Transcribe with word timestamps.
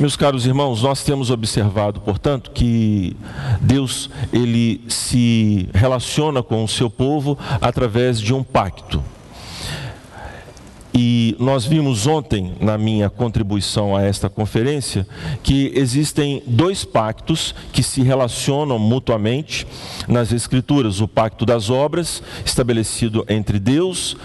Meus 0.00 0.16
caros 0.16 0.46
irmãos, 0.46 0.82
nós 0.82 1.04
temos 1.04 1.30
observado, 1.30 2.00
portanto, 2.00 2.50
que 2.50 3.16
Deus 3.60 4.10
ele 4.32 4.80
se 4.88 5.68
relaciona 5.72 6.42
com 6.42 6.64
o 6.64 6.68
seu 6.68 6.90
povo 6.90 7.38
através 7.60 8.20
de 8.20 8.32
um 8.34 8.42
pacto. 8.42 9.02
E 10.94 11.34
nós 11.38 11.64
vimos 11.64 12.06
ontem, 12.06 12.52
na 12.60 12.76
minha 12.76 13.08
contribuição 13.08 13.96
a 13.96 14.02
esta 14.02 14.28
conferência, 14.28 15.06
que 15.42 15.72
existem 15.74 16.42
dois 16.46 16.84
pactos 16.84 17.54
que 17.72 17.82
se 17.82 18.02
relacionam 18.02 18.78
mutuamente 18.78 19.66
nas 20.06 20.32
Escrituras: 20.32 21.00
o 21.00 21.08
pacto 21.08 21.46
das 21.46 21.70
obras, 21.70 22.22
estabelecido 22.44 23.24
entre 23.26 23.58
Deus 23.58 24.16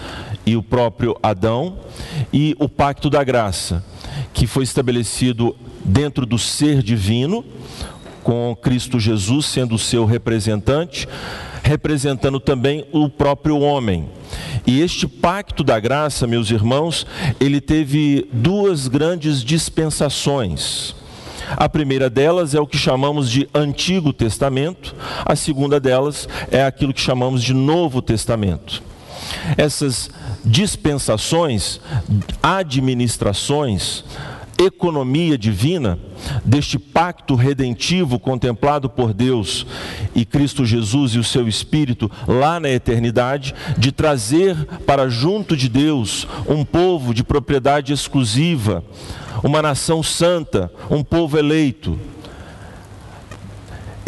e 0.44 0.56
o 0.56 0.62
próprio 0.62 1.16
Adão, 1.22 1.78
e 2.32 2.54
o 2.58 2.68
pacto 2.68 3.08
da 3.08 3.24
graça, 3.24 3.82
que 4.32 4.46
foi 4.46 4.64
estabelecido 4.64 5.56
dentro 5.84 6.24
do 6.26 6.38
ser 6.38 6.82
divino, 6.82 7.44
com 8.22 8.56
Cristo 8.60 9.00
Jesus 9.00 9.46
sendo 9.46 9.74
o 9.74 9.78
seu 9.78 10.04
representante, 10.04 11.08
representando 11.62 12.38
também 12.38 12.86
o 12.92 13.08
próprio 13.08 13.58
homem. 13.60 14.08
E 14.66 14.80
este 14.80 15.08
pacto 15.08 15.64
da 15.64 15.80
graça, 15.80 16.26
meus 16.26 16.50
irmãos, 16.50 17.06
ele 17.40 17.60
teve 17.60 18.28
duas 18.32 18.86
grandes 18.86 19.42
dispensações. 19.42 20.94
A 21.56 21.68
primeira 21.68 22.10
delas 22.10 22.54
é 22.54 22.60
o 22.60 22.66
que 22.66 22.76
chamamos 22.76 23.30
de 23.30 23.48
Antigo 23.54 24.12
Testamento, 24.12 24.94
a 25.24 25.34
segunda 25.34 25.80
delas 25.80 26.28
é 26.50 26.62
aquilo 26.62 26.92
que 26.92 27.00
chamamos 27.00 27.42
de 27.42 27.54
Novo 27.54 28.02
Testamento. 28.02 28.82
Essas 29.56 30.10
dispensações, 30.44 31.80
administrações, 32.42 34.04
economia 34.58 35.38
divina 35.38 35.98
deste 36.44 36.78
pacto 36.78 37.36
redentivo 37.36 38.18
contemplado 38.18 38.90
por 38.90 39.14
Deus 39.14 39.64
e 40.14 40.24
Cristo 40.24 40.64
Jesus 40.64 41.12
e 41.12 41.18
o 41.18 41.24
seu 41.24 41.46
Espírito 41.46 42.10
lá 42.26 42.58
na 42.58 42.68
eternidade, 42.68 43.54
de 43.76 43.92
trazer 43.92 44.56
para 44.84 45.08
junto 45.08 45.56
de 45.56 45.68
Deus 45.68 46.26
um 46.48 46.64
povo 46.64 47.14
de 47.14 47.22
propriedade 47.22 47.92
exclusiva, 47.92 48.82
uma 49.44 49.62
nação 49.62 50.02
santa, 50.02 50.70
um 50.90 51.04
povo 51.04 51.38
eleito. 51.38 51.98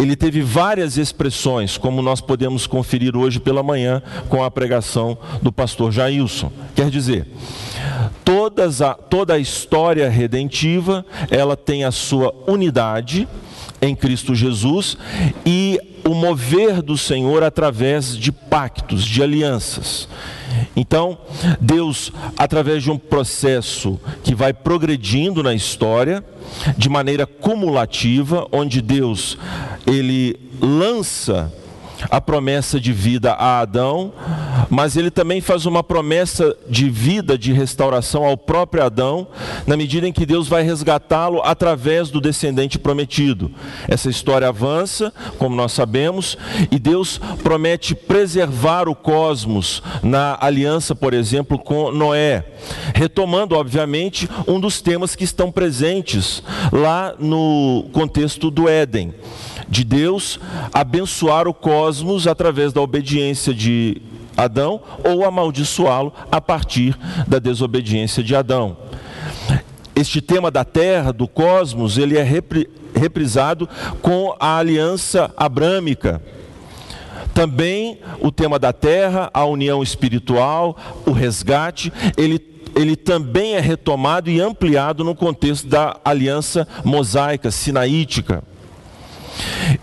Ele 0.00 0.16
teve 0.16 0.40
várias 0.40 0.96
expressões, 0.96 1.76
como 1.76 2.00
nós 2.00 2.22
podemos 2.22 2.66
conferir 2.66 3.14
hoje 3.14 3.38
pela 3.38 3.62
manhã 3.62 4.02
com 4.30 4.42
a 4.42 4.50
pregação 4.50 5.18
do 5.42 5.52
pastor 5.52 5.92
Jailson. 5.92 6.50
Quer 6.74 6.88
dizer, 6.88 7.26
a, 8.80 8.94
toda 8.94 9.34
a 9.34 9.38
história 9.38 10.08
redentiva, 10.08 11.04
ela 11.30 11.54
tem 11.54 11.84
a 11.84 11.90
sua 11.90 12.34
unidade 12.46 13.28
em 13.80 13.94
Cristo 13.94 14.34
Jesus 14.34 14.96
e 15.44 15.78
o 16.04 16.14
mover 16.14 16.82
do 16.82 16.96
Senhor 16.96 17.42
através 17.42 18.16
de 18.16 18.32
pactos, 18.32 19.04
de 19.04 19.22
alianças. 19.22 20.08
Então, 20.74 21.18
Deus, 21.60 22.12
através 22.36 22.82
de 22.82 22.90
um 22.90 22.98
processo 22.98 24.00
que 24.22 24.34
vai 24.34 24.52
progredindo 24.52 25.42
na 25.42 25.54
história, 25.54 26.24
de 26.76 26.88
maneira 26.88 27.26
cumulativa, 27.26 28.46
onde 28.50 28.80
Deus 28.80 29.38
ele 29.86 30.36
lança 30.60 31.52
a 32.08 32.20
promessa 32.20 32.80
de 32.80 32.92
vida 32.92 33.32
a 33.32 33.60
Adão, 33.60 34.12
mas 34.68 34.96
ele 34.96 35.10
também 35.10 35.40
faz 35.40 35.66
uma 35.66 35.82
promessa 35.82 36.56
de 36.68 36.88
vida, 36.88 37.36
de 37.36 37.52
restauração 37.52 38.24
ao 38.24 38.36
próprio 38.36 38.84
Adão, 38.84 39.26
na 39.66 39.76
medida 39.76 40.06
em 40.06 40.12
que 40.12 40.24
Deus 40.24 40.48
vai 40.48 40.62
resgatá-lo 40.62 41.42
através 41.42 42.10
do 42.10 42.20
descendente 42.20 42.78
prometido. 42.78 43.50
Essa 43.88 44.08
história 44.08 44.48
avança, 44.48 45.12
como 45.38 45.56
nós 45.56 45.72
sabemos, 45.72 46.38
e 46.70 46.78
Deus 46.78 47.20
promete 47.42 47.94
preservar 47.94 48.88
o 48.88 48.94
cosmos 48.94 49.82
na 50.02 50.38
aliança, 50.40 50.94
por 50.94 51.12
exemplo, 51.12 51.58
com 51.58 51.90
Noé, 51.90 52.44
retomando, 52.94 53.56
obviamente, 53.56 54.28
um 54.46 54.60
dos 54.60 54.80
temas 54.80 55.14
que 55.16 55.24
estão 55.24 55.50
presentes 55.50 56.42
lá 56.72 57.14
no 57.18 57.88
contexto 57.92 58.50
do 58.50 58.68
Éden 58.68 59.14
de 59.70 59.84
Deus 59.84 60.40
abençoar 60.74 61.46
o 61.46 61.54
cosmos 61.54 62.26
através 62.26 62.72
da 62.72 62.80
obediência 62.80 63.54
de 63.54 64.02
Adão 64.36 64.80
ou 65.04 65.24
amaldiçoá-lo 65.24 66.12
a 66.30 66.40
partir 66.40 66.98
da 67.26 67.38
desobediência 67.38 68.22
de 68.22 68.34
Adão. 68.34 68.76
Este 69.94 70.20
tema 70.20 70.50
da 70.50 70.64
terra, 70.64 71.12
do 71.12 71.28
cosmos, 71.28 71.98
ele 71.98 72.18
é 72.18 72.22
repri, 72.22 72.68
reprisado 72.94 73.68
com 74.02 74.34
a 74.40 74.56
aliança 74.56 75.32
abrâmica. 75.36 76.22
Também 77.32 78.00
o 78.20 78.32
tema 78.32 78.58
da 78.58 78.72
terra, 78.72 79.30
a 79.32 79.44
união 79.44 79.82
espiritual, 79.82 80.76
o 81.06 81.12
resgate, 81.12 81.92
ele 82.16 82.50
ele 82.74 82.94
também 82.94 83.54
é 83.54 83.60
retomado 83.60 84.30
e 84.30 84.40
ampliado 84.40 85.02
no 85.02 85.12
contexto 85.14 85.66
da 85.66 85.98
aliança 86.04 86.66
mosaica, 86.84 87.50
sinaítica. 87.50 88.44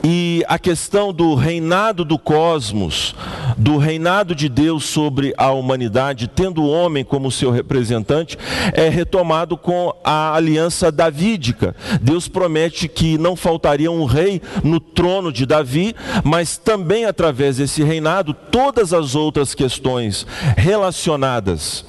E 0.03 0.43
a 0.47 0.59
questão 0.59 1.13
do 1.13 1.35
reinado 1.35 2.03
do 2.03 2.17
cosmos, 2.17 3.15
do 3.57 3.77
reinado 3.77 4.35
de 4.35 4.49
Deus 4.49 4.85
sobre 4.85 5.33
a 5.37 5.51
humanidade, 5.51 6.27
tendo 6.27 6.61
o 6.61 6.69
homem 6.69 7.03
como 7.03 7.31
seu 7.31 7.51
representante, 7.51 8.37
é 8.73 8.89
retomado 8.89 9.57
com 9.57 9.93
a 10.03 10.35
aliança 10.35 10.91
davídica. 10.91 11.75
Deus 12.01 12.27
promete 12.27 12.87
que 12.87 13.17
não 13.17 13.35
faltaria 13.35 13.91
um 13.91 14.05
rei 14.05 14.41
no 14.63 14.79
trono 14.79 15.31
de 15.31 15.45
Davi, 15.45 15.95
mas 16.23 16.57
também 16.57 17.05
através 17.05 17.57
desse 17.57 17.83
reinado, 17.83 18.33
todas 18.33 18.93
as 18.93 19.15
outras 19.15 19.53
questões 19.55 20.25
relacionadas 20.55 21.85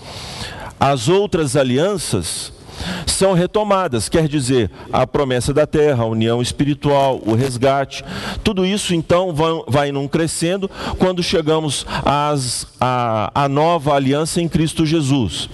às 0.80 1.08
outras 1.08 1.56
alianças 1.56 2.57
são 3.06 3.32
retomadas, 3.32 4.08
quer 4.08 4.28
dizer, 4.28 4.70
a 4.92 5.06
promessa 5.06 5.52
da 5.52 5.66
terra, 5.66 6.04
a 6.04 6.06
união 6.06 6.40
espiritual, 6.40 7.20
o 7.24 7.34
resgate, 7.34 8.04
tudo 8.42 8.64
isso 8.64 8.94
então 8.94 9.34
vai, 9.34 9.52
vai 9.66 9.92
num 9.92 10.08
crescendo 10.08 10.70
quando 10.98 11.22
chegamos 11.22 11.86
às, 12.04 12.66
à, 12.80 13.30
à 13.34 13.48
nova 13.48 13.94
aliança 13.94 14.40
em 14.40 14.48
Cristo 14.48 14.86
Jesus. 14.86 15.48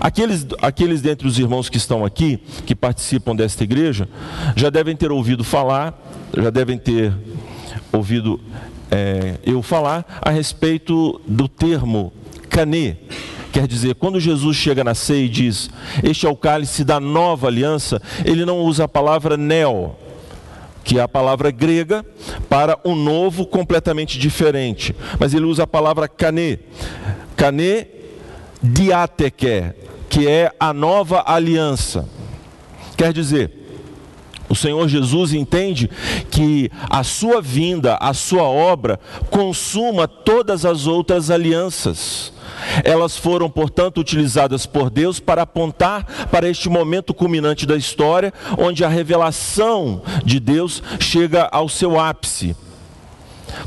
Aqueles, 0.00 0.46
aqueles 0.60 1.00
dentre 1.00 1.26
os 1.26 1.38
irmãos 1.38 1.68
que 1.68 1.76
estão 1.76 2.04
aqui, 2.04 2.40
que 2.66 2.74
participam 2.74 3.36
desta 3.36 3.62
igreja, 3.62 4.08
já 4.56 4.70
devem 4.70 4.96
ter 4.96 5.12
ouvido 5.12 5.44
falar, 5.44 5.96
já 6.36 6.50
devem 6.50 6.78
ter 6.78 7.12
ouvido 7.92 8.40
é, 8.90 9.38
eu 9.44 9.62
falar 9.62 10.04
a 10.20 10.30
respeito 10.30 11.20
do 11.26 11.48
termo 11.48 12.12
cané, 12.48 12.96
Quer 13.52 13.68
dizer, 13.68 13.94
quando 13.96 14.18
Jesus 14.18 14.56
chega 14.56 14.82
na 14.82 14.94
ceia 14.94 15.26
e 15.26 15.28
diz: 15.28 15.68
Este 16.02 16.26
é 16.26 16.30
o 16.30 16.34
cálice 16.34 16.84
da 16.84 16.98
nova 16.98 17.48
aliança, 17.48 18.00
ele 18.24 18.46
não 18.46 18.60
usa 18.60 18.84
a 18.84 18.88
palavra 18.88 19.36
neo, 19.36 19.94
que 20.82 20.98
é 20.98 21.02
a 21.02 21.08
palavra 21.08 21.50
grega 21.50 22.02
para 22.48 22.78
um 22.82 22.94
novo 22.94 23.44
completamente 23.44 24.18
diferente, 24.18 24.96
mas 25.20 25.34
ele 25.34 25.44
usa 25.44 25.64
a 25.64 25.66
palavra 25.66 26.08
cané. 26.08 26.60
Cané 27.36 27.88
diateke, 28.62 29.74
que 30.08 30.26
é 30.26 30.50
a 30.58 30.72
nova 30.72 31.22
aliança. 31.26 32.08
Quer 32.96 33.12
dizer, 33.12 33.50
o 34.48 34.54
Senhor 34.54 34.88
Jesus 34.88 35.34
entende 35.34 35.90
que 36.30 36.70
a 36.88 37.04
sua 37.04 37.42
vinda, 37.42 37.96
a 38.00 38.14
sua 38.14 38.44
obra, 38.44 38.98
consuma 39.30 40.08
todas 40.08 40.64
as 40.64 40.86
outras 40.86 41.30
alianças. 41.30 42.31
Elas 42.84 43.16
foram, 43.16 43.50
portanto, 43.50 43.98
utilizadas 43.98 44.66
por 44.66 44.90
Deus 44.90 45.20
para 45.20 45.42
apontar 45.42 46.04
para 46.30 46.48
este 46.48 46.68
momento 46.68 47.14
culminante 47.14 47.66
da 47.66 47.76
história, 47.76 48.32
onde 48.58 48.84
a 48.84 48.88
revelação 48.88 50.02
de 50.24 50.40
Deus 50.40 50.82
chega 51.00 51.48
ao 51.50 51.68
seu 51.68 51.98
ápice. 51.98 52.56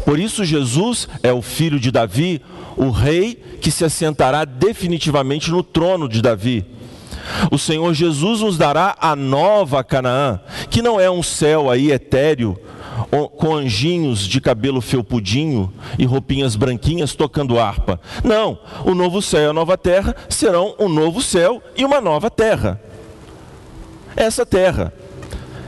Por 0.03 0.19
isso, 0.19 0.43
Jesus 0.43 1.07
é 1.21 1.31
o 1.31 1.41
filho 1.41 1.79
de 1.79 1.91
Davi, 1.91 2.41
o 2.75 2.89
rei 2.89 3.35
que 3.61 3.71
se 3.71 3.85
assentará 3.85 4.45
definitivamente 4.45 5.51
no 5.51 5.63
trono 5.63 6.09
de 6.09 6.21
Davi. 6.21 6.65
O 7.51 7.57
Senhor 7.57 7.93
Jesus 7.93 8.41
nos 8.41 8.57
dará 8.57 8.95
a 8.99 9.15
nova 9.15 9.83
Canaã, 9.83 10.39
que 10.69 10.81
não 10.81 10.99
é 10.99 11.09
um 11.09 11.23
céu 11.23 11.69
aí 11.69 11.91
etéreo, 11.91 12.57
com 13.37 13.55
anjinhos 13.55 14.19
de 14.19 14.39
cabelo 14.39 14.81
felpudinho 14.81 15.71
e 15.99 16.05
roupinhas 16.05 16.55
branquinhas 16.55 17.13
tocando 17.13 17.59
harpa. 17.59 17.99
Não, 18.23 18.57
o 18.85 18.93
novo 18.93 19.21
céu 19.21 19.41
e 19.41 19.49
a 19.49 19.53
nova 19.53 19.77
terra 19.77 20.15
serão 20.29 20.75
um 20.79 20.87
novo 20.87 21.21
céu 21.21 21.61
e 21.75 21.83
uma 21.83 21.99
nova 21.99 22.29
terra. 22.29 22.81
Essa 24.15 24.45
terra. 24.45 24.93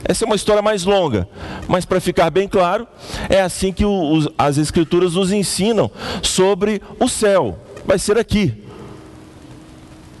Essa 0.04 0.24
é 0.24 0.26
uma 0.26 0.36
história 0.36 0.62
mais 0.62 0.84
longa, 0.84 1.28
mas 1.66 1.84
para 1.84 2.00
ficar 2.00 2.30
bem 2.30 2.48
claro, 2.48 2.86
é 3.28 3.42
assim 3.42 3.72
que 3.72 3.84
os, 3.84 4.28
as 4.38 4.56
Escrituras 4.56 5.14
nos 5.14 5.32
ensinam 5.32 5.90
sobre 6.22 6.80
o 6.98 7.08
céu. 7.08 7.58
Vai 7.84 7.98
ser 7.98 8.16
aqui. 8.16 8.64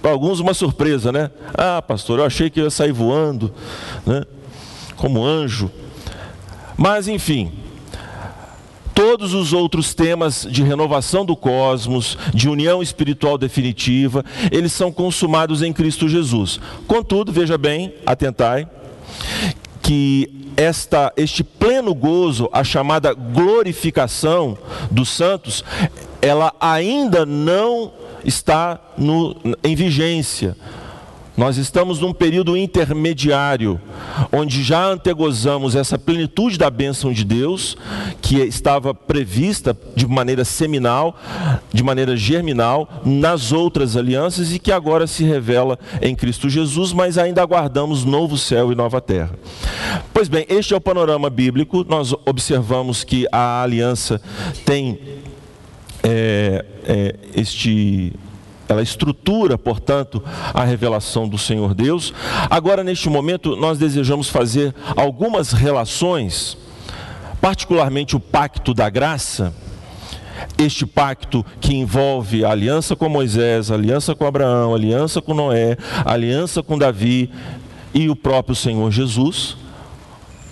para 0.02 0.10
alguns 0.10 0.40
uma 0.40 0.52
surpresa, 0.52 1.10
né? 1.10 1.30
Ah, 1.54 1.80
pastor, 1.80 2.18
eu 2.18 2.24
achei 2.26 2.50
que 2.50 2.60
eu 2.60 2.64
ia 2.64 2.70
sair 2.70 2.92
voando, 2.92 3.52
né? 4.04 4.24
Como 4.96 5.24
anjo. 5.24 5.70
Mas 6.78 7.08
enfim, 7.08 7.50
todos 8.94 9.34
os 9.34 9.52
outros 9.52 9.94
temas 9.94 10.46
de 10.48 10.62
renovação 10.62 11.24
do 11.24 11.34
cosmos, 11.34 12.16
de 12.32 12.48
união 12.48 12.80
espiritual 12.80 13.36
definitiva, 13.36 14.24
eles 14.52 14.72
são 14.72 14.92
consumados 14.92 15.60
em 15.60 15.72
Cristo 15.72 16.08
Jesus. 16.08 16.60
Contudo, 16.86 17.32
veja 17.32 17.58
bem, 17.58 17.92
atentai, 18.06 18.68
que 19.82 20.52
esta, 20.56 21.12
este 21.16 21.42
pleno 21.42 21.92
gozo, 21.92 22.48
a 22.52 22.62
chamada 22.62 23.12
glorificação 23.12 24.56
dos 24.88 25.08
santos, 25.08 25.64
ela 26.22 26.54
ainda 26.60 27.26
não 27.26 27.92
está 28.24 28.80
no, 28.96 29.36
em 29.64 29.74
vigência. 29.74 30.56
Nós 31.38 31.56
estamos 31.56 32.00
num 32.00 32.12
período 32.12 32.56
intermediário, 32.56 33.80
onde 34.32 34.60
já 34.60 34.84
antegozamos 34.84 35.76
essa 35.76 35.96
plenitude 35.96 36.58
da 36.58 36.68
bênção 36.68 37.12
de 37.12 37.24
Deus, 37.24 37.76
que 38.20 38.40
estava 38.40 38.92
prevista 38.92 39.78
de 39.94 40.04
maneira 40.04 40.44
seminal, 40.44 41.16
de 41.72 41.84
maneira 41.84 42.16
germinal, 42.16 42.88
nas 43.04 43.52
outras 43.52 43.96
alianças 43.96 44.52
e 44.52 44.58
que 44.58 44.72
agora 44.72 45.06
se 45.06 45.22
revela 45.22 45.78
em 46.02 46.12
Cristo 46.12 46.50
Jesus, 46.50 46.92
mas 46.92 47.16
ainda 47.16 47.40
aguardamos 47.40 48.04
novo 48.04 48.36
céu 48.36 48.72
e 48.72 48.74
nova 48.74 49.00
terra. 49.00 49.30
Pois 50.12 50.26
bem, 50.26 50.44
este 50.48 50.74
é 50.74 50.76
o 50.76 50.80
panorama 50.80 51.30
bíblico. 51.30 51.86
Nós 51.88 52.12
observamos 52.26 53.04
que 53.04 53.28
a 53.30 53.62
aliança 53.62 54.20
tem 54.64 54.98
é, 56.02 56.64
é, 56.84 57.14
este 57.32 58.12
ela 58.68 58.82
estrutura, 58.82 59.56
portanto, 59.56 60.22
a 60.52 60.64
revelação 60.64 61.28
do 61.28 61.38
Senhor 61.38 61.74
Deus. 61.74 62.12
Agora, 62.50 62.84
neste 62.84 63.08
momento, 63.08 63.56
nós 63.56 63.78
desejamos 63.78 64.28
fazer 64.28 64.74
algumas 64.96 65.52
relações, 65.52 66.56
particularmente 67.40 68.16
o 68.16 68.20
pacto 68.20 68.74
da 68.74 68.90
graça, 68.90 69.54
este 70.56 70.86
pacto 70.86 71.44
que 71.60 71.74
envolve 71.74 72.44
a 72.44 72.50
aliança 72.50 72.94
com 72.94 73.08
Moisés, 73.08 73.70
aliança 73.70 74.14
com 74.14 74.26
Abraão, 74.26 74.74
aliança 74.74 75.20
com 75.20 75.34
Noé, 75.34 75.76
aliança 76.04 76.62
com 76.62 76.78
Davi 76.78 77.30
e 77.94 78.08
o 78.08 78.14
próprio 78.14 78.54
Senhor 78.54 78.90
Jesus 78.90 79.56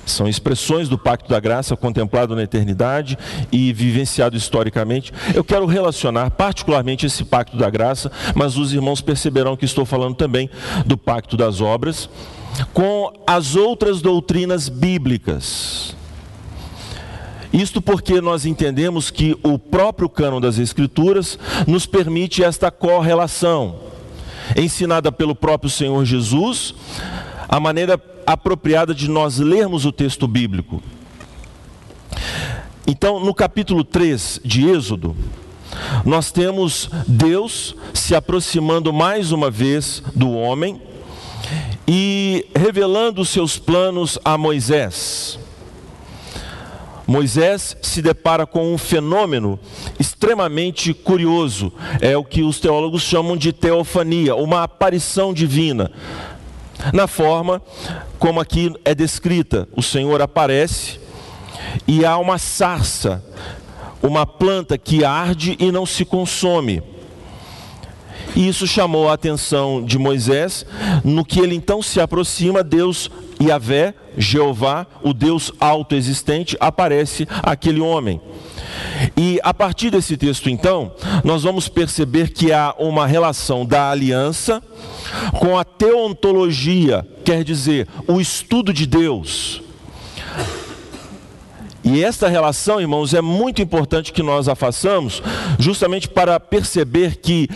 são 0.07 0.29
expressões 0.29 0.89
do 0.89 0.97
pacto 0.97 1.29
da 1.29 1.41
graça 1.41 1.77
contemplado 1.77 2.35
na 2.35 2.43
eternidade 2.43 3.19
e 3.51 3.73
vivenciado 3.73 4.37
historicamente. 4.37 5.13
Eu 5.35 5.45
quero 5.45 5.67
relacionar 5.67 6.31
particularmente 6.31 7.07
esse 7.07 7.25
pacto 7.25 7.57
da 7.57 7.69
graça, 7.69 8.11
mas 8.35 8.57
os 8.57 8.73
irmãos 8.73 9.01
perceberão 9.01 9.57
que 9.57 9.65
estou 9.65 9.85
falando 9.85 10.15
também 10.15 10.49
do 10.85 10.97
pacto 10.97 11.37
das 11.37 11.61
obras, 11.61 12.09
com 12.73 13.13
as 13.27 13.57
outras 13.57 14.01
doutrinas 14.01 14.69
bíblicas. 14.69 15.95
Isto 17.53 17.81
porque 17.81 18.21
nós 18.21 18.45
entendemos 18.45 19.11
que 19.11 19.37
o 19.43 19.59
próprio 19.59 20.09
cânon 20.09 20.41
das 20.41 20.59
Escrituras 20.59 21.39
nos 21.67 21.87
permite 21.87 22.43
esta 22.43 22.71
correlação, 22.71 23.77
ensinada 24.57 25.11
pelo 25.11 25.35
próprio 25.35 25.71
Senhor 25.71 26.05
Jesus, 26.05 26.75
a 27.49 27.61
maneira 27.61 28.01
apropriada 28.27 28.95
de 28.95 29.09
nós 29.09 29.39
lermos 29.39 29.85
o 29.85 29.93
texto 29.93 30.27
bíblico. 30.27 30.83
Então, 32.87 33.21
no 33.21 33.35
capítulo 33.35 33.85
3 33.85 34.41
de 34.45 34.69
Êxodo, 34.69 35.17
nós 36.05 36.31
temos 36.31 36.89
Deus 37.07 37.75
se 37.93 38.15
aproximando 38.15 38.93
mais 38.93 39.33
uma 39.33 39.51
vez 39.51 40.03
do 40.15 40.31
homem 40.31 40.81
e 41.87 42.47
revelando 42.55 43.21
os 43.21 43.29
seus 43.29 43.59
planos 43.59 44.19
a 44.25 44.37
Moisés. 44.39 45.39
Moisés 47.07 47.77
se 47.83 48.03
depara 48.03 48.47
com 48.47 48.75
um 48.75 48.79
fenômeno 48.79 49.61
extremamente 49.99 50.93
curioso, 50.93 51.73
é 52.01 52.17
o 52.17 52.25
que 52.25 52.43
os 52.43 52.59
teólogos 52.59 53.03
chamam 53.03 53.37
de 53.37 53.53
teofania, 53.53 54.35
uma 54.35 54.65
aparição 54.65 55.33
divina 55.33 55.93
na 56.93 57.07
forma 57.07 57.63
como 58.19 58.41
aqui 58.41 58.73
é 58.85 58.95
descrita. 58.95 59.69
O 59.77 59.83
Senhor 59.83 60.21
aparece 60.21 60.99
e 61.87 62.05
há 62.05 62.17
uma 62.17 62.39
sarça, 62.39 63.25
uma 64.03 64.27
planta 64.27 64.79
que 64.79 65.05
arde 65.05 65.57
e 65.59 65.71
não 65.71 65.87
se 65.87 66.05
consome. 66.05 66.83
E 68.37 68.47
isso 68.47 68.67
chamou 68.67 69.09
a 69.09 69.15
atenção 69.15 69.83
de 69.83 69.99
Moisés, 69.99 70.67
no 71.03 71.25
que 71.25 71.41
ele 71.41 71.55
então 71.55 71.83
se 71.83 71.99
aproxima, 71.99 72.63
Deus 72.63 73.11
Yahvé, 73.43 73.95
Jeová, 74.19 74.87
o 75.03 75.15
Deus 75.15 75.51
autoexistente, 75.59 76.55
aparece 76.61 77.27
aquele 77.43 77.81
homem. 77.81 78.21
E 79.17 79.41
a 79.43 79.55
partir 79.55 79.91
desse 79.91 80.19
texto, 80.19 80.51
então, 80.51 80.93
nós 81.25 81.45
vamos 81.45 81.67
perceber 81.67 82.29
que 82.29 82.53
há 82.53 82.75
uma 82.79 83.07
relação 83.07 83.65
da 83.65 83.91
aliança 83.91 84.63
com 85.39 85.59
a 85.59 85.65
teontologia, 85.65 87.07
quer 87.25 87.43
dizer, 87.43 87.89
o 88.07 88.21
estudo 88.21 88.71
de 88.71 88.87
Deus. 88.87 89.63
E 91.83 92.03
esta 92.03 92.29
relação, 92.29 92.81
irmãos, 92.81 93.15
é 93.15 93.23
muito 93.23 93.63
importante 93.63 94.13
que 94.13 94.23
nós 94.23 94.49
a 94.49 94.55
façamos, 94.55 95.23
justamente 95.59 96.09
para 96.09 96.39
perceber 96.41 97.17
que 97.17 97.49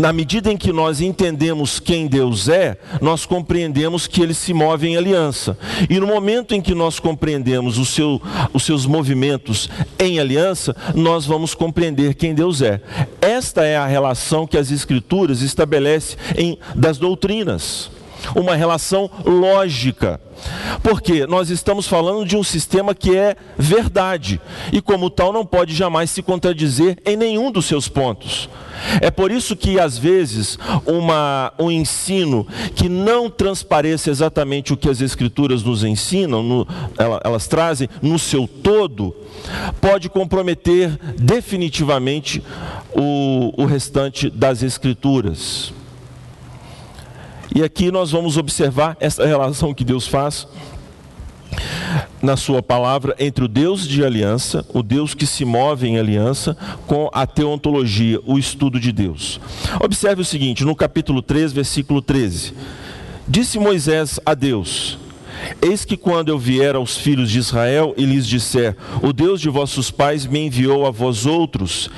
na 0.00 0.14
medida 0.14 0.50
em 0.50 0.56
que 0.56 0.72
nós 0.72 1.02
entendemos 1.02 1.78
quem 1.78 2.06
Deus 2.06 2.48
é, 2.48 2.78
nós 3.02 3.26
compreendemos 3.26 4.06
que 4.06 4.22
Ele 4.22 4.32
se 4.32 4.54
move 4.54 4.88
em 4.88 4.96
aliança. 4.96 5.58
E 5.90 6.00
no 6.00 6.06
momento 6.06 6.54
em 6.54 6.62
que 6.62 6.74
nós 6.74 6.98
compreendemos 6.98 7.76
o 7.76 7.84
seu, 7.84 8.20
os 8.54 8.62
seus 8.64 8.86
movimentos 8.86 9.68
em 9.98 10.18
aliança, 10.18 10.74
nós 10.94 11.26
vamos 11.26 11.54
compreender 11.54 12.14
quem 12.14 12.34
Deus 12.34 12.62
é. 12.62 12.80
Esta 13.20 13.66
é 13.66 13.76
a 13.76 13.86
relação 13.86 14.46
que 14.46 14.56
as 14.56 14.70
Escrituras 14.70 15.42
estabelecem 15.42 16.16
em, 16.34 16.58
das 16.74 16.96
doutrinas. 16.96 17.90
Uma 18.34 18.54
relação 18.54 19.10
lógica. 19.24 20.20
Porque 20.82 21.26
nós 21.26 21.50
estamos 21.50 21.86
falando 21.86 22.24
de 22.24 22.36
um 22.36 22.42
sistema 22.42 22.94
que 22.94 23.16
é 23.16 23.36
verdade 23.58 24.40
e, 24.72 24.80
como 24.80 25.10
tal, 25.10 25.32
não 25.32 25.44
pode 25.44 25.74
jamais 25.74 26.10
se 26.10 26.22
contradizer 26.22 26.98
em 27.04 27.16
nenhum 27.16 27.50
dos 27.50 27.66
seus 27.66 27.88
pontos. 27.88 28.48
É 29.00 29.10
por 29.10 29.30
isso 29.30 29.54
que, 29.54 29.78
às 29.78 29.98
vezes, 29.98 30.58
uma, 30.86 31.52
um 31.58 31.70
ensino 31.70 32.46
que 32.74 32.88
não 32.88 33.28
transpareça 33.28 34.10
exatamente 34.10 34.72
o 34.72 34.76
que 34.76 34.88
as 34.88 35.00
Escrituras 35.00 35.62
nos 35.62 35.84
ensinam, 35.84 36.42
no, 36.42 36.66
elas, 36.98 37.20
elas 37.24 37.46
trazem 37.46 37.88
no 38.00 38.18
seu 38.18 38.48
todo, 38.48 39.14
pode 39.80 40.08
comprometer 40.08 40.98
definitivamente 41.18 42.42
o, 42.94 43.52
o 43.62 43.66
restante 43.66 44.30
das 44.30 44.62
Escrituras. 44.62 45.72
E 47.54 47.62
aqui 47.62 47.90
nós 47.90 48.10
vamos 48.10 48.36
observar 48.36 48.96
essa 49.00 49.26
relação 49.26 49.74
que 49.74 49.84
Deus 49.84 50.06
faz 50.06 50.46
na 52.22 52.36
sua 52.36 52.62
palavra 52.62 53.14
entre 53.18 53.44
o 53.44 53.48
Deus 53.48 53.86
de 53.86 54.04
aliança, 54.04 54.64
o 54.72 54.82
Deus 54.82 55.14
que 55.14 55.26
se 55.26 55.44
move 55.44 55.88
em 55.88 55.98
aliança, 55.98 56.56
com 56.86 57.10
a 57.12 57.26
teontologia, 57.26 58.20
o 58.24 58.38
estudo 58.38 58.78
de 58.78 58.92
Deus. 58.92 59.40
Observe 59.82 60.22
o 60.22 60.24
seguinte, 60.24 60.64
no 60.64 60.76
capítulo 60.76 61.22
3, 61.22 61.52
versículo 61.52 62.00
13: 62.00 62.54
Disse 63.26 63.58
Moisés 63.58 64.20
a 64.24 64.34
Deus: 64.34 64.98
Eis 65.60 65.84
que 65.84 65.96
quando 65.96 66.28
eu 66.28 66.38
vier 66.38 66.76
aos 66.76 66.96
filhos 66.96 67.30
de 67.30 67.38
Israel 67.38 67.94
e 67.96 68.04
lhes 68.04 68.26
disser: 68.26 68.76
O 69.02 69.12
Deus 69.12 69.40
de 69.40 69.48
vossos 69.48 69.90
pais 69.90 70.26
me 70.26 70.46
enviou 70.46 70.86
a 70.86 70.90
vós 70.90 71.26
outros, 71.26 71.90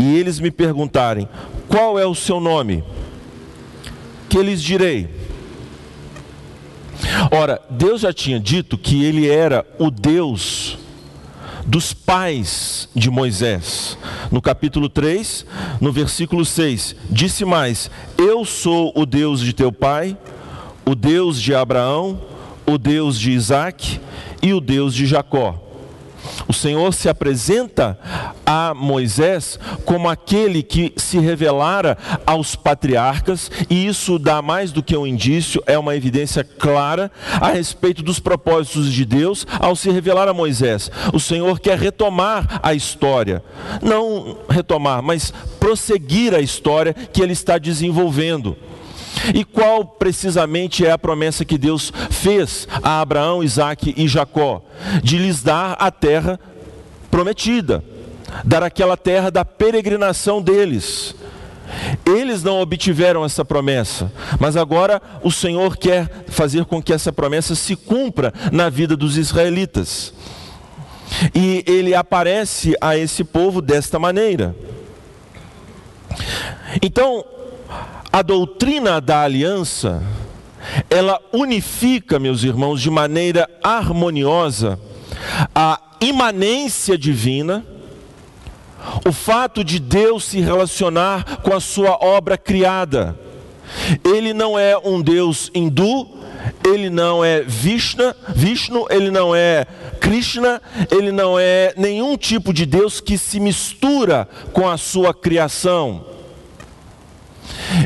e 0.00 0.16
eles 0.16 0.40
me 0.40 0.50
perguntarem: 0.50 1.28
Qual 1.68 1.98
é 1.98 2.06
o 2.06 2.14
seu 2.14 2.40
nome? 2.40 2.82
Que 4.36 4.42
lhes 4.42 4.62
direi: 4.62 5.08
Ora, 7.30 7.58
Deus 7.70 8.02
já 8.02 8.12
tinha 8.12 8.38
dito 8.38 8.76
que 8.76 9.02
ele 9.02 9.26
era 9.26 9.64
o 9.78 9.90
Deus 9.90 10.76
dos 11.64 11.94
pais 11.94 12.86
de 12.94 13.08
Moisés. 13.08 13.96
No 14.30 14.42
capítulo 14.42 14.90
3, 14.90 15.46
no 15.80 15.90
versículo 15.90 16.44
6, 16.44 16.96
disse 17.08 17.46
mais: 17.46 17.90
Eu 18.18 18.44
sou 18.44 18.92
o 18.94 19.06
Deus 19.06 19.40
de 19.40 19.54
teu 19.54 19.72
pai, 19.72 20.14
o 20.84 20.94
Deus 20.94 21.40
de 21.40 21.54
Abraão, 21.54 22.20
o 22.66 22.76
Deus 22.76 23.18
de 23.18 23.30
Isaac 23.30 23.98
e 24.42 24.52
o 24.52 24.60
Deus 24.60 24.94
de 24.94 25.06
Jacó. 25.06 25.65
O 26.48 26.52
Senhor 26.52 26.92
se 26.92 27.08
apresenta 27.08 27.98
a 28.44 28.72
Moisés 28.74 29.58
como 29.84 30.08
aquele 30.08 30.62
que 30.62 30.92
se 30.96 31.18
revelara 31.18 31.96
aos 32.24 32.54
patriarcas, 32.54 33.50
e 33.68 33.86
isso 33.86 34.18
dá 34.18 34.40
mais 34.40 34.72
do 34.72 34.82
que 34.82 34.96
um 34.96 35.06
indício, 35.06 35.62
é 35.66 35.78
uma 35.78 35.96
evidência 35.96 36.44
clara 36.44 37.10
a 37.40 37.48
respeito 37.48 38.02
dos 38.02 38.20
propósitos 38.20 38.92
de 38.92 39.04
Deus 39.04 39.46
ao 39.58 39.74
se 39.74 39.90
revelar 39.90 40.28
a 40.28 40.34
Moisés. 40.34 40.90
O 41.12 41.20
Senhor 41.20 41.58
quer 41.60 41.78
retomar 41.78 42.60
a 42.62 42.74
história, 42.74 43.42
não 43.82 44.38
retomar, 44.48 45.02
mas 45.02 45.32
prosseguir 45.58 46.34
a 46.34 46.40
história 46.40 46.94
que 46.94 47.22
ele 47.22 47.32
está 47.32 47.58
desenvolvendo. 47.58 48.56
E 49.34 49.44
qual 49.44 49.84
precisamente 49.84 50.84
é 50.84 50.90
a 50.90 50.98
promessa 50.98 51.44
que 51.44 51.58
Deus 51.58 51.92
fez 52.10 52.66
a 52.82 53.00
Abraão, 53.00 53.42
Isaac 53.42 53.94
e 53.96 54.08
Jacó? 54.08 54.62
De 55.02 55.18
lhes 55.18 55.42
dar 55.42 55.76
a 55.78 55.90
terra 55.90 56.38
prometida, 57.10 57.82
dar 58.44 58.62
aquela 58.62 58.96
terra 58.96 59.30
da 59.30 59.44
peregrinação 59.44 60.42
deles. 60.42 61.14
Eles 62.04 62.42
não 62.42 62.60
obtiveram 62.60 63.24
essa 63.24 63.44
promessa, 63.44 64.12
mas 64.38 64.56
agora 64.56 65.02
o 65.22 65.32
Senhor 65.32 65.76
quer 65.76 66.24
fazer 66.28 66.64
com 66.64 66.80
que 66.80 66.92
essa 66.92 67.12
promessa 67.12 67.54
se 67.54 67.74
cumpra 67.74 68.32
na 68.52 68.68
vida 68.68 68.96
dos 68.96 69.16
israelitas. 69.16 70.14
E 71.34 71.64
ele 71.66 71.94
aparece 71.94 72.76
a 72.80 72.96
esse 72.96 73.24
povo 73.24 73.60
desta 73.60 73.98
maneira. 73.98 74.54
Então, 76.82 77.24
a 78.16 78.22
doutrina 78.22 78.98
da 78.98 79.20
aliança, 79.20 80.02
ela 80.88 81.20
unifica, 81.34 82.18
meus 82.18 82.42
irmãos, 82.44 82.80
de 82.80 82.88
maneira 82.88 83.46
harmoniosa 83.62 84.80
a 85.54 85.78
imanência 86.00 86.96
divina, 86.96 87.62
o 89.06 89.12
fato 89.12 89.62
de 89.62 89.78
Deus 89.78 90.24
se 90.24 90.40
relacionar 90.40 91.42
com 91.42 91.54
a 91.54 91.60
sua 91.60 91.98
obra 92.02 92.38
criada. 92.38 93.14
Ele 94.02 94.32
não 94.32 94.58
é 94.58 94.78
um 94.78 95.02
Deus 95.02 95.50
hindu, 95.54 96.08
ele 96.64 96.88
não 96.88 97.22
é 97.22 97.42
Vishnu, 97.42 98.14
Vishnu, 98.34 98.86
ele 98.88 99.10
não 99.10 99.36
é 99.36 99.66
Krishna, 100.00 100.62
ele 100.90 101.12
não 101.12 101.38
é 101.38 101.74
nenhum 101.76 102.16
tipo 102.16 102.54
de 102.54 102.64
Deus 102.64 102.98
que 102.98 103.18
se 103.18 103.38
mistura 103.38 104.26
com 104.54 104.66
a 104.66 104.78
sua 104.78 105.12
criação. 105.12 106.15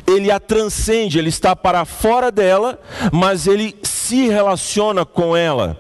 Ele 0.07 0.31
a 0.31 0.41
transcende, 0.41 1.19
ele 1.19 1.29
está 1.29 1.55
para 1.55 1.85
fora 1.85 2.31
dela, 2.31 2.79
mas 3.13 3.47
ele 3.47 3.77
se 3.83 4.29
relaciona 4.29 5.05
com 5.05 5.37
ela. 5.37 5.79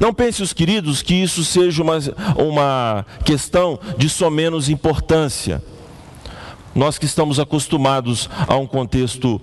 Não 0.00 0.12
pense, 0.12 0.42
os 0.42 0.52
queridos, 0.52 1.02
que 1.02 1.14
isso 1.14 1.44
seja 1.44 1.82
uma, 1.82 1.98
uma 2.36 3.06
questão 3.24 3.78
de 3.96 4.08
só 4.08 4.28
menos 4.30 4.68
importância. 4.68 5.62
Nós 6.74 6.98
que 6.98 7.06
estamos 7.06 7.40
acostumados 7.40 8.28
a 8.46 8.56
um 8.56 8.66
contexto 8.66 9.40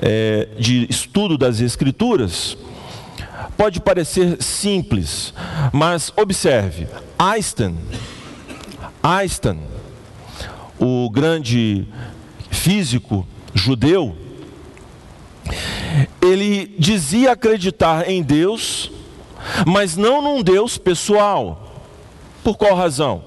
é, 0.00 0.48
de 0.58 0.86
estudo 0.90 1.38
das 1.38 1.60
Escrituras, 1.60 2.56
pode 3.56 3.80
parecer 3.80 4.42
simples, 4.42 5.32
mas 5.72 6.12
observe: 6.16 6.86
Einstein, 7.18 7.78
Einstein, 9.02 9.60
o 10.78 11.08
grande 11.10 11.88
físico 12.56 13.26
judeu, 13.54 14.16
ele 16.20 16.74
dizia 16.78 17.32
acreditar 17.32 18.08
em 18.10 18.22
Deus 18.22 18.90
mas 19.66 19.96
não 19.96 20.20
num 20.20 20.42
Deus 20.42 20.78
pessoal. 20.78 21.84
Por 22.42 22.56
qual 22.56 22.74
razão? 22.74 23.22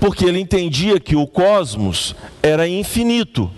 Porque 0.00 0.24
ele 0.24 0.40
entendia 0.40 0.98
que 0.98 1.16
o 1.16 1.26
cosmos 1.26 2.14
era 2.42 2.68
infinito. 2.68 3.50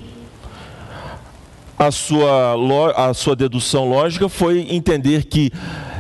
A 1.79 1.91
sua, 1.91 2.57
a 2.95 3.15
sua 3.15 3.35
dedução 3.35 3.89
lógica 3.89 4.29
foi 4.29 4.67
entender 4.71 5.25
que 5.25 5.51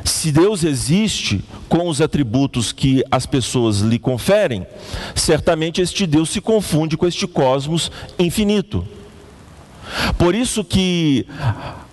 se 0.04 0.32
Deus 0.32 0.64
existe 0.64 1.44
com 1.68 1.88
os 1.88 2.00
atributos 2.00 2.72
que 2.72 3.04
as 3.10 3.26
pessoas 3.26 3.80
lhe 3.80 3.98
conferem, 3.98 4.66
certamente 5.14 5.80
este 5.80 6.06
Deus 6.06 6.30
se 6.30 6.40
confunde 6.40 6.96
com 6.96 7.06
este 7.06 7.26
cosmos 7.26 7.90
infinito. 8.18 8.86
Por 10.18 10.34
isso 10.34 10.64
que 10.64 11.26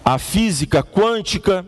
a 0.03 0.17
física 0.17 0.81
quântica, 0.81 1.65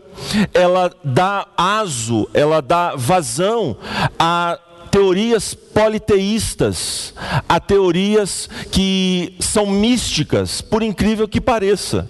ela 0.54 0.94
dá 1.04 1.48
aso, 1.58 2.30
ela 2.34 2.62
dá 2.62 2.96
vazão 2.96 3.76
a 4.18 4.58
teorias 4.90 5.54
politeístas, 5.54 7.14
a 7.48 7.60
teorias 7.60 8.50
que 8.72 9.36
são 9.40 9.66
místicas, 9.66 10.62
por 10.62 10.82
incrível 10.82 11.28
que 11.28 11.42
pareça. 11.42 12.10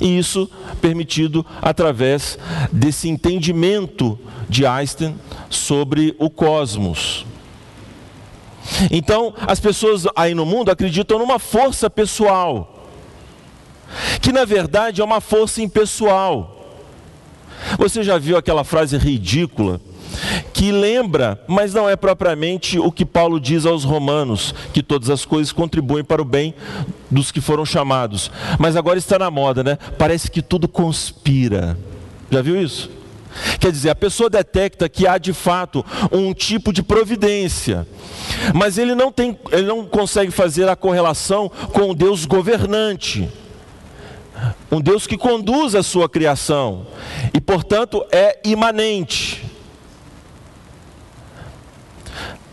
E 0.00 0.18
isso 0.18 0.50
permitido 0.80 1.44
através 1.62 2.38
desse 2.70 3.08
entendimento 3.08 4.18
de 4.48 4.66
Einstein 4.66 5.16
sobre 5.48 6.14
o 6.18 6.28
cosmos. 6.28 7.24
Então, 8.90 9.32
as 9.46 9.60
pessoas 9.60 10.04
aí 10.14 10.34
no 10.34 10.44
mundo 10.44 10.70
acreditam 10.70 11.18
numa 11.18 11.38
força 11.38 11.88
pessoal 11.88 12.72
que 14.20 14.32
na 14.32 14.44
verdade 14.44 15.00
é 15.00 15.04
uma 15.04 15.20
força 15.20 15.62
impessoal. 15.62 16.52
Você 17.78 18.02
já 18.02 18.18
viu 18.18 18.36
aquela 18.36 18.64
frase 18.64 18.96
ridícula 18.96 19.80
que 20.52 20.72
lembra, 20.72 21.40
mas 21.46 21.74
não 21.74 21.88
é 21.88 21.96
propriamente 21.96 22.78
o 22.78 22.90
que 22.90 23.04
Paulo 23.04 23.40
diz 23.40 23.66
aos 23.66 23.84
romanos, 23.84 24.54
que 24.72 24.82
todas 24.82 25.10
as 25.10 25.24
coisas 25.24 25.52
contribuem 25.52 26.04
para 26.04 26.22
o 26.22 26.24
bem 26.24 26.54
dos 27.10 27.30
que 27.30 27.40
foram 27.40 27.64
chamados. 27.64 28.30
Mas 28.58 28.76
agora 28.76 28.98
está 28.98 29.18
na 29.18 29.30
moda, 29.30 29.62
né? 29.62 29.78
Parece 29.98 30.30
que 30.30 30.42
tudo 30.42 30.68
conspira. 30.68 31.78
Já 32.30 32.42
viu 32.42 32.60
isso? 32.60 32.90
Quer 33.60 33.70
dizer, 33.70 33.90
a 33.90 33.94
pessoa 33.94 34.30
detecta 34.30 34.88
que 34.88 35.06
há 35.06 35.18
de 35.18 35.34
fato 35.34 35.84
um 36.10 36.32
tipo 36.32 36.72
de 36.72 36.82
providência, 36.82 37.86
mas 38.54 38.78
ele 38.78 38.94
não 38.94 39.12
tem, 39.12 39.38
ele 39.52 39.66
não 39.66 39.84
consegue 39.84 40.30
fazer 40.30 40.68
a 40.68 40.74
correlação 40.74 41.50
com 41.72 41.90
o 41.90 41.94
Deus 41.94 42.24
governante 42.24 43.28
um 44.70 44.80
Deus 44.80 45.06
que 45.06 45.16
conduz 45.16 45.74
a 45.74 45.82
sua 45.82 46.08
criação 46.08 46.86
e, 47.32 47.40
portanto, 47.40 48.04
é 48.10 48.38
imanente. 48.44 49.44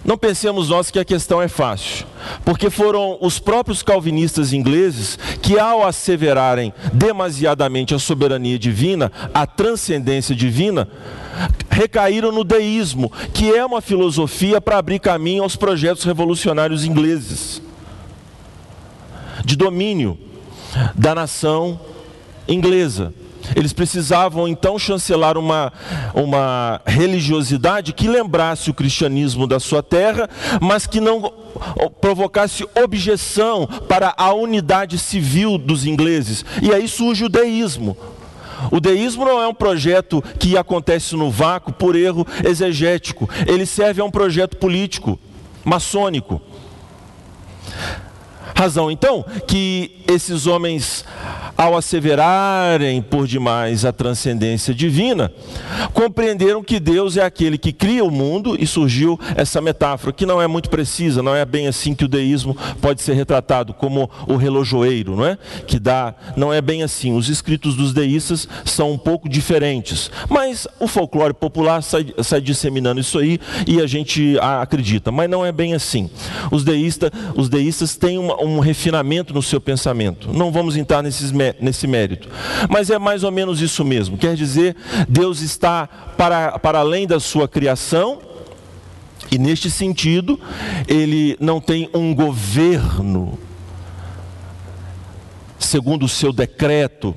Não 0.04 0.18
pensemos 0.18 0.70
nós 0.70 0.92
que 0.92 1.00
a 1.00 1.06
questão 1.06 1.42
é 1.42 1.48
fácil, 1.48 2.06
porque 2.44 2.70
foram 2.70 3.18
os 3.22 3.40
próprios 3.40 3.82
calvinistas 3.82 4.52
ingleses 4.52 5.18
que, 5.42 5.58
ao 5.58 5.86
asseverarem 5.86 6.74
demasiadamente 6.92 7.96
a 7.96 8.00
soberania 8.00 8.60
divina, 8.60 9.10
a 9.34 9.48
transcendência 9.48 10.36
divina, 10.36 10.90
recaíram 11.70 12.32
no 12.32 12.44
deísmo, 12.44 13.12
que 13.34 13.54
é 13.54 13.66
uma 13.66 13.82
filosofia 13.82 14.60
para 14.60 14.78
abrir 14.78 15.00
caminho 15.00 15.42
aos 15.44 15.56
projetos 15.56 16.04
revolucionários 16.04 16.84
ingleses 16.84 17.62
de 19.46 19.56
domínio 19.56 20.18
da 20.96 21.16
nação 21.16 21.80
inglesa. 22.48 23.14
Eles 23.56 23.74
precisavam 23.74 24.48
então 24.48 24.80
chancelar 24.80 25.38
uma, 25.38 25.72
uma 26.14 26.82
religiosidade 26.86 27.94
que 27.94 28.08
lembrasse 28.08 28.70
o 28.70 28.74
cristianismo 28.74 29.46
da 29.46 29.60
sua 29.60 29.84
terra, 29.84 30.30
mas 30.62 30.88
que 30.88 31.00
não 31.00 31.22
provocasse 32.02 32.66
objeção 32.76 33.68
para 33.88 34.14
a 34.18 34.34
unidade 34.34 34.98
civil 34.98 35.58
dos 35.58 35.86
ingleses. 35.86 36.46
E 36.62 36.74
aí 36.74 36.88
surge 36.88 37.26
o 37.26 37.30
deísmo. 37.30 37.98
O 38.72 38.80
deísmo 38.80 39.26
não 39.26 39.42
é 39.42 39.48
um 39.48 39.54
projeto 39.54 40.24
que 40.40 40.58
acontece 40.58 41.16
no 41.16 41.30
vácuo 41.30 41.74
por 41.74 41.96
erro 41.96 42.26
exegético, 42.46 43.30
ele 43.46 43.66
serve 43.66 44.02
a 44.02 44.06
um 44.06 44.12
projeto 44.12 44.58
político, 44.58 45.20
maçônico. 45.66 46.42
Razão 48.64 48.90
então 48.90 49.26
que 49.46 50.04
esses 50.08 50.48
homens 50.48 51.04
ao 51.58 51.78
asseverarem 51.78 53.02
por 53.02 53.28
demais 53.28 53.86
a 53.86 53.92
transcendência 53.92 54.74
divina, 54.74 55.32
compreenderam 55.94 56.64
que 56.64 56.80
Deus 56.80 57.16
é 57.16 57.24
aquele 57.24 57.58
que 57.58 57.72
cria 57.72 58.04
o 58.04 58.12
mundo 58.12 58.56
e 58.60 58.66
surgiu 58.66 59.20
essa 59.36 59.62
metáfora, 59.62 60.12
que 60.12 60.26
não 60.26 60.42
é 60.42 60.48
muito 60.48 60.70
precisa, 60.70 61.22
não 61.22 61.36
é 61.36 61.46
bem 61.46 61.68
assim 61.68 61.94
que 61.94 62.06
o 62.06 62.08
deísmo 62.08 62.58
pode 62.82 63.02
ser 63.02 63.14
retratado, 63.14 63.74
como 63.74 64.10
o 64.28 64.36
relojoeiro, 64.36 65.16
não 65.16 65.26
é? 65.26 65.38
Que 65.68 65.80
dá, 65.80 66.16
não 66.36 66.52
é 66.52 66.62
bem 66.62 66.84
assim. 66.84 67.16
Os 67.16 67.30
escritos 67.30 67.76
dos 67.76 67.94
deístas 67.94 68.48
são 68.66 68.92
um 68.92 68.98
pouco 68.98 69.30
diferentes, 69.30 70.10
mas 70.30 70.68
o 70.80 70.88
folclore 70.88 71.34
popular 71.34 71.84
sai, 71.84 72.14
sai 72.24 72.42
disseminando 72.42 73.00
isso 73.00 73.20
aí 73.20 73.40
e 73.68 73.80
a 73.80 73.88
gente 73.88 74.38
acredita, 74.40 75.12
mas 75.12 75.30
não 75.30 75.46
é 75.46 75.52
bem 75.52 75.74
assim. 75.74 76.10
Os 76.52 76.64
deístas, 76.64 77.12
os 77.36 77.48
deístas 77.48 77.96
têm 77.96 78.18
uma, 78.18 78.36
um 78.56 78.60
refinamento 78.60 79.34
no 79.34 79.42
seu 79.42 79.60
pensamento. 79.60 80.32
Não 80.32 80.52
vamos 80.52 80.76
entrar 80.76 81.02
nesse 81.04 81.88
mérito. 81.88 82.30
Mas 82.70 82.90
é 82.90 82.98
mais 82.98 83.24
ou 83.24 83.32
menos 83.32 83.62
isso 83.62 83.84
mesmo. 83.84 84.18
Quer 84.18 84.36
dizer, 84.36 84.76
Deus 85.08 85.42
está 85.42 85.88
para, 86.18 86.60
para 86.60 86.80
além 86.80 87.08
da 87.08 87.20
sua 87.20 87.48
criação, 87.48 88.22
e 89.32 89.38
neste 89.38 89.72
sentido, 89.72 90.40
ele 90.88 91.36
não 91.40 91.60
tem 91.60 91.90
um 91.94 92.14
governo 92.14 93.38
segundo 95.58 96.06
o 96.06 96.10
seu 96.10 96.32
decreto. 96.32 97.16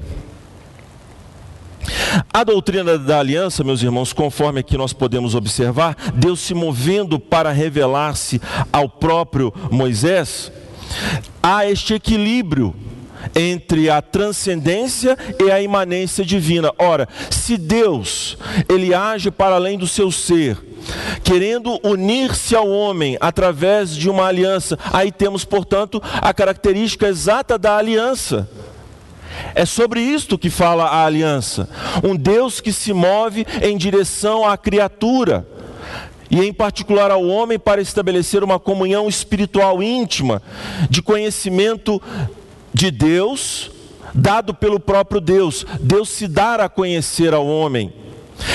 A 2.33 2.43
doutrina 2.43 2.99
da 2.99 3.19
aliança, 3.19 3.63
meus 3.63 3.83
irmãos, 3.83 4.13
conforme 4.13 4.61
aqui 4.61 4.77
nós 4.77 4.93
podemos 4.93 5.35
observar, 5.35 5.97
Deus 6.15 6.41
se 6.41 6.55
movendo 6.55 7.19
para 7.19 7.51
revelar-se 7.51 8.41
ao 8.73 8.89
próprio 8.89 9.53
Moisés, 9.71 10.51
há 11.43 11.67
este 11.67 11.95
equilíbrio 11.95 12.75
entre 13.35 13.91
a 13.91 14.01
transcendência 14.01 15.17
e 15.41 15.51
a 15.51 15.61
imanência 15.61 16.25
divina. 16.25 16.73
Ora, 16.79 17.09
se 17.31 17.57
Deus, 17.57 18.37
ele 18.69 18.95
age 18.95 19.31
para 19.31 19.57
além 19.57 19.79
do 19.79 19.87
seu 19.87 20.13
ser, 20.13 20.59
querendo 21.25 21.81
unir-se 21.83 22.55
ao 22.55 22.69
homem 22.69 23.17
através 23.21 23.97
de 23.97 24.09
uma 24.09 24.27
aliança, 24.27 24.79
aí 24.93 25.11
temos, 25.11 25.45
portanto, 25.45 26.01
a 26.03 26.33
característica 26.33 27.09
exata 27.09 27.59
da 27.59 27.77
aliança. 27.77 28.49
É 29.55 29.67
sobre 29.67 30.01
isto 30.01 30.39
que 30.39 30.49
fala 30.49 30.85
a 30.85 31.05
aliança. 31.05 31.69
Um 32.03 32.17
Deus 32.17 32.61
que 32.61 32.73
se 32.73 32.93
move 32.93 33.47
em 33.61 33.77
direção 33.77 34.49
à 34.49 34.57
criatura 34.57 35.47
e 36.31 36.41
em 36.41 36.53
particular 36.53 37.11
ao 37.11 37.27
homem 37.27 37.59
para 37.59 37.81
estabelecer 37.81 38.43
uma 38.43 38.59
comunhão 38.59 39.09
espiritual 39.09 39.83
íntima, 39.83 40.43
de 40.91 41.03
conhecimento 41.03 42.01
de 42.73 42.91
Deus, 42.91 43.71
dado 44.15 44.55
pelo 44.55 44.81
próprio 44.81 45.21
Deus. 45.21 45.65
Deus 45.81 46.09
se 46.09 46.27
dar 46.27 46.61
a 46.61 46.69
conhecer 46.69 47.33
ao 47.35 47.47
homem. 47.47 47.93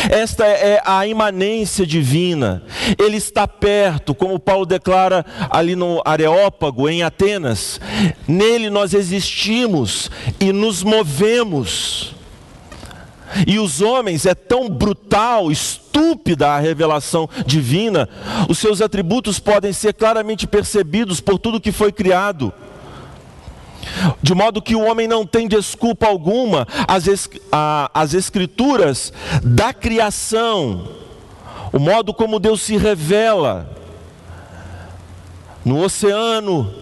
Esta 0.09 0.45
é 0.45 0.81
a 0.85 1.05
imanência 1.07 1.85
divina. 1.85 2.63
Ele 2.99 3.17
está 3.17 3.47
perto, 3.47 4.13
como 4.13 4.39
Paulo 4.39 4.65
declara 4.65 5.25
ali 5.49 5.75
no 5.75 6.01
Areópago, 6.05 6.87
em 6.87 7.03
Atenas. 7.03 7.79
Nele 8.27 8.69
nós 8.69 8.93
existimos 8.93 10.09
e 10.39 10.51
nos 10.51 10.83
movemos. 10.83 12.13
E 13.47 13.59
os 13.59 13.81
homens 13.81 14.25
é 14.25 14.35
tão 14.35 14.69
brutal, 14.69 15.51
estúpida 15.51 16.49
a 16.49 16.59
revelação 16.59 17.29
divina, 17.45 18.07
os 18.49 18.57
seus 18.57 18.81
atributos 18.81 19.39
podem 19.39 19.73
ser 19.73 19.93
claramente 19.93 20.47
percebidos 20.47 21.19
por 21.19 21.37
tudo 21.39 21.61
que 21.61 21.71
foi 21.71 21.91
criado. 21.91 22.53
De 24.21 24.33
modo 24.33 24.61
que 24.61 24.75
o 24.75 24.81
homem 24.81 25.07
não 25.07 25.25
tem 25.25 25.47
desculpa 25.47 26.07
alguma, 26.07 26.67
as, 26.87 27.05
as 27.93 28.13
escrituras 28.13 29.11
da 29.43 29.73
criação, 29.73 30.87
o 31.73 31.79
modo 31.79 32.13
como 32.13 32.39
Deus 32.39 32.61
se 32.61 32.77
revela 32.77 33.69
no 35.63 35.83
oceano, 35.83 36.73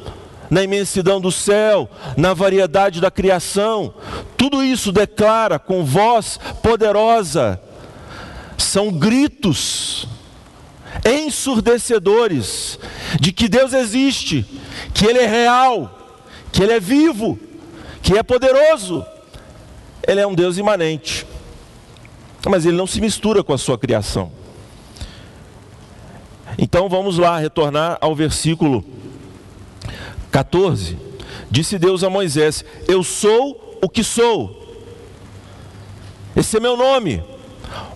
na 0.50 0.64
imensidão 0.64 1.22
do 1.22 1.32
céu, 1.32 1.90
na 2.18 2.34
variedade 2.34 3.00
da 3.00 3.12
criação, 3.12 3.94
tudo 4.36 4.64
isso 4.64 4.92
declara 4.92 5.60
com 5.60 5.86
voz 5.86 6.40
poderosa, 6.62 7.62
são 8.58 8.92
gritos 8.92 10.08
ensurdecedores 11.06 12.80
de 13.20 13.32
que 13.32 13.48
Deus 13.48 13.74
existe, 13.74 14.46
que 14.94 15.06
Ele 15.06 15.20
é 15.20 15.28
real 15.28 16.00
que 16.52 16.64
Ele 16.64 16.74
é 16.74 16.80
vivo, 16.80 17.40
que 18.02 18.18
é 18.18 18.24
poderoso. 18.24 19.06
Ele 20.06 20.20
é 20.20 20.28
um 20.28 20.34
Deus 20.34 20.58
imanente, 20.58 21.26
mas 22.48 22.66
Ele 22.66 22.78
não 22.78 22.88
se 22.88 23.00
mistura 23.00 23.44
com 23.44 23.54
a 23.54 23.58
sua 23.58 23.78
criação. 23.78 24.32
Então 26.58 26.90
vamos 26.90 27.18
lá, 27.18 27.38
retornar 27.38 27.98
ao 28.02 28.16
versículo 28.16 28.84
14. 30.32 30.98
Disse 31.50 31.78
Deus 31.78 32.04
a 32.04 32.10
Moisés: 32.10 32.64
Eu 32.88 33.04
sou 33.04 33.78
o 33.82 33.90
que 33.90 34.04
sou. 34.04 34.58
Esse 36.36 36.58
é 36.58 36.60
meu 36.60 36.78
nome, 36.78 37.24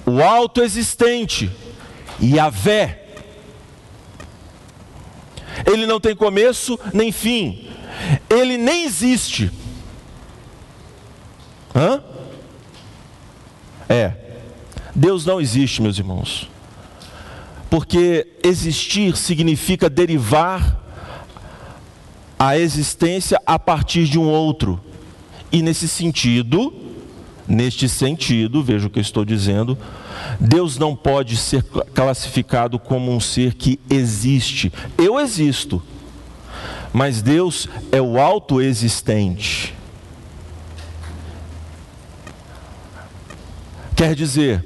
o 0.06 0.22
alto 0.22 0.62
existente, 0.62 1.52
Yahvé. 2.22 3.00
Ele 5.66 5.86
não 5.86 6.00
tem 6.00 6.16
começo 6.16 6.80
nem 6.94 7.12
fim, 7.12 7.70
ele 8.30 8.58
nem 8.58 8.86
existe. 8.86 9.52
Hã? 11.76 12.04
É. 13.88 14.14
Deus 14.96 15.26
não 15.26 15.40
existe, 15.40 15.82
meus 15.82 15.98
irmãos. 15.98 16.50
Porque 17.70 18.28
existir 18.44 19.16
significa 19.18 19.90
derivar 19.90 20.83
a 22.48 22.58
existência 22.58 23.40
a 23.46 23.58
partir 23.58 24.06
de 24.06 24.20
um 24.20 24.28
outro. 24.28 24.80
E 25.52 25.62
nesse 25.62 25.88
sentido, 25.88 26.74
neste 27.48 27.88
sentido, 27.88 28.64
veja 28.64 28.88
o 28.88 28.90
que 28.90 29.00
eu 29.00 29.02
estou 29.02 29.24
dizendo, 29.24 29.78
Deus 30.40 30.78
não 30.78 30.96
pode 30.96 31.38
ser 31.38 31.64
classificado 31.94 32.80
como 32.80 33.12
um 33.12 33.20
ser 33.20 33.54
que 33.54 33.80
existe. 33.90 34.72
Eu 34.98 35.20
existo 35.20 35.82
mas 36.94 37.24
Deus 37.24 37.68
é 37.92 38.00
o 38.00 38.20
autoexistente. 38.20 39.74
Quer 43.96 44.14
dizer, 44.14 44.64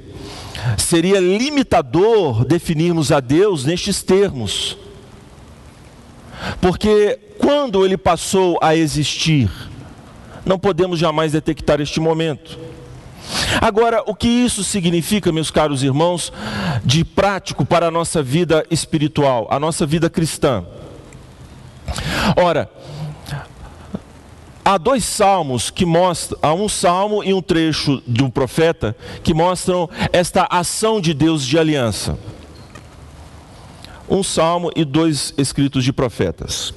seria 0.76 1.18
limitador 1.18 2.44
definirmos 2.44 3.10
a 3.10 3.18
Deus 3.18 3.64
nestes 3.64 4.02
termos. 4.02 4.76
Porque 6.60 7.18
quando 7.38 7.84
ele 7.84 7.96
passou 7.96 8.58
a 8.60 8.74
existir, 8.74 9.50
não 10.44 10.58
podemos 10.58 10.98
jamais 10.98 11.32
detectar 11.32 11.80
este 11.80 12.00
momento. 12.00 12.58
Agora, 13.60 14.02
o 14.06 14.14
que 14.14 14.28
isso 14.28 14.64
significa, 14.64 15.30
meus 15.30 15.50
caros 15.50 15.82
irmãos, 15.82 16.32
de 16.84 17.04
prático 17.04 17.64
para 17.64 17.88
a 17.88 17.90
nossa 17.90 18.22
vida 18.22 18.64
espiritual, 18.70 19.46
a 19.50 19.60
nossa 19.60 19.84
vida 19.84 20.08
cristã? 20.08 20.64
Ora, 22.36 22.70
há 24.64 24.78
dois 24.78 25.04
salmos 25.04 25.70
que 25.70 25.84
mostram, 25.84 26.38
há 26.42 26.52
um 26.52 26.68
salmo 26.68 27.22
e 27.22 27.32
um 27.32 27.42
trecho 27.42 28.02
de 28.06 28.22
um 28.22 28.30
profeta 28.30 28.96
que 29.22 29.34
mostram 29.34 29.88
esta 30.12 30.46
ação 30.50 31.00
de 31.00 31.12
Deus 31.12 31.44
de 31.44 31.58
aliança. 31.58 32.18
Um 34.08 34.22
salmo 34.22 34.70
e 34.74 34.84
dois 34.84 35.34
escritos 35.36 35.84
de 35.84 35.92
profetas. 35.92 36.72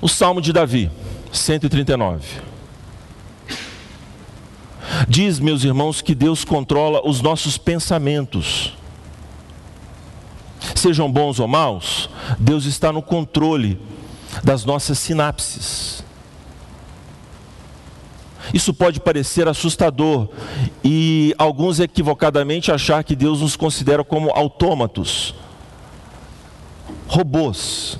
O 0.00 0.08
salmo 0.08 0.40
de 0.40 0.52
Davi, 0.52 0.90
139. 1.32 2.24
Diz, 5.08 5.38
meus 5.38 5.64
irmãos, 5.64 6.00
que 6.00 6.14
Deus 6.14 6.44
controla 6.44 7.00
os 7.04 7.20
nossos 7.20 7.58
pensamentos 7.58 8.74
sejam 10.82 11.10
bons 11.10 11.38
ou 11.38 11.46
maus, 11.46 12.10
Deus 12.38 12.64
está 12.64 12.92
no 12.92 13.02
controle 13.02 13.80
das 14.42 14.64
nossas 14.64 14.98
sinapses. 14.98 16.04
Isso 18.52 18.74
pode 18.74 19.00
parecer 19.00 19.48
assustador 19.48 20.28
e 20.84 21.34
alguns 21.38 21.80
equivocadamente 21.80 22.70
achar 22.70 23.02
que 23.02 23.16
Deus 23.16 23.40
nos 23.40 23.56
considera 23.56 24.04
como 24.04 24.30
autômatos, 24.30 25.34
robôs. 27.06 27.98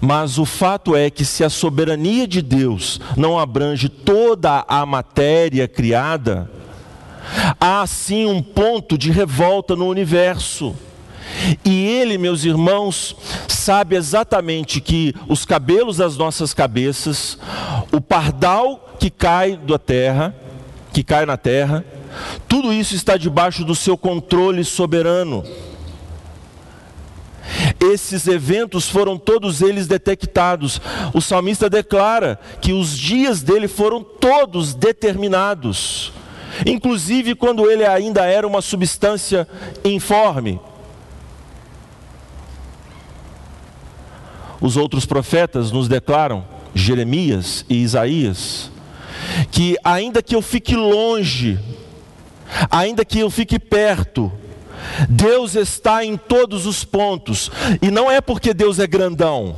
Mas 0.00 0.38
o 0.38 0.44
fato 0.44 0.96
é 0.96 1.10
que 1.10 1.24
se 1.24 1.44
a 1.44 1.50
soberania 1.50 2.26
de 2.26 2.42
Deus 2.42 3.00
não 3.16 3.38
abrange 3.38 3.88
toda 3.88 4.64
a 4.66 4.84
matéria 4.84 5.68
criada, 5.68 6.50
Há 7.58 7.86
sim 7.86 8.26
um 8.26 8.42
ponto 8.42 8.98
de 8.98 9.10
revolta 9.10 9.76
no 9.76 9.86
universo. 9.86 10.74
E 11.64 11.86
ele, 11.86 12.18
meus 12.18 12.44
irmãos, 12.44 13.16
sabe 13.48 13.96
exatamente 13.96 14.80
que 14.80 15.14
os 15.28 15.44
cabelos 15.44 15.96
das 15.96 16.16
nossas 16.16 16.52
cabeças, 16.52 17.38
o 17.90 18.00
pardal 18.00 18.94
que 18.98 19.10
cai 19.10 19.56
da 19.56 19.78
terra, 19.78 20.34
que 20.92 21.02
cai 21.02 21.26
na 21.26 21.36
terra, 21.36 21.84
tudo 22.48 22.72
isso 22.72 22.94
está 22.94 23.16
debaixo 23.16 23.64
do 23.64 23.74
seu 23.74 23.96
controle 23.96 24.64
soberano. 24.64 25.44
Esses 27.80 28.26
eventos 28.26 28.88
foram 28.88 29.18
todos 29.18 29.60
eles 29.60 29.86
detectados. 29.86 30.80
O 31.12 31.20
salmista 31.20 31.68
declara 31.68 32.38
que 32.60 32.72
os 32.72 32.96
dias 32.96 33.42
dele 33.42 33.66
foram 33.66 34.02
todos 34.02 34.74
determinados 34.74 36.12
inclusive 36.66 37.34
quando 37.34 37.70
ele 37.70 37.84
ainda 37.84 38.26
era 38.26 38.46
uma 38.46 38.60
substância 38.60 39.48
informe. 39.84 40.60
Os 44.62 44.76
outros 44.76 45.04
profetas 45.04 45.72
nos 45.72 45.88
declaram, 45.88 46.46
Jeremias 46.72 47.66
e 47.68 47.82
Isaías, 47.82 48.70
que 49.50 49.76
ainda 49.82 50.22
que 50.22 50.34
eu 50.36 50.40
fique 50.40 50.76
longe, 50.76 51.58
ainda 52.70 53.04
que 53.04 53.18
eu 53.18 53.28
fique 53.28 53.58
perto, 53.58 54.32
Deus 55.08 55.56
está 55.56 56.04
em 56.04 56.16
todos 56.16 56.64
os 56.64 56.84
pontos, 56.84 57.50
e 57.82 57.90
não 57.90 58.10
é 58.10 58.20
porque 58.20 58.54
Deus 58.54 58.78
é 58.78 58.86
grandão. 58.86 59.56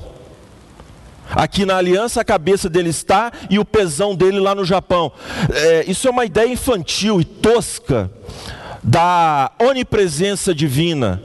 Aqui 1.30 1.64
na 1.64 1.76
aliança 1.76 2.20
a 2.20 2.24
cabeça 2.24 2.68
dele 2.68 2.90
está 2.90 3.30
e 3.50 3.58
o 3.58 3.64
pesão 3.64 4.14
dele 4.14 4.38
lá 4.38 4.54
no 4.54 4.64
Japão. 4.64 5.12
É, 5.52 5.84
isso 5.86 6.06
é 6.06 6.10
uma 6.10 6.24
ideia 6.24 6.48
infantil 6.48 7.20
e 7.20 7.24
tosca 7.24 8.10
da 8.84 9.50
onipresença 9.58 10.54
divina. 10.54 11.22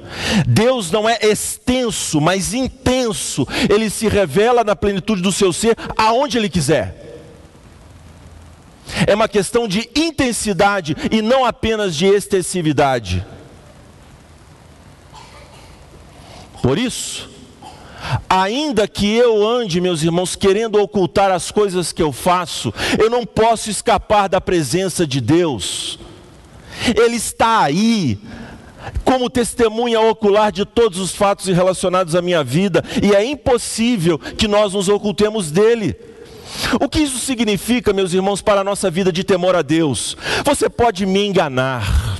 Deus 0.47 0.89
não 0.89 1.07
é 1.09 1.19
extenso, 1.21 2.21
mas 2.21 2.53
intenso. 2.53 3.45
Ele 3.69 3.89
se 3.89 4.07
revela 4.07 4.63
na 4.63 4.77
plenitude 4.77 5.21
do 5.21 5.31
seu 5.31 5.51
ser 5.51 5.75
aonde 5.97 6.37
ele 6.37 6.49
quiser. 6.49 6.95
É 9.05 9.13
uma 9.13 9.27
questão 9.27 9.67
de 9.67 9.89
intensidade 9.93 10.95
e 11.11 11.21
não 11.21 11.45
apenas 11.45 11.95
de 11.95 12.05
extensividade. 12.05 13.25
Por 16.61 16.77
isso, 16.77 17.29
ainda 18.29 18.87
que 18.87 19.13
eu 19.13 19.45
ande, 19.45 19.79
meus 19.79 20.01
irmãos, 20.01 20.35
querendo 20.35 20.81
ocultar 20.81 21.31
as 21.31 21.51
coisas 21.51 21.91
que 21.91 22.01
eu 22.01 22.11
faço, 22.11 22.73
eu 22.97 23.09
não 23.09 23.25
posso 23.25 23.69
escapar 23.69 24.27
da 24.27 24.41
presença 24.41 25.05
de 25.05 25.21
Deus. 25.21 25.99
Ele 26.95 27.15
está 27.15 27.61
aí, 27.61 28.19
como 29.03 29.29
testemunha 29.29 29.99
ocular 29.99 30.51
de 30.51 30.65
todos 30.65 30.99
os 30.99 31.11
fatos 31.11 31.45
relacionados 31.47 32.15
à 32.15 32.21
minha 32.21 32.43
vida, 32.43 32.83
e 33.01 33.13
é 33.13 33.23
impossível 33.23 34.17
que 34.17 34.47
nós 34.47 34.73
nos 34.73 34.87
ocultemos 34.87 35.51
dele. 35.51 35.95
O 36.79 36.89
que 36.89 36.99
isso 36.99 37.19
significa, 37.19 37.93
meus 37.93 38.13
irmãos, 38.13 38.41
para 38.41 38.61
a 38.61 38.63
nossa 38.63 38.89
vida 38.89 39.11
de 39.11 39.23
temor 39.23 39.55
a 39.55 39.61
Deus? 39.61 40.17
Você 40.43 40.69
pode 40.69 41.05
me 41.05 41.25
enganar, 41.25 42.17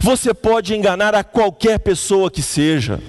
você 0.00 0.32
pode 0.32 0.74
enganar 0.74 1.14
a 1.14 1.22
qualquer 1.22 1.78
pessoa 1.78 2.30
que 2.30 2.42
seja, 2.42 3.00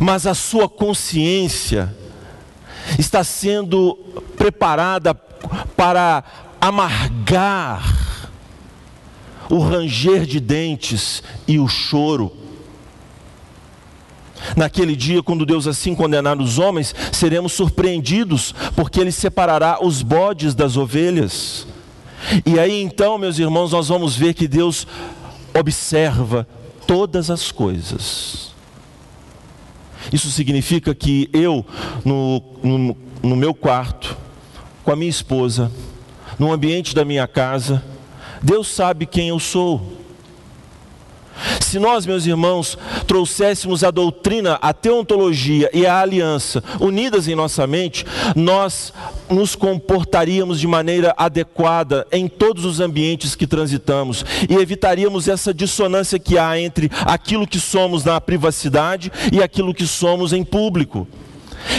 mas 0.00 0.26
a 0.26 0.34
sua 0.34 0.68
consciência 0.68 1.94
está 2.98 3.24
sendo 3.24 3.96
preparada 4.36 5.14
para 5.76 6.24
amargar 6.60 8.03
o 9.50 9.58
ranger 9.58 10.24
de 10.26 10.40
dentes 10.40 11.22
e 11.46 11.58
o 11.58 11.68
choro. 11.68 12.32
Naquele 14.56 14.94
dia, 14.94 15.22
quando 15.22 15.46
Deus 15.46 15.66
assim 15.66 15.94
condenar 15.94 16.38
os 16.38 16.58
homens, 16.58 16.94
seremos 17.12 17.52
surpreendidos, 17.52 18.54
porque 18.76 19.00
Ele 19.00 19.12
separará 19.12 19.78
os 19.82 20.02
bodes 20.02 20.54
das 20.54 20.76
ovelhas. 20.76 21.66
E 22.44 22.58
aí 22.58 22.82
então, 22.82 23.18
meus 23.18 23.38
irmãos, 23.38 23.72
nós 23.72 23.88
vamos 23.88 24.16
ver 24.16 24.34
que 24.34 24.46
Deus 24.46 24.86
observa 25.58 26.46
todas 26.86 27.30
as 27.30 27.50
coisas. 27.50 28.52
Isso 30.12 30.30
significa 30.30 30.94
que 30.94 31.30
eu, 31.32 31.64
no, 32.04 32.42
no, 32.62 32.96
no 33.22 33.36
meu 33.36 33.54
quarto, 33.54 34.16
com 34.82 34.92
a 34.92 34.96
minha 34.96 35.10
esposa, 35.10 35.72
no 36.38 36.52
ambiente 36.52 36.94
da 36.94 37.04
minha 37.04 37.26
casa, 37.26 37.82
Deus 38.44 38.68
sabe 38.68 39.06
quem 39.06 39.28
eu 39.28 39.40
sou. 39.40 40.04
Se 41.60 41.78
nós, 41.78 42.06
meus 42.06 42.26
irmãos, 42.26 42.78
trouxéssemos 43.06 43.82
a 43.82 43.90
doutrina, 43.90 44.58
a 44.62 44.72
teontologia 44.72 45.68
e 45.72 45.84
a 45.86 45.98
aliança 45.98 46.62
unidas 46.78 47.26
em 47.26 47.34
nossa 47.34 47.66
mente, 47.66 48.06
nós 48.36 48.92
nos 49.28 49.56
comportaríamos 49.56 50.60
de 50.60 50.66
maneira 50.66 51.12
adequada 51.16 52.06
em 52.12 52.28
todos 52.28 52.64
os 52.64 52.80
ambientes 52.80 53.34
que 53.34 53.46
transitamos 53.46 54.24
e 54.48 54.54
evitaríamos 54.54 55.26
essa 55.26 55.52
dissonância 55.52 56.18
que 56.18 56.38
há 56.38 56.60
entre 56.60 56.90
aquilo 57.04 57.46
que 57.46 57.58
somos 57.58 58.04
na 58.04 58.20
privacidade 58.20 59.10
e 59.32 59.42
aquilo 59.42 59.74
que 59.74 59.86
somos 59.86 60.32
em 60.32 60.44
público. 60.44 61.08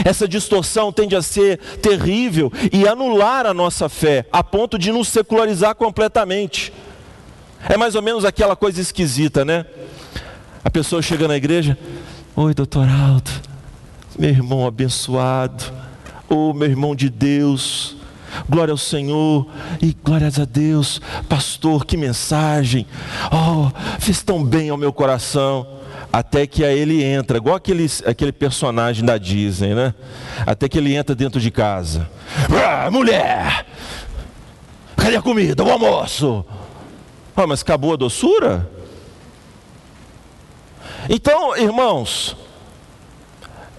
Essa 0.04 0.28
distorção 0.28 0.92
tende 0.92 1.16
a 1.16 1.22
ser 1.22 1.60
terrível 1.82 2.52
e 2.72 2.88
anular 2.88 3.46
a 3.46 3.54
nossa 3.54 3.88
fé, 3.90 4.26
a 4.32 4.44
ponto 4.44 4.78
de 4.78 4.92
nos 4.92 5.08
secularizar 5.08 5.76
completamente. 5.76 6.74
É 7.68 7.78
mais 7.78 7.96
ou 7.96 8.02
menos 8.02 8.26
aquela 8.26 8.56
coisa 8.56 8.82
esquisita, 8.82 9.44
né? 9.44 9.66
A 10.64 10.70
pessoa 10.70 11.02
chega 11.02 11.28
na 11.28 11.36
igreja, 11.36 11.78
oi 12.36 12.54
doutor 12.54 12.88
Aldo, 12.88 13.32
meu 14.18 14.30
irmão 14.30 14.66
abençoado, 14.66 15.64
ô 16.30 16.50
oh, 16.50 16.54
meu 16.54 16.68
irmão 16.68 16.96
de 16.96 17.10
Deus, 17.10 17.96
glória 18.50 18.72
ao 18.72 18.78
Senhor 18.78 19.48
e 19.82 19.96
glórias 20.04 20.40
a 20.40 20.46
Deus, 20.46 21.02
pastor, 21.30 21.86
que 21.86 21.98
mensagem, 21.98 22.86
oh, 23.32 23.70
fez 24.00 24.22
tão 24.24 24.44
bem 24.44 24.70
ao 24.70 24.78
meu 24.78 24.92
coração 24.92 25.75
até 26.16 26.48
que 26.48 26.64
aí 26.64 26.80
ele 26.80 27.04
entra, 27.04 27.36
igual 27.36 27.58
aquele, 27.58 27.92
aquele 28.06 28.32
personagem 28.32 29.04
da 29.04 29.18
Disney, 29.18 29.76
né? 29.76 29.94
Até 30.46 30.70
que 30.70 30.78
ele 30.78 30.96
entra 30.96 31.14
dentro 31.14 31.42
de 31.42 31.52
casa. 31.52 32.10
Ah, 32.50 32.90
mulher! 32.90 33.66
Cadê 34.96 35.18
a 35.18 35.22
comida? 35.22 35.62
O 35.62 35.70
almoço? 35.70 36.46
Ah, 37.36 37.46
mas 37.46 37.62
acabou 37.62 37.92
a 37.92 37.98
doçura? 37.98 38.66
Então, 41.10 41.58
irmãos, 41.58 42.38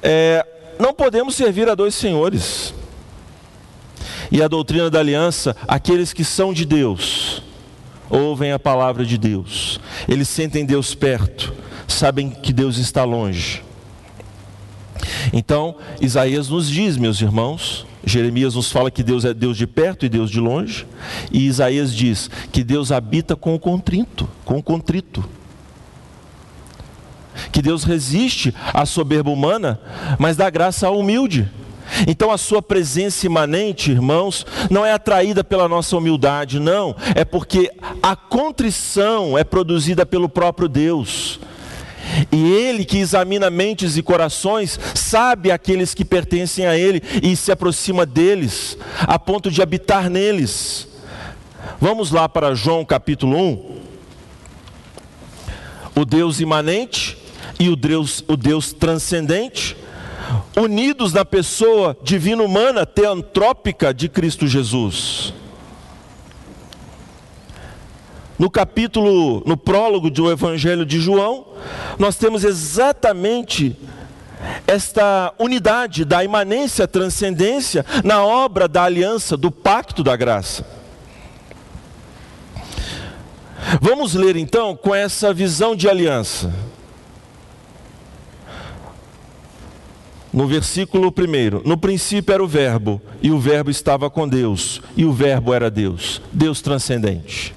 é, 0.03 0.45
não 0.79 0.93
podemos 0.93 1.35
servir 1.35 1.71
a 1.71 1.75
dois 1.75 1.95
senhores. 1.95 2.75
E 4.31 4.43
a 4.43 4.49
doutrina 4.49 4.91
da 4.91 4.99
aliança, 4.99 5.57
aqueles 5.67 6.13
que 6.13 6.23
são 6.23 6.53
de 6.53 6.67
Deus, 6.67 7.43
ouvem 8.11 8.53
a 8.53 8.59
palavra 8.59 9.07
de 9.07 9.17
Deus, 9.17 9.81
eles 10.07 10.29
sentem 10.29 10.67
Deus 10.67 10.95
perto, 10.95 11.65
sabem 11.89 12.31
que 12.31 12.53
Deus 12.53 12.79
está 12.79 13.05
longe. 13.05 13.63
Então, 15.33 15.77
Isaías 16.01 16.49
nos 16.49 16.69
diz, 16.69 16.97
meus 16.97 17.21
irmãos, 17.21 17.87
Jeremias 18.05 18.55
nos 18.55 18.71
fala 18.71 18.91
que 18.91 19.03
Deus 19.03 19.25
é 19.25 19.35
Deus 19.35 19.57
de 19.57 19.67
perto 19.67 20.07
e 20.07 20.09
Deus 20.09 20.31
de 20.31 20.41
longe, 20.41 20.87
e 21.33 21.47
Isaías 21.47 21.95
diz 21.95 22.31
que 22.53 22.63
Deus 22.63 22.93
habita 22.93 23.35
com 23.35 23.55
o 23.55 23.59
contrito, 23.59 24.29
com 24.45 24.59
o 24.59 24.63
contrito. 24.63 25.29
Que 27.53 27.61
Deus 27.61 27.85
resiste 27.85 28.55
à 28.73 28.87
soberba 28.87 29.31
humana, 29.31 29.81
mas 30.19 30.37
dá 30.37 30.49
graça 30.49 30.87
ao 30.87 30.99
humilde. 30.99 31.51
Então 32.07 32.31
a 32.31 32.39
sua 32.39 32.63
presença 32.63 33.27
imanente, 33.27 33.91
irmãos, 33.91 34.47
não 34.71 34.85
é 34.85 34.93
atraída 34.93 35.45
pela 35.45 35.69
nossa 35.69 35.97
humildade, 35.97 36.59
não, 36.59 36.97
é 37.15 37.25
porque 37.25 37.71
a 38.03 38.17
contrição 38.17 39.37
é 39.37 39.45
produzida 39.45 40.05
pelo 40.05 40.29
próprio 40.29 40.69
Deus. 40.69 41.39
E 42.31 42.53
Ele 42.53 42.85
que 42.85 42.99
examina 42.99 43.51
mentes 43.51 43.97
e 43.97 44.03
corações, 44.03 44.79
sabe 44.95 45.51
aqueles 45.51 45.95
que 45.95 46.05
pertencem 46.05 46.67
a 46.67 46.77
Ele 46.77 47.03
e 47.23 47.37
se 47.37 47.53
aproxima 47.53 48.07
deles, 48.07 48.77
a 49.01 49.19
ponto 49.19 49.51
de 49.51 49.63
habitar 49.63 50.09
neles. 50.09 50.89
Vamos 51.81 52.11
lá 52.11 52.29
para 52.29 52.55
João 52.55 52.85
capítulo 52.85 53.37
1. 53.37 53.77
O 55.97 56.05
Deus 56.05 56.41
imanente 56.41 57.17
e 57.59 57.69
o 57.69 57.77
Deus, 57.77 58.23
o 58.29 58.37
Deus 58.37 58.73
transcendente, 58.73 59.77
unidos 60.57 61.13
na 61.13 61.25
pessoa 61.25 61.97
divina 62.03 62.43
humana 62.43 62.85
teantrópica 62.85 63.93
de 63.95 64.09
Cristo 64.09 64.47
Jesus 64.47 65.33
no 68.39 68.51
capítulo, 68.51 69.43
no 69.47 69.57
prólogo 69.57 70.11
do 70.11 70.31
Evangelho 70.31 70.85
de 70.85 71.01
João, 71.01 71.47
nós 71.99 72.17
temos 72.17 72.45
exatamente 72.45 73.77
esta 74.67 75.33
unidade 75.39 76.05
da 76.05 76.23
imanência, 76.23 76.87
transcendência 76.87 77.85
na 78.05 78.25
obra 78.25 78.69
da 78.69 78.85
aliança, 78.85 79.37
do 79.37 79.51
pacto 79.51 80.03
da 80.03 80.17
graça. 80.17 80.65
Vamos 83.81 84.15
ler 84.15 84.37
então 84.37 84.77
com 84.77 84.95
essa 84.95 85.33
visão 85.33 85.75
de 85.75 85.89
aliança. 85.89 86.53
No 90.33 90.47
versículo 90.47 91.09
1, 91.09 91.67
no 91.67 91.79
princípio 91.79 92.35
era 92.35 92.45
o 92.45 92.47
Verbo, 92.47 93.01
e 93.23 93.31
o 93.31 93.41
Verbo 93.41 93.71
estava 93.71 94.11
com 94.11 94.29
Deus, 94.29 94.83
e 94.95 95.07
o 95.07 95.13
Verbo 95.13 95.55
era 95.55 95.71
Deus, 95.71 96.21
Deus 96.31 96.61
transcendente. 96.61 97.56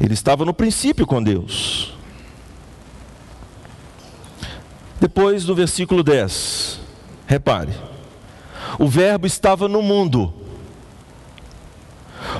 Ele 0.00 0.14
estava 0.14 0.46
no 0.46 0.54
princípio 0.54 1.06
com 1.06 1.22
Deus. 1.22 1.92
Depois 4.98 5.44
do 5.44 5.54
versículo 5.54 6.02
10, 6.02 6.80
repare: 7.26 7.72
o 8.78 8.88
Verbo 8.88 9.26
estava 9.26 9.68
no 9.68 9.82
mundo, 9.82 10.32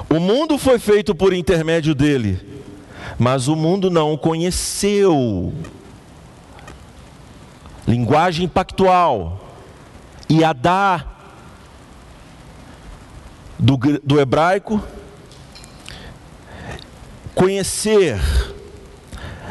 o 0.09 0.19
mundo 0.19 0.57
foi 0.59 0.79
feito 0.79 1.15
por 1.15 1.33
intermédio 1.33 1.95
dele, 1.95 2.41
mas 3.19 3.47
o 3.47 3.55
mundo 3.55 3.91
não 3.91 4.13
o 4.13 4.19
conheceu. 4.19 5.53
linguagem 7.87 8.49
pactual, 8.49 9.45
e 10.29 10.45
Adá, 10.45 11.05
do, 13.59 13.77
do 14.03 14.21
hebraico, 14.21 14.81
conhecer, 17.35 18.19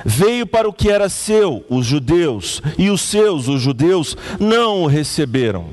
veio 0.05 0.45
para 0.45 0.67
o 0.67 0.73
que 0.73 0.89
era 0.89 1.09
seu, 1.09 1.65
os 1.69 1.85
judeus, 1.85 2.61
e 2.77 2.89
os 2.89 3.01
seus, 3.01 3.47
os 3.47 3.61
judeus, 3.61 4.15
não 4.39 4.83
o 4.83 4.87
receberam. 4.87 5.67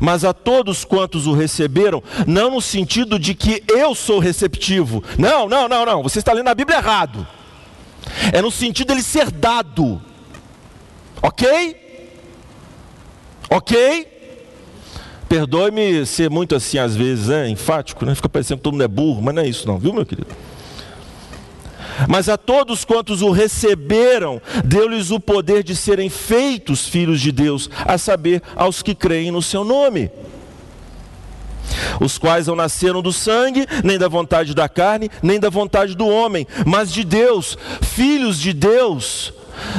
Mas 0.00 0.24
a 0.24 0.32
todos 0.32 0.84
quantos 0.84 1.26
o 1.26 1.32
receberam, 1.32 2.02
não 2.26 2.50
no 2.50 2.60
sentido 2.60 3.18
de 3.18 3.34
que 3.34 3.62
eu 3.68 3.94
sou 3.94 4.18
receptivo. 4.18 5.02
Não, 5.18 5.48
não, 5.48 5.68
não, 5.68 5.84
não. 5.84 6.02
Você 6.02 6.18
está 6.18 6.32
lendo 6.32 6.48
a 6.48 6.54
Bíblia 6.54 6.78
errado. 6.78 7.26
É 8.32 8.40
no 8.40 8.50
sentido 8.50 8.88
dele 8.88 9.02
ser 9.02 9.30
dado. 9.30 10.00
Ok? 11.22 11.76
Ok? 13.50 14.11
Perdoe-me 15.32 16.04
ser 16.04 16.28
muito 16.28 16.54
assim 16.54 16.76
às 16.76 16.94
vezes, 16.94 17.30
é 17.30 17.48
enfático, 17.48 18.04
né? 18.04 18.14
Fica 18.14 18.28
parecendo 18.28 18.58
que 18.58 18.64
todo 18.64 18.74
mundo 18.74 18.84
é 18.84 18.88
burro, 18.88 19.22
mas 19.22 19.34
não 19.34 19.40
é 19.40 19.48
isso 19.48 19.66
não, 19.66 19.78
viu 19.78 19.90
meu 19.90 20.04
querido? 20.04 20.28
Mas 22.06 22.28
a 22.28 22.36
todos 22.36 22.84
quantos 22.84 23.22
o 23.22 23.30
receberam, 23.30 24.42
deu-lhes 24.62 25.10
o 25.10 25.18
poder 25.18 25.62
de 25.62 25.74
serem 25.74 26.10
feitos 26.10 26.86
filhos 26.86 27.18
de 27.18 27.32
Deus, 27.32 27.70
a 27.86 27.96
saber, 27.96 28.42
aos 28.54 28.82
que 28.82 28.94
creem 28.94 29.30
no 29.30 29.40
seu 29.40 29.64
nome. 29.64 30.10
Os 31.98 32.18
quais 32.18 32.46
não 32.46 32.54
nasceram 32.54 33.00
do 33.00 33.10
sangue, 33.10 33.66
nem 33.82 33.96
da 33.96 34.08
vontade 34.08 34.54
da 34.54 34.68
carne, 34.68 35.10
nem 35.22 35.40
da 35.40 35.48
vontade 35.48 35.96
do 35.96 36.06
homem, 36.06 36.46
mas 36.66 36.92
de 36.92 37.04
Deus, 37.04 37.56
filhos 37.80 38.38
de 38.38 38.52
Deus 38.52 39.32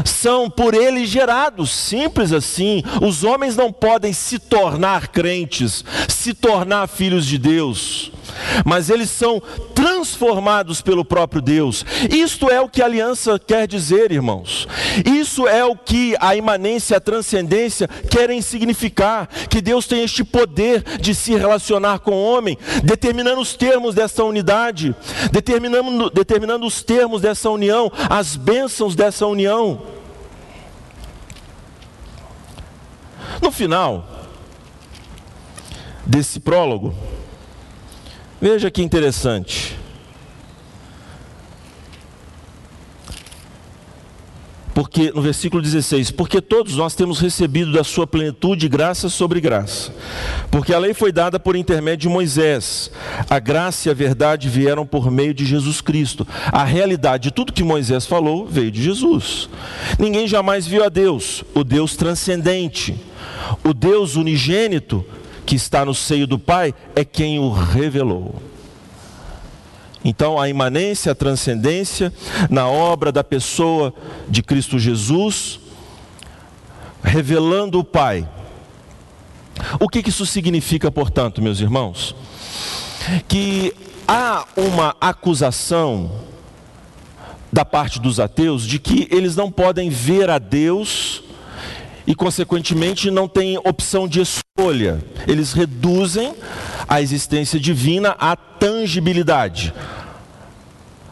são 0.05 0.49
por 0.49 0.73
ele 0.73 1.05
gerados, 1.05 1.71
simples 1.71 2.31
assim. 2.31 2.83
Os 3.01 3.23
homens 3.23 3.55
não 3.55 3.71
podem 3.71 4.13
se 4.13 4.39
tornar 4.39 5.07
crentes, 5.09 5.83
se 6.07 6.33
tornar 6.33 6.87
filhos 6.87 7.25
de 7.25 7.37
Deus, 7.37 8.11
mas 8.65 8.89
eles 8.89 9.09
são 9.09 9.41
transformados 9.83 10.79
pelo 10.79 11.03
próprio 11.03 11.41
Deus. 11.41 11.85
Isto 12.09 12.49
é 12.49 12.61
o 12.61 12.69
que 12.69 12.81
a 12.81 12.85
aliança 12.85 13.37
quer 13.37 13.67
dizer, 13.67 14.13
irmãos. 14.13 14.65
Isso 15.05 15.45
é 15.45 15.65
o 15.65 15.75
que 15.75 16.15
a 16.21 16.37
imanência, 16.37 16.95
a 16.95 17.01
transcendência 17.01 17.89
querem 18.09 18.41
significar, 18.41 19.27
que 19.49 19.59
Deus 19.59 19.85
tem 19.85 20.01
este 20.01 20.23
poder 20.23 20.83
de 21.01 21.13
se 21.13 21.35
relacionar 21.35 21.99
com 21.99 22.11
o 22.11 22.23
homem, 22.23 22.57
determinando 22.81 23.41
os 23.41 23.55
termos 23.57 23.93
dessa 23.93 24.23
unidade, 24.23 24.95
determinando, 25.33 26.09
determinando 26.09 26.65
os 26.65 26.81
termos 26.81 27.21
dessa 27.21 27.49
união, 27.49 27.91
as 28.09 28.37
bênçãos 28.37 28.95
dessa 28.95 29.27
união. 29.27 29.81
No 33.41 33.51
final 33.51 34.07
desse 36.05 36.39
prólogo, 36.39 36.95
veja 38.43 38.69
que 38.69 38.81
interessante. 38.81 39.79
Porque 44.73 45.13
no 45.15 45.21
versículo 45.21 45.61
16, 45.61 46.11
porque 46.11 46.41
todos 46.41 46.75
nós 46.75 46.93
temos 46.93 47.21
recebido 47.21 47.71
da 47.71 47.85
sua 47.85 48.05
plenitude 48.05 48.67
graça 48.67 49.07
sobre 49.07 49.39
graça. 49.39 49.93
Porque 50.51 50.73
a 50.73 50.79
lei 50.79 50.93
foi 50.93 51.13
dada 51.13 51.39
por 51.39 51.55
intermédio 51.55 52.09
de 52.09 52.13
Moisés. 52.13 52.91
A 53.29 53.39
graça 53.39 53.87
e 53.87 53.91
a 53.91 53.93
verdade 53.93 54.49
vieram 54.49 54.85
por 54.85 55.09
meio 55.09 55.33
de 55.33 55.45
Jesus 55.45 55.79
Cristo. 55.79 56.27
A 56.51 56.65
realidade 56.65 57.25
de 57.25 57.31
tudo 57.31 57.53
que 57.53 57.63
Moisés 57.63 58.05
falou 58.05 58.45
veio 58.45 58.71
de 58.71 58.83
Jesus. 58.83 59.47
Ninguém 59.97 60.27
jamais 60.27 60.67
viu 60.67 60.83
a 60.83 60.89
Deus, 60.89 61.45
o 61.53 61.63
Deus 61.63 61.95
transcendente, 61.95 62.93
o 63.63 63.73
Deus 63.73 64.17
unigênito 64.17 65.05
que 65.45 65.55
está 65.55 65.85
no 65.85 65.93
seio 65.93 66.25
do 66.25 66.39
Pai 66.39 66.73
é 66.95 67.03
quem 67.03 67.39
o 67.39 67.51
revelou. 67.51 68.41
Então, 70.05 70.39
a 70.39 70.49
imanência, 70.49 71.11
a 71.11 71.15
transcendência 71.15 72.11
na 72.49 72.67
obra 72.67 73.11
da 73.11 73.23
pessoa 73.23 73.93
de 74.27 74.43
Cristo 74.43 74.77
Jesus, 74.77 75.59
revelando 77.01 77.79
o 77.79 77.83
Pai. 77.83 78.27
O 79.79 79.87
que 79.87 80.07
isso 80.07 80.25
significa, 80.25 80.91
portanto, 80.91 81.41
meus 81.41 81.59
irmãos? 81.59 82.15
Que 83.27 83.73
há 84.07 84.45
uma 84.57 84.95
acusação 84.99 86.11
da 87.51 87.63
parte 87.63 87.99
dos 87.99 88.19
ateus 88.19 88.65
de 88.65 88.79
que 88.79 89.07
eles 89.11 89.35
não 89.35 89.51
podem 89.51 89.89
ver 89.89 90.29
a 90.29 90.39
Deus 90.39 91.23
e, 92.05 92.13
consequentemente, 92.13 93.09
não 93.09 93.27
têm 93.27 93.57
opção 93.57 94.07
de 94.07 94.21
escolha. 94.21 95.03
Eles 95.27 95.53
reduzem 95.53 96.33
a 96.87 97.01
existência 97.01 97.59
divina 97.59 98.15
à 98.19 98.35
tangibilidade. 98.35 99.73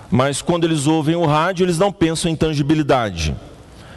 Mas 0.09 0.41
quando 0.41 0.65
eles 0.65 0.87
ouvem 0.87 1.15
o 1.15 1.25
rádio, 1.25 1.63
eles 1.63 1.77
não 1.77 1.91
pensam 1.91 2.29
em 2.29 2.35
tangibilidade. 2.35 3.33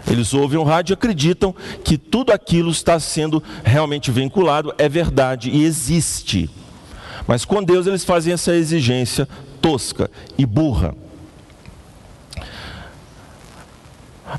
Eles 0.06 0.32
ouvem 0.34 0.58
o 0.58 0.62
rádio 0.62 0.92
e 0.92 0.94
acreditam 0.94 1.54
que 1.82 1.98
tudo 1.98 2.32
aquilo 2.32 2.70
está 2.70 3.00
sendo 3.00 3.42
realmente 3.64 4.10
vinculado, 4.10 4.72
é 4.78 4.88
verdade 4.88 5.50
e 5.50 5.64
existe. 5.64 6.48
Mas 7.26 7.44
com 7.44 7.62
Deus 7.62 7.86
eles 7.86 8.04
fazem 8.04 8.32
essa 8.32 8.54
exigência 8.54 9.26
tosca 9.60 10.10
e 10.36 10.44
burra. 10.44 10.94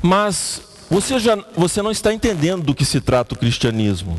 Mas 0.02 0.62
você, 0.90 1.18
já, 1.18 1.36
você 1.56 1.82
não 1.82 1.90
está 1.90 2.12
entendendo 2.12 2.62
do 2.62 2.74
que 2.74 2.84
se 2.84 3.00
trata 3.00 3.34
o 3.34 3.38
cristianismo. 3.38 4.18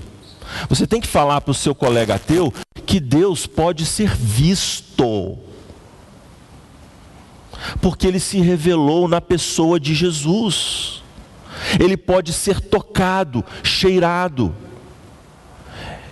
Você 0.70 0.86
tem 0.88 1.00
que 1.00 1.08
falar 1.08 1.42
para 1.42 1.52
o 1.52 1.56
seu 1.56 1.74
colega 1.74 2.16
ateu 2.16 2.54
que 2.86 3.00
Deus 3.00 3.46
pode 3.48 3.86
ser 3.86 4.16
visto. 4.16 5.38
Porque 7.82 8.08
ele 8.08 8.20
se 8.20 8.40
revelou 8.40 9.08
na 9.08 9.22
pessoa 9.22 9.80
de 9.80 9.94
Jesus. 9.94 11.02
Ele 11.80 11.98
pode 11.98 12.34
ser 12.34 12.60
tocado, 12.60 13.44
cheirado. 13.64 14.54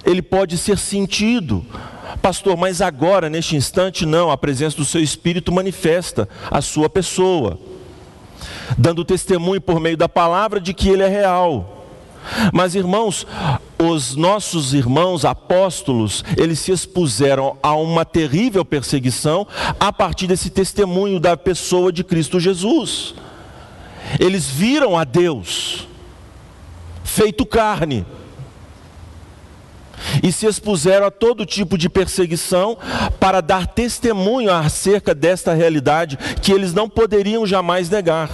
Ele 0.05 0.21
pode 0.21 0.57
ser 0.57 0.77
sentido. 0.77 1.65
Pastor, 2.21 2.57
mas 2.57 2.81
agora, 2.81 3.29
neste 3.29 3.55
instante, 3.55 4.05
não, 4.05 4.31
a 4.31 4.37
presença 4.37 4.77
do 4.77 4.85
seu 4.85 5.01
Espírito 5.01 5.51
manifesta 5.51 6.27
a 6.49 6.61
sua 6.61 6.89
pessoa 6.89 7.59
dando 8.77 9.05
testemunho 9.05 9.61
por 9.61 9.79
meio 9.79 9.97
da 9.97 10.09
palavra 10.09 10.59
de 10.59 10.73
que 10.73 10.89
ele 10.89 11.03
é 11.03 11.07
real. 11.07 11.71
Mas 12.51 12.73
irmãos, 12.75 13.25
os 13.77 14.15
nossos 14.15 14.73
irmãos 14.73 15.23
apóstolos, 15.25 16.23
eles 16.37 16.59
se 16.59 16.71
expuseram 16.71 17.57
a 17.61 17.75
uma 17.75 18.03
terrível 18.03 18.65
perseguição 18.65 19.47
a 19.79 19.93
partir 19.93 20.27
desse 20.27 20.49
testemunho 20.49 21.19
da 21.19 21.37
pessoa 21.37 21.91
de 21.91 22.03
Cristo 22.03 22.39
Jesus. 22.39 23.13
Eles 24.19 24.49
viram 24.49 24.97
a 24.97 25.03
Deus 25.03 25.87
feito 27.03 27.45
carne 27.45 28.05
e 30.23 30.31
se 30.31 30.45
expuseram 30.45 31.05
a 31.05 31.11
todo 31.11 31.45
tipo 31.45 31.77
de 31.77 31.89
perseguição 31.89 32.77
para 33.19 33.41
dar 33.41 33.67
testemunho 33.67 34.51
acerca 34.51 35.13
desta 35.13 35.53
realidade 35.53 36.17
que 36.41 36.51
eles 36.51 36.73
não 36.73 36.89
poderiam 36.89 37.45
jamais 37.45 37.89
negar 37.89 38.29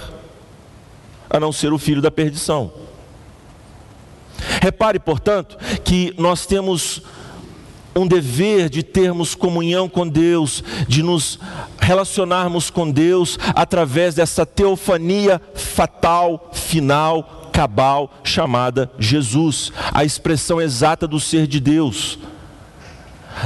a 1.28 1.40
não 1.40 1.50
ser 1.50 1.72
o 1.72 1.78
filho 1.78 2.02
da 2.02 2.10
perdição. 2.10 2.70
Repare, 4.60 4.98
portanto, 4.98 5.56
que 5.82 6.14
nós 6.18 6.44
temos 6.44 7.02
um 7.94 8.06
dever 8.06 8.68
de 8.68 8.82
termos 8.82 9.34
comunhão 9.34 9.88
com 9.88 10.06
Deus, 10.06 10.62
de 10.88 11.02
nos 11.02 11.38
relacionarmos 11.78 12.70
com 12.70 12.90
Deus 12.90 13.38
através 13.54 14.14
dessa 14.14 14.46
teofania 14.46 15.40
fatal, 15.54 16.50
final, 16.52 17.41
cabal, 17.52 18.14
chamada 18.24 18.90
Jesus, 18.98 19.70
a 19.92 20.04
expressão 20.04 20.60
exata 20.60 21.06
do 21.06 21.20
ser 21.20 21.46
de 21.46 21.60
Deus 21.60 22.18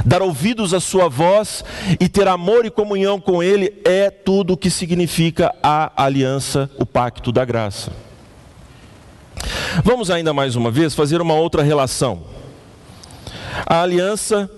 dar 0.05 0.21
ouvidos 0.21 0.73
à 0.73 0.79
sua 0.79 1.07
voz 1.07 1.63
e 1.99 2.09
ter 2.09 2.27
amor 2.27 2.65
e 2.65 2.69
comunhão 2.69 3.19
com 3.19 3.41
Ele 3.41 3.73
é 3.85 4.09
tudo 4.09 4.53
o 4.53 4.57
que 4.57 4.69
significa 4.69 5.53
a 5.61 5.91
aliança, 6.03 6.69
o 6.77 6.85
pacto 6.85 7.31
da 7.31 7.45
graça. 7.45 7.91
Vamos 9.83 10.09
ainda 10.09 10.33
mais 10.33 10.55
uma 10.55 10.71
vez 10.71 10.95
fazer 10.95 11.21
uma 11.21 11.35
outra 11.35 11.61
relação. 11.63 12.23
A 13.65 13.81
aliança 13.81 14.49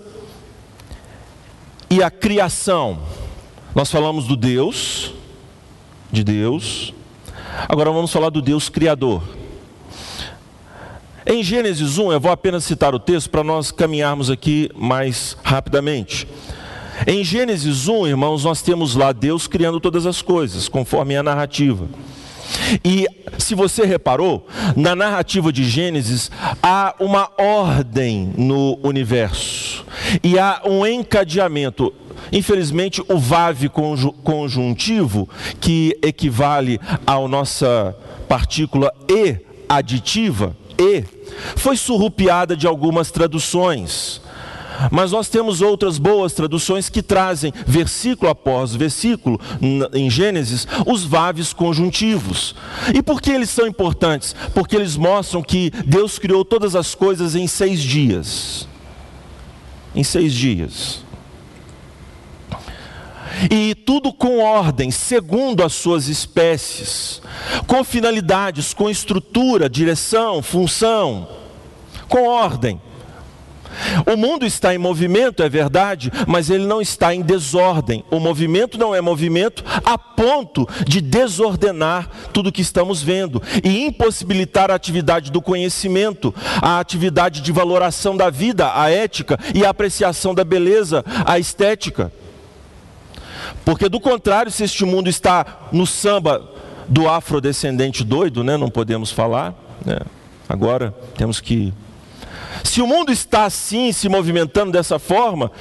e 1.90 2.02
a 2.02 2.10
criação. 2.10 3.00
Nós 3.76 3.92
falamos 3.92 4.26
do 4.26 4.36
Deus, 4.36 5.14
de 6.12 6.24
Deus. 6.24 6.94
Agora 7.68 7.92
vamos 7.92 8.12
falar 8.12 8.30
do 8.30 8.42
Deus 8.42 8.70
Criador. 8.70 9.39
Em 11.32 11.44
Gênesis 11.44 12.00
1, 12.00 12.12
eu 12.12 12.20
vou 12.20 12.32
apenas 12.32 12.64
citar 12.64 12.96
o 12.96 13.00
texto 13.00 13.30
para 13.30 13.44
nós 13.44 13.70
caminharmos 13.70 14.32
aqui 14.32 14.68
mais 14.76 15.38
rapidamente. 15.44 16.28
Em 17.06 17.24
Gênesis 17.24 17.88
1, 17.88 18.08
irmãos, 18.08 18.46
nós 18.46 18.64
temos 18.64 18.96
lá 18.96 19.12
Deus 19.12 19.46
criando 19.46 19.80
todas 19.80 20.08
as 20.08 20.24
coisas, 20.24 20.68
conforme 20.68 21.16
a 21.16 21.22
narrativa. 21.22 21.88
E 22.84 23.06
se 23.38 23.54
você 23.54 23.86
reparou, 23.86 24.48
na 24.76 24.96
narrativa 24.96 25.54
de 25.54 25.66
Gênesis 25.66 26.32
há 26.64 26.96
uma 27.00 27.30
ordem 27.38 28.34
no 28.36 28.80
universo 28.82 29.86
e 30.24 30.40
há 30.40 30.64
um 30.66 30.84
encadeamento. 30.84 31.94
Infelizmente, 32.32 33.04
o 33.08 33.20
VAV 33.20 33.70
conjuntivo, 34.24 35.30
que 35.62 35.96
equivale 36.02 36.80
à 37.06 37.20
nossa 37.28 37.96
partícula 38.28 38.92
E 39.08 39.38
aditiva, 39.70 40.58
E, 40.80 41.19
foi 41.56 41.78
surrupiada 41.78 42.56
de 42.56 42.68
algumas 42.68 43.12
traduções. 43.12 44.22
Mas 44.92 45.12
nós 45.12 45.28
temos 45.28 45.62
outras 45.62 45.98
boas 45.98 46.32
traduções 46.32 46.88
que 46.88 47.02
trazem, 47.02 47.52
versículo 47.68 48.32
após 48.32 48.74
versículo, 48.74 49.40
em 49.94 50.10
Gênesis, 50.10 50.66
os 50.86 51.04
vaves 51.04 51.52
conjuntivos. 51.52 52.56
E 52.94 53.02
por 53.02 53.22
que 53.22 53.32
eles 53.32 53.50
são 53.50 53.68
importantes? 53.68 54.34
Porque 54.54 54.76
eles 54.76 54.96
mostram 54.96 55.42
que 55.42 55.72
Deus 55.86 56.18
criou 56.18 56.46
todas 56.46 56.76
as 56.76 56.96
coisas 56.96 57.36
em 57.36 57.48
seis 57.48 57.82
dias. 57.82 58.68
Em 59.94 60.04
seis 60.04 60.34
dias. 60.34 61.09
E 63.50 63.76
tudo 63.76 64.12
com 64.12 64.40
ordem, 64.40 64.92
segundo 64.92 65.64
as 65.64 65.74
suas 65.74 66.08
espécies, 66.08 67.22
com 67.68 67.84
finalidades, 67.84 68.74
com 68.74 68.90
estrutura, 68.90 69.70
direção, 69.70 70.42
função, 70.42 71.28
com 72.08 72.28
ordem. 72.28 72.82
O 74.06 74.18
mundo 74.18 74.46
está 74.46 74.74
em 74.74 74.78
movimento, 74.78 75.44
é 75.44 75.50
verdade, 75.50 76.12
mas 76.28 76.50
ele 76.50 76.66
não 76.66 76.82
está 76.82 77.14
em 77.14 77.22
desordem. 77.22 78.04
O 78.12 78.20
movimento 78.20 78.78
não 78.78 78.94
é 78.94 79.02
movimento 79.02 79.64
a 79.86 79.98
ponto 79.98 80.68
de 80.86 81.00
desordenar 81.02 82.10
tudo 82.34 82.52
que 82.52 82.62
estamos 82.62 83.02
vendo 83.02 83.42
e 83.64 83.86
impossibilitar 83.86 84.72
a 84.72 84.76
atividade 84.76 85.32
do 85.32 85.42
conhecimento, 85.42 86.34
a 86.62 86.80
atividade 86.80 87.42
de 87.42 87.52
valoração 87.52 88.18
da 88.18 88.30
vida, 88.30 88.72
a 88.74 88.90
ética 88.90 89.40
e 89.54 89.66
a 89.66 89.70
apreciação 89.70 90.34
da 90.34 90.44
beleza, 90.44 91.04
a 91.26 91.40
estética. 91.40 92.12
Porque 93.66 93.90
do 93.90 94.00
contrário, 94.00 94.52
se 94.52 94.64
este 94.64 94.86
mundo 94.86 95.10
está 95.10 95.68
no 95.72 95.86
samba 95.86 96.44
do 96.88 97.08
afrodescendente 97.08 98.04
doido, 98.04 98.44
né, 98.44 98.58
não 98.58 98.70
podemos 98.70 99.12
falar, 99.12 99.54
né? 99.86 100.00
agora 100.48 100.94
temos 101.16 101.40
que 101.40 101.74
se 102.64 102.82
o 102.82 102.88
mundo 102.88 103.12
está 103.12 103.46
assim, 103.46 103.92
se 103.92 104.10
movimentando 104.10 104.72
dessa 104.72 105.00
forma, 105.00 105.52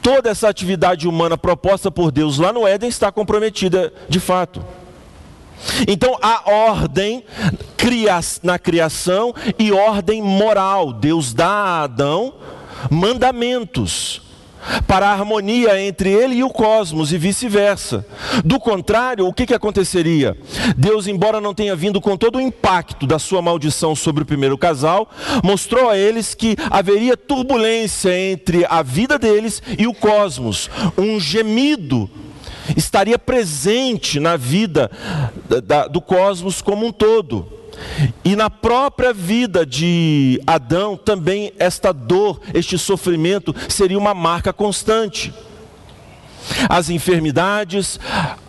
toda 0.00 0.30
essa 0.30 0.48
atividade 0.48 1.06
humana 1.06 1.36
proposta 1.36 1.90
por 1.90 2.10
Deus 2.10 2.38
lá 2.38 2.52
no 2.52 2.66
Éden 2.66 2.88
está 2.88 3.10
comprometida 3.12 3.92
de 4.08 4.20
fato. 4.20 4.64
Então 5.86 6.18
há 6.20 6.50
ordem 6.50 7.24
na 8.42 8.58
criação 8.58 9.34
e 9.58 9.72
ordem 9.72 10.22
moral. 10.22 10.92
Deus 10.92 11.32
dá 11.32 11.48
a 11.48 11.82
Adão 11.82 12.34
mandamentos 12.90 14.22
para 14.86 15.08
a 15.08 15.12
harmonia 15.12 15.80
entre 15.80 16.10
ele 16.10 16.36
e 16.36 16.44
o 16.44 16.50
cosmos 16.50 17.12
e 17.12 17.18
vice-versa. 17.18 18.06
Do 18.44 18.58
contrário, 18.58 19.26
o 19.26 19.32
que, 19.32 19.46
que 19.46 19.54
aconteceria? 19.54 20.36
Deus, 20.76 21.06
embora 21.06 21.40
não 21.40 21.54
tenha 21.54 21.76
vindo 21.76 22.00
com 22.00 22.16
todo 22.16 22.36
o 22.36 22.40
impacto 22.40 23.06
da 23.06 23.18
sua 23.18 23.42
maldição 23.42 23.94
sobre 23.94 24.22
o 24.22 24.26
primeiro 24.26 24.56
casal, 24.56 25.08
mostrou 25.42 25.88
a 25.88 25.96
eles 25.96 26.34
que 26.34 26.56
haveria 26.70 27.16
turbulência 27.16 28.16
entre 28.16 28.64
a 28.68 28.82
vida 28.82 29.18
deles 29.18 29.62
e 29.78 29.86
o 29.86 29.94
cosmos, 29.94 30.70
um 30.96 31.18
gemido 31.18 32.08
estaria 32.76 33.18
presente 33.18 34.20
na 34.20 34.36
vida 34.36 34.90
do 35.90 36.00
cosmos 36.00 36.62
como 36.62 36.86
um 36.86 36.92
todo. 36.92 37.61
E 38.24 38.34
na 38.36 38.48
própria 38.48 39.12
vida 39.12 39.64
de 39.64 40.40
Adão 40.46 40.96
também 40.96 41.52
esta 41.58 41.92
dor, 41.92 42.40
este 42.54 42.78
sofrimento 42.78 43.54
seria 43.68 43.98
uma 43.98 44.14
marca 44.14 44.52
constante. 44.52 45.32
As 46.68 46.90
enfermidades, 46.90 48.00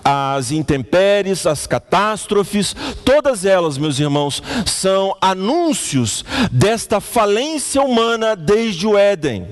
as 0.03 0.51
intempéries, 0.51 1.45
as 1.45 1.67
catástrofes, 1.67 2.75
todas 3.05 3.45
elas, 3.45 3.77
meus 3.77 3.99
irmãos, 3.99 4.41
são 4.65 5.15
anúncios 5.21 6.25
desta 6.51 6.99
falência 6.99 7.81
humana 7.81 8.35
desde 8.35 8.87
o 8.87 8.97
Éden. 8.97 9.47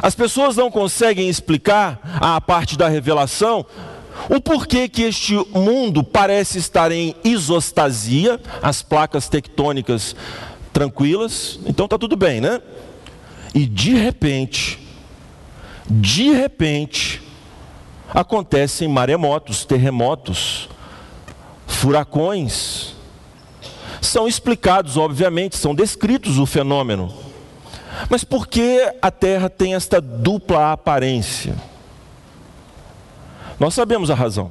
As 0.00 0.14
pessoas 0.14 0.56
não 0.56 0.70
conseguem 0.70 1.28
explicar 1.28 2.00
a 2.20 2.40
parte 2.40 2.78
da 2.78 2.88
revelação 2.88 3.66
o 4.28 4.40
porquê 4.40 4.88
que 4.88 5.02
este 5.02 5.34
mundo 5.54 6.02
parece 6.02 6.58
estar 6.58 6.92
em 6.92 7.14
isostasia, 7.24 8.40
as 8.62 8.82
placas 8.82 9.28
tectônicas 9.28 10.14
tranquilas, 10.72 11.58
então 11.66 11.84
está 11.84 11.98
tudo 11.98 12.16
bem, 12.16 12.40
né? 12.40 12.60
E 13.54 13.66
de 13.66 13.94
repente, 13.94 14.78
de 15.88 16.30
repente, 16.30 17.20
acontecem 18.08 18.88
maremotos, 18.88 19.64
terremotos, 19.64 20.68
furacões. 21.66 22.94
São 24.00 24.26
explicados, 24.26 24.96
obviamente, 24.96 25.56
são 25.56 25.74
descritos 25.74 26.38
o 26.38 26.46
fenômeno. 26.46 27.12
Mas 28.08 28.24
por 28.24 28.46
que 28.46 28.80
a 29.00 29.10
Terra 29.10 29.50
tem 29.50 29.74
esta 29.74 30.00
dupla 30.00 30.72
aparência? 30.72 31.54
Nós 33.62 33.74
sabemos 33.74 34.10
a 34.10 34.14
razão. 34.16 34.50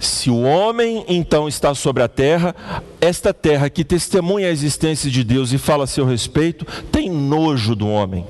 Se 0.00 0.30
o 0.30 0.40
homem 0.40 1.04
então 1.06 1.46
está 1.46 1.74
sobre 1.74 2.02
a 2.02 2.08
terra, 2.08 2.56
esta 2.98 3.34
terra 3.34 3.68
que 3.68 3.84
testemunha 3.84 4.48
a 4.48 4.50
existência 4.50 5.10
de 5.10 5.22
Deus 5.22 5.52
e 5.52 5.58
fala 5.58 5.84
a 5.84 5.86
seu 5.86 6.06
respeito, 6.06 6.64
tem 6.90 7.10
nojo 7.10 7.74
do 7.74 7.86
homem, 7.86 8.26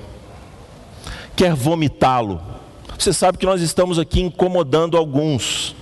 quer 1.36 1.54
vomitá-lo. 1.54 2.40
Você 2.98 3.12
sabe 3.12 3.38
que 3.38 3.46
nós 3.46 3.62
estamos 3.62 3.96
aqui 3.96 4.20
incomodando 4.20 4.96
alguns. 4.96 5.76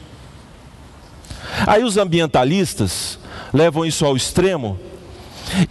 Aí 1.66 1.82
os 1.82 1.96
ambientalistas 1.96 3.18
levam 3.54 3.86
isso 3.86 4.04
ao 4.04 4.14
extremo 4.14 4.78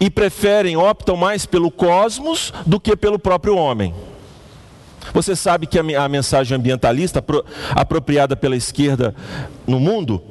e 0.00 0.10
preferem, 0.10 0.76
optam 0.76 1.16
mais 1.16 1.46
pelo 1.46 1.70
cosmos 1.70 2.52
do 2.66 2.80
que 2.80 2.96
pelo 2.96 3.16
próprio 3.16 3.54
homem. 3.54 3.94
Você 5.12 5.34
sabe 5.34 5.66
que 5.66 5.78
a 5.78 6.08
mensagem 6.08 6.56
ambientalista, 6.56 7.24
apropriada 7.70 8.36
pela 8.36 8.56
esquerda 8.56 9.14
no 9.66 9.80
mundo, 9.80 10.22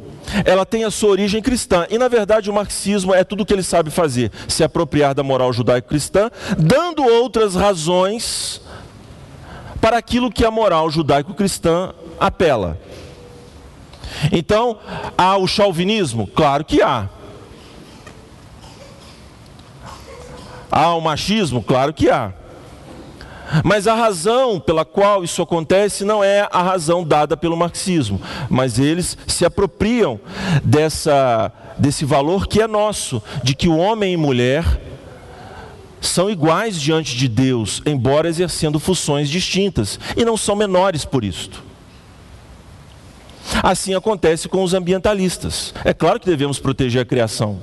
ela 0.46 0.66
tem 0.66 0.84
a 0.84 0.92
sua 0.92 1.10
origem 1.10 1.42
cristã. 1.42 1.86
E 1.90 1.98
na 1.98 2.08
verdade 2.08 2.50
o 2.50 2.54
marxismo 2.54 3.14
é 3.14 3.24
tudo 3.24 3.42
o 3.42 3.46
que 3.46 3.54
ele 3.54 3.64
sabe 3.64 3.90
fazer: 3.90 4.32
se 4.48 4.64
apropriar 4.64 5.14
da 5.14 5.24
moral 5.24 5.52
judaico-cristã, 5.52 6.32
dando 6.58 7.04
outras 7.04 7.56
razões 7.56 8.62
para 9.80 9.98
aquilo 9.98 10.32
que 10.32 10.46
a 10.46 10.52
moral 10.52 10.90
judaico-cristã 10.90 11.94
apela. 12.20 12.80
Então, 14.32 14.78
há 15.18 15.38
o 15.38 15.48
chauvinismo? 15.48 16.28
Claro 16.28 16.64
que 16.64 16.82
há. 16.82 17.10
Há 20.70 20.94
o 20.94 21.02
machismo? 21.02 21.64
Claro 21.64 21.94
que 21.94 22.10
há. 22.10 22.32
Mas 23.64 23.88
a 23.88 23.94
razão 23.94 24.60
pela 24.60 24.86
qual 24.86 25.24
isso 25.24 25.42
acontece 25.42 26.06
não 26.06 26.24
é 26.24 26.48
a 26.52 26.62
razão 26.62 27.04
dada 27.04 27.36
pelo 27.36 27.58
marxismo, 27.58 28.22
mas 28.50 28.80
eles 28.80 29.18
se 29.28 29.46
apropriam 29.46 30.20
dessa, 30.64 31.52
desse 31.78 32.06
valor 32.06 32.48
que 32.48 32.62
é 32.62 32.68
nosso, 32.68 33.22
de 33.44 33.54
que 33.54 33.68
o 33.68 33.78
homem 33.78 34.14
e 34.14 34.18
mulher 34.18 34.66
são 36.00 36.30
iguais 36.30 36.82
diante 36.82 37.16
de 37.16 37.28
Deus, 37.28 37.82
embora 37.86 38.28
exercendo 38.28 38.80
funções 38.80 39.30
distintas, 39.30 40.00
e 40.18 40.26
não 40.26 40.36
são 40.36 40.56
menores 40.56 41.06
por 41.06 41.24
isto. 41.24 41.64
Assim 43.62 43.94
acontece 43.94 44.48
com 44.48 44.64
os 44.64 44.74
ambientalistas. 44.74 45.74
É 45.84 45.94
claro 45.94 46.20
que 46.20 46.26
devemos 46.26 46.60
proteger 46.60 47.02
a 47.02 47.06
criação. 47.06 47.60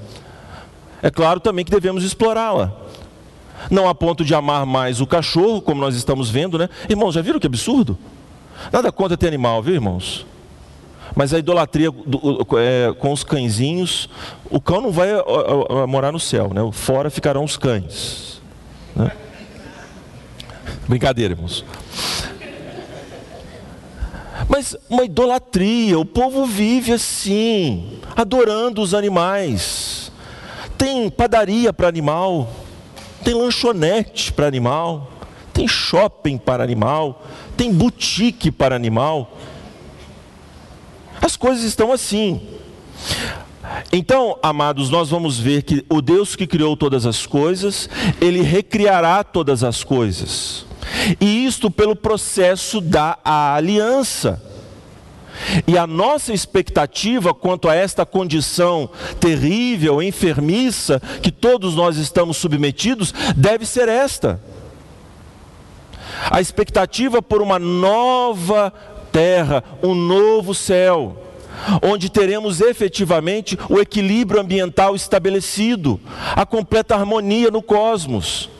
É 1.02 1.10
claro 1.10 1.40
também 1.40 1.64
que 1.64 1.70
devemos 1.70 2.04
explorá-la. 2.04 2.87
Não 3.70 3.88
a 3.88 3.94
ponto 3.94 4.24
de 4.24 4.34
amar 4.34 4.64
mais 4.64 5.00
o 5.00 5.06
cachorro, 5.06 5.60
como 5.60 5.80
nós 5.80 5.94
estamos 5.94 6.30
vendo, 6.30 6.58
né? 6.58 6.68
Irmãos, 6.88 7.12
já 7.12 7.22
viram 7.22 7.40
que 7.40 7.46
absurdo? 7.46 7.98
Nada 8.72 8.90
contra 8.90 9.16
ter 9.16 9.28
animal, 9.28 9.62
viu, 9.62 9.74
irmãos? 9.74 10.26
Mas 11.14 11.32
a 11.32 11.38
idolatria 11.38 11.90
do, 11.90 12.46
é, 12.58 12.92
com 12.98 13.12
os 13.12 13.24
cãezinhos, 13.24 14.08
o 14.50 14.60
cão 14.60 14.80
não 14.80 14.92
vai 14.92 15.10
a, 15.10 15.18
a, 15.18 15.82
a 15.82 15.86
morar 15.86 16.12
no 16.12 16.20
céu, 16.20 16.52
né? 16.52 16.60
Fora 16.72 17.10
ficarão 17.10 17.44
os 17.44 17.56
cães. 17.56 18.40
Né? 18.94 19.10
Brincadeira, 20.86 21.34
irmãos. 21.34 21.64
Mas 24.48 24.76
uma 24.88 25.04
idolatria, 25.04 25.98
o 25.98 26.04
povo 26.04 26.46
vive 26.46 26.92
assim, 26.92 28.00
adorando 28.16 28.80
os 28.80 28.94
animais. 28.94 30.10
Tem 30.76 31.10
padaria 31.10 31.72
para 31.72 31.88
animal, 31.88 32.48
tem 33.24 33.34
lanchonete 33.34 34.32
para 34.32 34.46
animal, 34.46 35.10
tem 35.52 35.66
shopping 35.66 36.38
para 36.38 36.62
animal, 36.62 37.24
tem 37.56 37.72
boutique 37.72 38.50
para 38.50 38.76
animal. 38.76 39.36
As 41.20 41.36
coisas 41.36 41.64
estão 41.64 41.92
assim. 41.92 42.40
Então, 43.92 44.38
amados, 44.42 44.90
nós 44.90 45.10
vamos 45.10 45.38
ver 45.38 45.62
que 45.62 45.84
o 45.88 46.00
Deus 46.00 46.36
que 46.36 46.46
criou 46.46 46.76
todas 46.76 47.06
as 47.06 47.26
coisas, 47.26 47.88
ele 48.20 48.42
recriará 48.42 49.22
todas 49.24 49.64
as 49.64 49.82
coisas. 49.82 50.64
E 51.20 51.44
isto 51.44 51.70
pelo 51.70 51.96
processo 51.96 52.80
da 52.80 53.18
aliança. 53.24 54.42
E 55.66 55.78
a 55.78 55.86
nossa 55.86 56.32
expectativa 56.32 57.32
quanto 57.32 57.68
a 57.68 57.74
esta 57.74 58.04
condição 58.04 58.90
terrível, 59.20 60.02
enfermiça, 60.02 61.00
que 61.22 61.30
todos 61.30 61.74
nós 61.74 61.96
estamos 61.96 62.36
submetidos, 62.36 63.12
deve 63.36 63.64
ser 63.64 63.88
esta: 63.88 64.40
a 66.30 66.40
expectativa 66.40 67.22
por 67.22 67.40
uma 67.40 67.58
nova 67.58 68.72
terra, 69.12 69.64
um 69.82 69.94
novo 69.94 70.54
céu, 70.54 71.16
onde 71.82 72.08
teremos 72.08 72.60
efetivamente 72.60 73.58
o 73.68 73.78
equilíbrio 73.78 74.40
ambiental 74.40 74.94
estabelecido, 74.94 76.00
a 76.34 76.44
completa 76.44 76.94
harmonia 76.94 77.50
no 77.50 77.62
cosmos. 77.62 78.50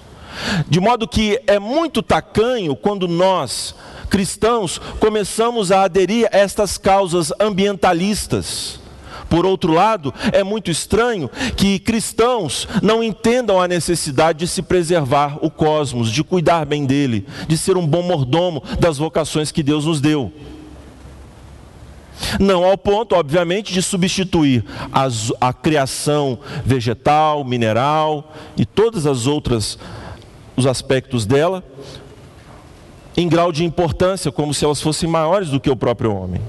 De 0.68 0.80
modo 0.80 1.08
que 1.08 1.40
é 1.46 1.58
muito 1.58 2.02
tacanho 2.02 2.76
quando 2.76 3.08
nós, 3.08 3.74
cristãos, 4.08 4.78
começamos 4.98 5.70
a 5.72 5.82
aderir 5.82 6.28
a 6.32 6.36
estas 6.36 6.78
causas 6.78 7.32
ambientalistas. 7.40 8.80
Por 9.28 9.44
outro 9.44 9.74
lado, 9.74 10.12
é 10.32 10.42
muito 10.42 10.70
estranho 10.70 11.30
que 11.56 11.78
cristãos 11.78 12.66
não 12.82 13.02
entendam 13.02 13.60
a 13.60 13.68
necessidade 13.68 14.38
de 14.38 14.48
se 14.48 14.62
preservar 14.62 15.38
o 15.42 15.50
cosmos, 15.50 16.10
de 16.10 16.24
cuidar 16.24 16.64
bem 16.64 16.86
dele, 16.86 17.26
de 17.46 17.58
ser 17.58 17.76
um 17.76 17.86
bom 17.86 18.02
mordomo 18.02 18.62
das 18.80 18.96
vocações 18.96 19.52
que 19.52 19.62
Deus 19.62 19.84
nos 19.84 20.00
deu. 20.00 20.32
Não 22.40 22.64
ao 22.64 22.76
ponto, 22.76 23.14
obviamente, 23.14 23.72
de 23.72 23.82
substituir 23.82 24.64
a 25.40 25.52
criação 25.52 26.38
vegetal, 26.64 27.44
mineral 27.44 28.34
e 28.56 28.64
todas 28.64 29.06
as 29.06 29.26
outras 29.26 29.78
os 30.58 30.66
aspectos 30.66 31.24
dela 31.24 31.62
em 33.16 33.28
grau 33.28 33.52
de 33.52 33.64
importância, 33.64 34.30
como 34.30 34.52
se 34.52 34.64
elas 34.64 34.80
fossem 34.80 35.08
maiores 35.08 35.50
do 35.50 35.60
que 35.60 35.70
o 35.70 35.76
próprio 35.76 36.14
homem. 36.14 36.40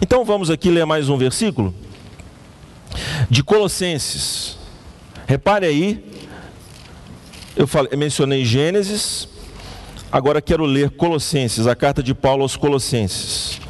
Então 0.00 0.24
vamos 0.24 0.50
aqui 0.50 0.70
ler 0.70 0.86
mais 0.86 1.08
um 1.08 1.16
versículo 1.16 1.74
de 3.28 3.42
Colossenses. 3.42 4.58
Repare 5.26 5.66
aí, 5.66 6.04
eu, 7.54 7.66
falei, 7.66 7.90
eu 7.92 7.98
mencionei 7.98 8.44
Gênesis, 8.44 9.28
agora 10.10 10.40
quero 10.40 10.64
ler 10.64 10.90
Colossenses, 10.90 11.66
a 11.66 11.74
carta 11.74 12.02
de 12.02 12.14
Paulo 12.14 12.42
aos 12.42 12.56
Colossenses. 12.56 13.60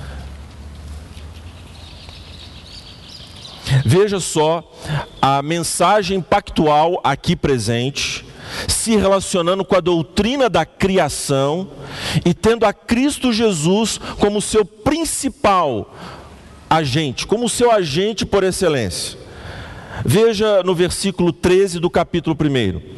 Veja 3.85 4.21
só 4.21 4.69
a 5.21 5.43
mensagem 5.43 6.21
pactual 6.21 7.01
aqui 7.03 7.35
presente, 7.35 8.25
se 8.69 8.97
relacionando 8.97 9.65
com 9.65 9.75
a 9.75 9.81
doutrina 9.81 10.49
da 10.49 10.65
criação 10.65 11.69
e 12.25 12.33
tendo 12.33 12.65
a 12.65 12.73
Cristo 12.73 13.33
Jesus 13.33 13.99
como 14.19 14.41
seu 14.41 14.65
principal 14.65 15.95
agente, 16.69 17.27
como 17.27 17.49
seu 17.49 17.71
agente 17.71 18.25
por 18.25 18.45
excelência. 18.45 19.19
Veja 20.05 20.63
no 20.63 20.75
versículo 20.75 21.33
13 21.33 21.79
do 21.79 21.89
capítulo 21.89 22.37
1. 22.39 22.97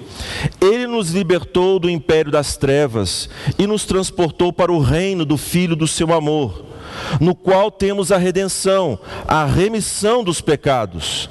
Ele 0.60 0.86
nos 0.86 1.10
libertou 1.10 1.78
do 1.78 1.88
império 1.88 2.32
das 2.32 2.56
trevas 2.56 3.28
e 3.58 3.66
nos 3.66 3.84
transportou 3.84 4.52
para 4.52 4.72
o 4.72 4.80
reino 4.80 5.24
do 5.24 5.36
Filho 5.36 5.76
do 5.76 5.86
seu 5.86 6.12
amor, 6.12 6.64
no 7.20 7.34
qual 7.34 7.70
temos 7.70 8.10
a 8.10 8.18
redenção, 8.18 8.98
a 9.26 9.44
remissão 9.44 10.24
dos 10.24 10.40
pecados 10.40 11.30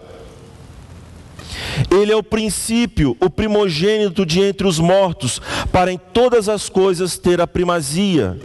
ele 1.89 2.11
é 2.11 2.15
o 2.15 2.23
princípio, 2.23 3.15
o 3.19 3.29
primogênito 3.29 4.25
de 4.25 4.41
entre 4.41 4.67
os 4.67 4.79
mortos, 4.79 5.41
para 5.71 5.91
em 5.91 5.99
todas 6.13 6.47
as 6.49 6.69
coisas 6.69 7.17
ter 7.17 7.41
a 7.41 7.47
primazia. 7.47 8.39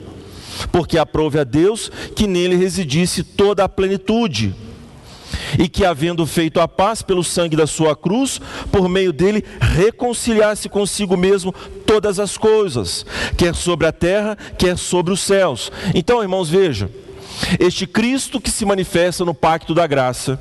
Porque 0.72 0.96
aprove 0.98 1.38
a 1.38 1.44
Deus 1.44 1.90
que 2.14 2.26
nele 2.26 2.56
residisse 2.56 3.22
toda 3.22 3.64
a 3.64 3.68
plenitude. 3.68 4.54
E 5.58 5.68
que, 5.68 5.84
havendo 5.84 6.24
feito 6.26 6.60
a 6.60 6.68
paz 6.68 7.02
pelo 7.02 7.22
sangue 7.22 7.56
da 7.56 7.66
sua 7.66 7.94
cruz, 7.94 8.40
por 8.70 8.88
meio 8.88 9.12
dele 9.12 9.44
reconciliasse 9.60 10.68
consigo 10.68 11.16
mesmo 11.16 11.52
todas 11.86 12.18
as 12.18 12.36
coisas, 12.36 13.04
quer 13.36 13.54
sobre 13.54 13.86
a 13.86 13.92
terra, 13.92 14.36
quer 14.56 14.78
sobre 14.78 15.12
os 15.12 15.20
céus. 15.20 15.70
Então, 15.94 16.22
irmãos, 16.22 16.48
vejam 16.48 16.88
este 17.58 17.86
Cristo 17.86 18.40
que 18.40 18.50
se 18.50 18.64
manifesta 18.64 19.24
no 19.24 19.34
pacto 19.34 19.74
da 19.74 19.86
graça 19.86 20.38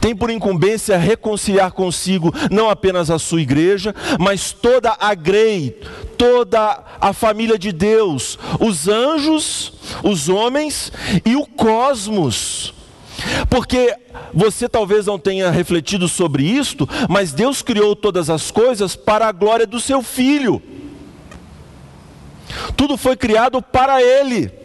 tem 0.00 0.14
por 0.14 0.30
incumbência 0.30 0.96
reconciliar 0.96 1.72
consigo 1.72 2.32
não 2.50 2.70
apenas 2.70 3.10
a 3.10 3.18
sua 3.18 3.40
igreja, 3.40 3.94
mas 4.18 4.52
toda 4.52 4.96
a 4.98 5.14
grei, 5.14 5.80
toda 6.16 6.84
a 7.00 7.12
família 7.12 7.58
de 7.58 7.72
Deus, 7.72 8.38
os 8.60 8.88
anjos, 8.88 9.72
os 10.02 10.28
homens 10.28 10.92
e 11.24 11.36
o 11.36 11.46
cosmos. 11.46 12.74
Porque 13.50 13.94
você 14.32 14.68
talvez 14.68 15.06
não 15.06 15.18
tenha 15.18 15.50
refletido 15.50 16.08
sobre 16.08 16.44
isto, 16.44 16.88
mas 17.08 17.32
Deus 17.32 17.62
criou 17.62 17.96
todas 17.96 18.30
as 18.30 18.50
coisas 18.50 18.94
para 18.94 19.26
a 19.26 19.32
glória 19.32 19.66
do 19.66 19.80
seu 19.80 20.02
filho. 20.02 20.62
Tudo 22.76 22.96
foi 22.96 23.16
criado 23.16 23.60
para 23.60 24.02
ele. 24.02 24.57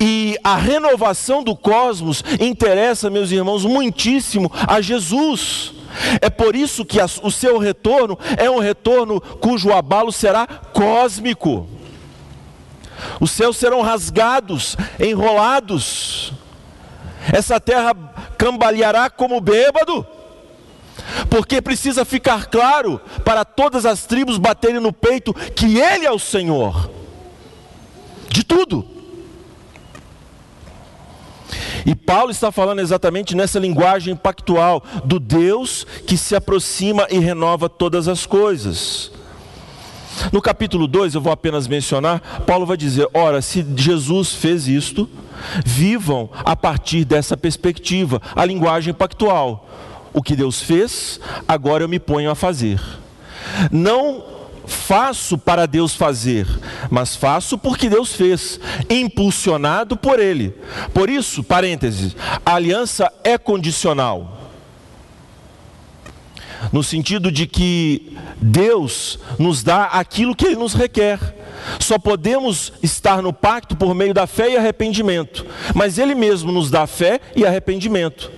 E 0.00 0.38
a 0.42 0.56
renovação 0.56 1.42
do 1.42 1.56
cosmos 1.56 2.22
interessa, 2.40 3.10
meus 3.10 3.30
irmãos, 3.30 3.64
muitíssimo 3.64 4.50
a 4.66 4.80
Jesus. 4.80 5.72
É 6.20 6.30
por 6.30 6.54
isso 6.54 6.84
que 6.84 6.98
o 7.22 7.30
seu 7.30 7.58
retorno 7.58 8.18
é 8.36 8.50
um 8.50 8.58
retorno 8.58 9.20
cujo 9.20 9.72
abalo 9.72 10.12
será 10.12 10.46
cósmico. 10.46 11.66
Os 13.20 13.30
céus 13.30 13.56
serão 13.56 13.80
rasgados, 13.80 14.76
enrolados. 14.98 16.32
Essa 17.32 17.60
terra 17.60 17.94
cambaleará 18.36 19.10
como 19.10 19.40
bêbado. 19.40 20.06
Porque 21.30 21.62
precisa 21.62 22.04
ficar 22.04 22.46
claro 22.46 23.00
para 23.24 23.44
todas 23.44 23.86
as 23.86 24.04
tribos 24.04 24.36
baterem 24.36 24.80
no 24.80 24.92
peito 24.92 25.32
que 25.32 25.78
Ele 25.78 26.04
é 26.04 26.10
o 26.10 26.18
Senhor 26.18 26.90
de 28.28 28.44
tudo. 28.44 28.97
E 31.88 31.94
Paulo 31.94 32.30
está 32.30 32.52
falando 32.52 32.80
exatamente 32.80 33.34
nessa 33.34 33.58
linguagem 33.58 34.14
pactual 34.14 34.84
do 35.06 35.18
Deus 35.18 35.86
que 36.06 36.18
se 36.18 36.36
aproxima 36.36 37.06
e 37.10 37.18
renova 37.18 37.66
todas 37.66 38.08
as 38.08 38.26
coisas. 38.26 39.10
No 40.30 40.42
capítulo 40.42 40.86
2, 40.86 41.14
eu 41.14 41.22
vou 41.22 41.32
apenas 41.32 41.66
mencionar, 41.66 42.42
Paulo 42.46 42.66
vai 42.66 42.76
dizer: 42.76 43.08
ora, 43.14 43.40
se 43.40 43.66
Jesus 43.74 44.34
fez 44.34 44.68
isto, 44.68 45.08
vivam 45.64 46.28
a 46.44 46.54
partir 46.54 47.06
dessa 47.06 47.38
perspectiva, 47.38 48.20
a 48.36 48.44
linguagem 48.44 48.92
pactual. 48.92 49.66
O 50.12 50.22
que 50.22 50.36
Deus 50.36 50.60
fez, 50.60 51.18
agora 51.48 51.84
eu 51.84 51.88
me 51.88 51.98
ponho 51.98 52.30
a 52.30 52.34
fazer. 52.34 52.78
Não 53.72 54.22
faço 54.68 55.36
para 55.36 55.66
Deus 55.66 55.94
fazer, 55.94 56.46
mas 56.90 57.16
faço 57.16 57.58
porque 57.58 57.88
Deus 57.88 58.14
fez, 58.14 58.60
impulsionado 58.88 59.96
por 59.96 60.20
Ele. 60.20 60.54
Por 60.92 61.10
isso, 61.10 61.42
parênteses, 61.42 62.14
a 62.44 62.54
aliança 62.54 63.12
é 63.24 63.36
condicional. 63.36 64.36
No 66.72 66.82
sentido 66.82 67.30
de 67.30 67.46
que 67.46 68.16
Deus 68.40 69.18
nos 69.38 69.62
dá 69.62 69.84
aquilo 69.84 70.34
que 70.34 70.46
Ele 70.46 70.56
nos 70.56 70.74
requer. 70.74 71.18
Só 71.78 71.98
podemos 71.98 72.72
estar 72.82 73.22
no 73.22 73.32
pacto 73.32 73.76
por 73.76 73.94
meio 73.94 74.12
da 74.12 74.26
fé 74.26 74.50
e 74.50 74.56
arrependimento. 74.56 75.46
Mas 75.74 75.98
Ele 75.98 76.14
mesmo 76.14 76.50
nos 76.50 76.70
dá 76.70 76.86
fé 76.86 77.20
e 77.36 77.46
arrependimento. 77.46 78.37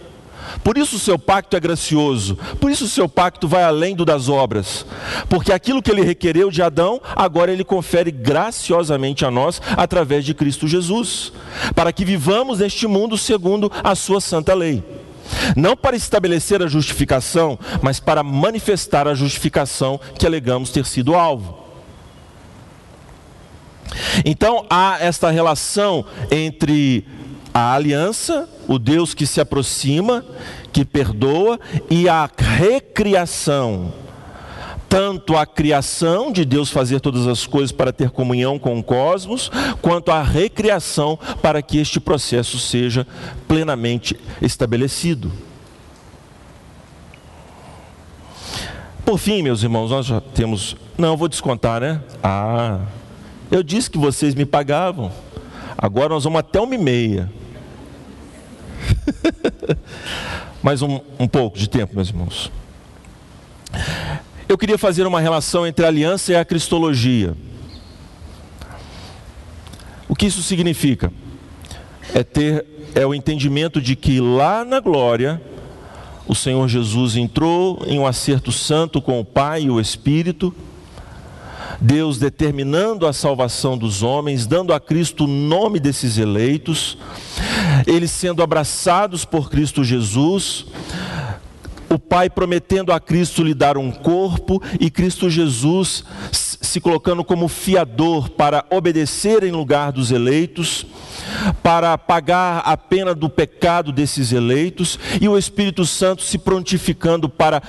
Por 0.63 0.77
isso 0.77 0.97
o 0.97 0.99
seu 0.99 1.19
pacto 1.19 1.57
é 1.57 1.61
gracioso, 1.61 2.37
por 2.61 2.71
isso 2.71 2.85
o 2.85 2.89
seu 2.89 3.09
pacto 3.09 3.49
vai 3.49 3.63
além 3.63 3.95
do 3.95 4.05
das 4.05 4.29
obras, 4.29 4.85
porque 5.29 5.53
aquilo 5.53 5.83
que 5.83 5.91
ele 5.91 6.03
requereu 6.03 6.51
de 6.51 6.63
Adão, 6.63 7.01
agora 7.15 7.53
ele 7.53 7.65
confere 7.65 8.11
graciosamente 8.11 9.25
a 9.25 9.31
nós 9.31 9.61
através 9.77 10.25
de 10.25 10.35
Cristo 10.35 10.67
Jesus, 10.67 11.33
para 11.75 11.93
que 11.93 12.05
vivamos 12.05 12.59
neste 12.59 12.87
mundo 12.87 13.17
segundo 13.17 13.71
a 13.83 13.95
sua 13.95 14.21
santa 14.21 14.55
lei. 14.55 14.83
Não 15.57 15.77
para 15.77 15.97
estabelecer 15.97 16.63
a 16.63 16.67
justificação, 16.67 17.59
mas 17.81 18.01
para 18.01 18.23
manifestar 18.23 19.07
a 19.07 19.15
justificação 19.15 20.01
que 20.19 20.27
alegamos 20.27 20.71
ter 20.71 20.85
sido 20.85 21.15
alvo. 21.15 21.61
Então 24.25 24.65
há 24.69 24.99
esta 25.01 25.31
relação 25.31 26.05
entre 26.31 27.07
a 27.53 27.75
aliança, 27.75 28.49
o 28.69 28.79
Deus 28.79 29.15
que 29.15 29.27
se 29.27 29.41
aproxima, 29.41 30.25
que 30.73 30.85
perdoa, 30.85 31.59
e 31.89 32.09
a 32.09 32.29
recriação. 32.37 33.93
Tanto 34.89 35.37
a 35.37 35.47
criação 35.47 36.33
de 36.33 36.45
Deus 36.45 36.69
fazer 36.69 37.01
todas 37.01 37.27
as 37.29 37.47
coisas 37.47 37.71
para 37.71 37.93
ter 37.93 38.11
comunhão 38.11 38.59
com 38.59 38.79
o 38.79 38.83
cosmos, 38.83 39.51
quanto 39.81 40.11
a 40.11 40.23
recriação 40.23 41.19
para 41.41 41.63
que 41.63 41.79
este 41.79 42.01
processo 42.01 42.59
seja 42.59 43.07
plenamente 43.47 44.19
estabelecido. 44.43 45.31
Por 49.05 49.19
fim, 49.19 49.43
meus 49.43 49.63
irmãos, 49.63 49.91
nós 49.91 50.07
já 50.07 50.21
temos. 50.21 50.77
Não, 50.99 51.17
vou 51.17 51.29
descontar, 51.29 51.81
né? 51.81 52.01
Ah, 52.23 52.81
eu 53.51 53.63
disse 53.63 53.91
que 53.91 53.99
vocês 53.99 54.35
me 54.35 54.45
pagavam. 54.45 55.11
Agora 55.77 56.11
nós 56.11 56.25
vamos 56.25 56.41
até 56.41 56.61
uma 56.61 56.75
e 56.75 56.79
meia. 56.79 57.40
Mais 60.63 60.83
um, 60.83 61.01
um 61.19 61.27
pouco 61.27 61.59
de 61.59 61.69
tempo, 61.69 61.95
meus 61.95 62.09
irmãos. 62.09 62.51
Eu 64.49 64.59
queria 64.59 64.77
fazer 64.77 65.07
uma 65.07 65.21
relação 65.21 65.67
entre 65.67 65.85
a 65.85 65.89
aliança 65.89 66.33
e 66.33 66.37
a 66.37 66.45
cristologia. 66.45 67.35
O 70.09 70.15
que 70.15 70.27
isso 70.27 70.43
significa? 70.43 71.13
É 72.13 72.25
ter 72.25 72.67
é 72.95 73.07
o 73.07 73.15
entendimento 73.15 73.81
de 73.81 73.95
que 73.95 74.21
lá 74.21 74.65
na 74.65 74.81
glória 74.81 75.41
o 76.27 76.35
Senhor 76.35 76.69
Jesus 76.69 77.17
entrou 77.17 77.83
em 77.87 77.99
um 77.99 78.07
acerto 78.07 78.51
santo 78.53 79.01
com 79.01 79.21
o 79.21 79.25
Pai 79.25 79.63
e 79.63 79.71
o 79.71 79.81
Espírito 79.81 80.55
Deus 81.81 82.19
determinando 82.19 83.07
a 83.07 83.13
salvação 83.13 83.79
dos 83.79 84.03
homens, 84.03 84.47
dando 84.47 84.75
a 84.75 84.79
Cristo 84.79 85.25
o 85.25 85.27
nome 85.27 85.81
desses 85.81 86.19
eleitos, 86.19 86.99
eles 87.87 88.11
sendo 88.11 88.43
abraçados 88.43 89.25
por 89.25 89.51
Cristo 89.51 89.83
Jesus, 89.83 90.67
o 91.89 91.99
Pai 91.99 92.29
prometendo 92.29 92.93
a 92.93 93.01
Cristo 93.01 93.43
lhe 93.43 93.55
dar 93.55 93.77
um 93.79 93.91
corpo 93.91 94.63
e 94.79 94.91
Cristo 94.91 95.29
Jesus 95.29 96.05
se 96.71 96.81
colocando 96.81 97.25
como 97.25 97.49
fiador 97.49 98.29
para 98.29 98.65
obedecer 98.71 99.43
em 99.43 99.51
lugar 99.51 99.91
dos 99.91 100.13
eleitos, 100.13 100.87
para 101.63 101.99
pagar 101.99 102.59
a 102.65 102.77
pena 102.77 103.13
do 103.13 103.29
pecado 103.29 103.91
desses 103.91 104.31
eleitos, 104.31 104.99
e 105.21 105.29
o 105.29 105.37
Espírito 105.37 105.85
Santo 105.85 106.23
se 106.23 106.39
prontificando 106.39 107.29
para 107.29 107.61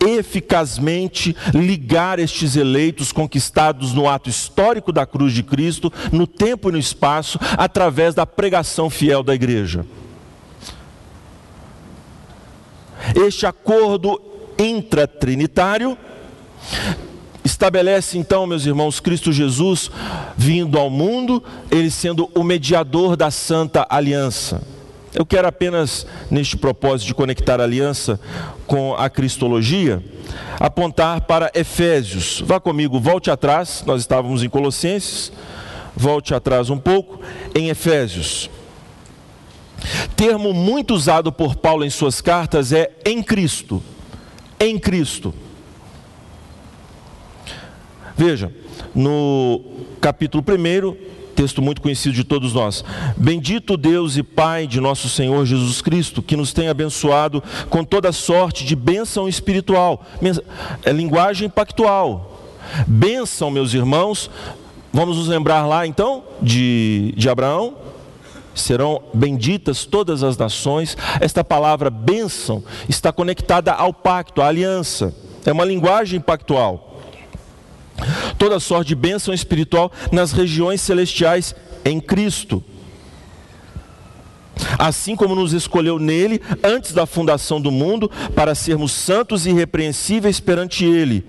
eficazmente 0.00 1.36
ligar 1.54 2.18
estes 2.18 2.56
eleitos 2.56 3.12
conquistados 3.12 3.92
no 3.92 4.08
ato 4.08 4.28
histórico 4.28 4.92
da 4.92 5.06
cruz 5.06 5.32
de 5.32 5.42
Cristo, 5.42 5.92
no 6.12 6.26
tempo 6.26 6.68
e 6.68 6.72
no 6.72 6.78
espaço, 6.78 7.38
através 7.56 8.14
da 8.14 8.26
pregação 8.26 8.88
fiel 8.88 9.22
da 9.22 9.34
igreja. 9.34 9.84
Este 13.14 13.46
acordo 13.46 14.20
intratrinitário 14.58 15.96
estabelece 17.44 18.18
então, 18.18 18.46
meus 18.46 18.66
irmãos, 18.66 19.00
Cristo 19.00 19.32
Jesus 19.32 19.90
vindo 20.36 20.78
ao 20.78 20.90
mundo, 20.90 21.42
ele 21.70 21.90
sendo 21.90 22.30
o 22.34 22.44
mediador 22.44 23.16
da 23.16 23.30
santa 23.30 23.86
aliança. 23.88 24.77
Eu 25.18 25.26
quero 25.26 25.48
apenas, 25.48 26.06
neste 26.30 26.56
propósito 26.56 27.08
de 27.08 27.14
conectar 27.14 27.60
a 27.60 27.64
aliança 27.64 28.20
com 28.68 28.94
a 28.94 29.10
cristologia, 29.10 30.00
apontar 30.60 31.22
para 31.22 31.50
Efésios. 31.56 32.40
Vá 32.46 32.60
comigo, 32.60 33.00
volte 33.00 33.28
atrás, 33.28 33.82
nós 33.84 34.00
estávamos 34.00 34.44
em 34.44 34.48
Colossenses, 34.48 35.32
volte 35.96 36.34
atrás 36.34 36.70
um 36.70 36.78
pouco, 36.78 37.20
em 37.52 37.68
Efésios. 37.68 38.48
Termo 40.14 40.54
muito 40.54 40.94
usado 40.94 41.32
por 41.32 41.56
Paulo 41.56 41.84
em 41.84 41.90
suas 41.90 42.20
cartas 42.20 42.72
é 42.72 42.92
em 43.04 43.20
Cristo. 43.20 43.82
Em 44.60 44.78
Cristo. 44.78 45.34
Veja, 48.16 48.52
no 48.94 49.64
capítulo 50.00 50.44
1, 50.46 51.17
texto 51.38 51.62
muito 51.62 51.80
conhecido 51.80 52.16
de 52.16 52.24
todos 52.24 52.52
nós. 52.52 52.84
Bendito 53.16 53.76
Deus 53.76 54.16
e 54.16 54.24
Pai 54.24 54.66
de 54.66 54.80
nosso 54.80 55.08
Senhor 55.08 55.46
Jesus 55.46 55.80
Cristo, 55.80 56.20
que 56.20 56.36
nos 56.36 56.52
tem 56.52 56.68
abençoado 56.68 57.40
com 57.70 57.84
toda 57.84 58.10
sorte 58.10 58.64
de 58.64 58.74
bênção 58.74 59.28
espiritual, 59.28 60.04
é 60.84 60.90
linguagem 60.90 61.48
pactual. 61.48 62.42
Bênção, 62.88 63.52
meus 63.52 63.72
irmãos, 63.72 64.28
vamos 64.92 65.16
nos 65.16 65.28
lembrar 65.28 65.64
lá 65.64 65.86
então 65.86 66.24
de, 66.42 67.14
de 67.16 67.28
Abraão, 67.28 67.76
serão 68.52 69.00
benditas 69.14 69.84
todas 69.84 70.24
as 70.24 70.36
nações. 70.36 70.96
Esta 71.20 71.44
palavra 71.44 71.88
bênção 71.88 72.64
está 72.88 73.12
conectada 73.12 73.72
ao 73.72 73.94
pacto, 73.94 74.42
à 74.42 74.48
aliança. 74.48 75.14
É 75.46 75.52
uma 75.52 75.64
linguagem 75.64 76.20
pactual 76.20 76.87
toda 78.38 78.60
sorte 78.60 78.88
de 78.88 78.94
bênção 78.94 79.32
espiritual 79.32 79.92
nas 80.12 80.32
regiões 80.32 80.80
celestiais 80.80 81.54
em 81.84 82.00
Cristo. 82.00 82.62
Assim 84.78 85.14
como 85.14 85.34
nos 85.34 85.52
escolheu 85.52 85.98
nele 85.98 86.40
antes 86.62 86.92
da 86.92 87.06
fundação 87.06 87.60
do 87.60 87.70
mundo, 87.70 88.10
para 88.34 88.54
sermos 88.54 88.92
santos 88.92 89.46
e 89.46 89.50
irrepreensíveis 89.50 90.40
perante 90.40 90.84
ele, 90.84 91.24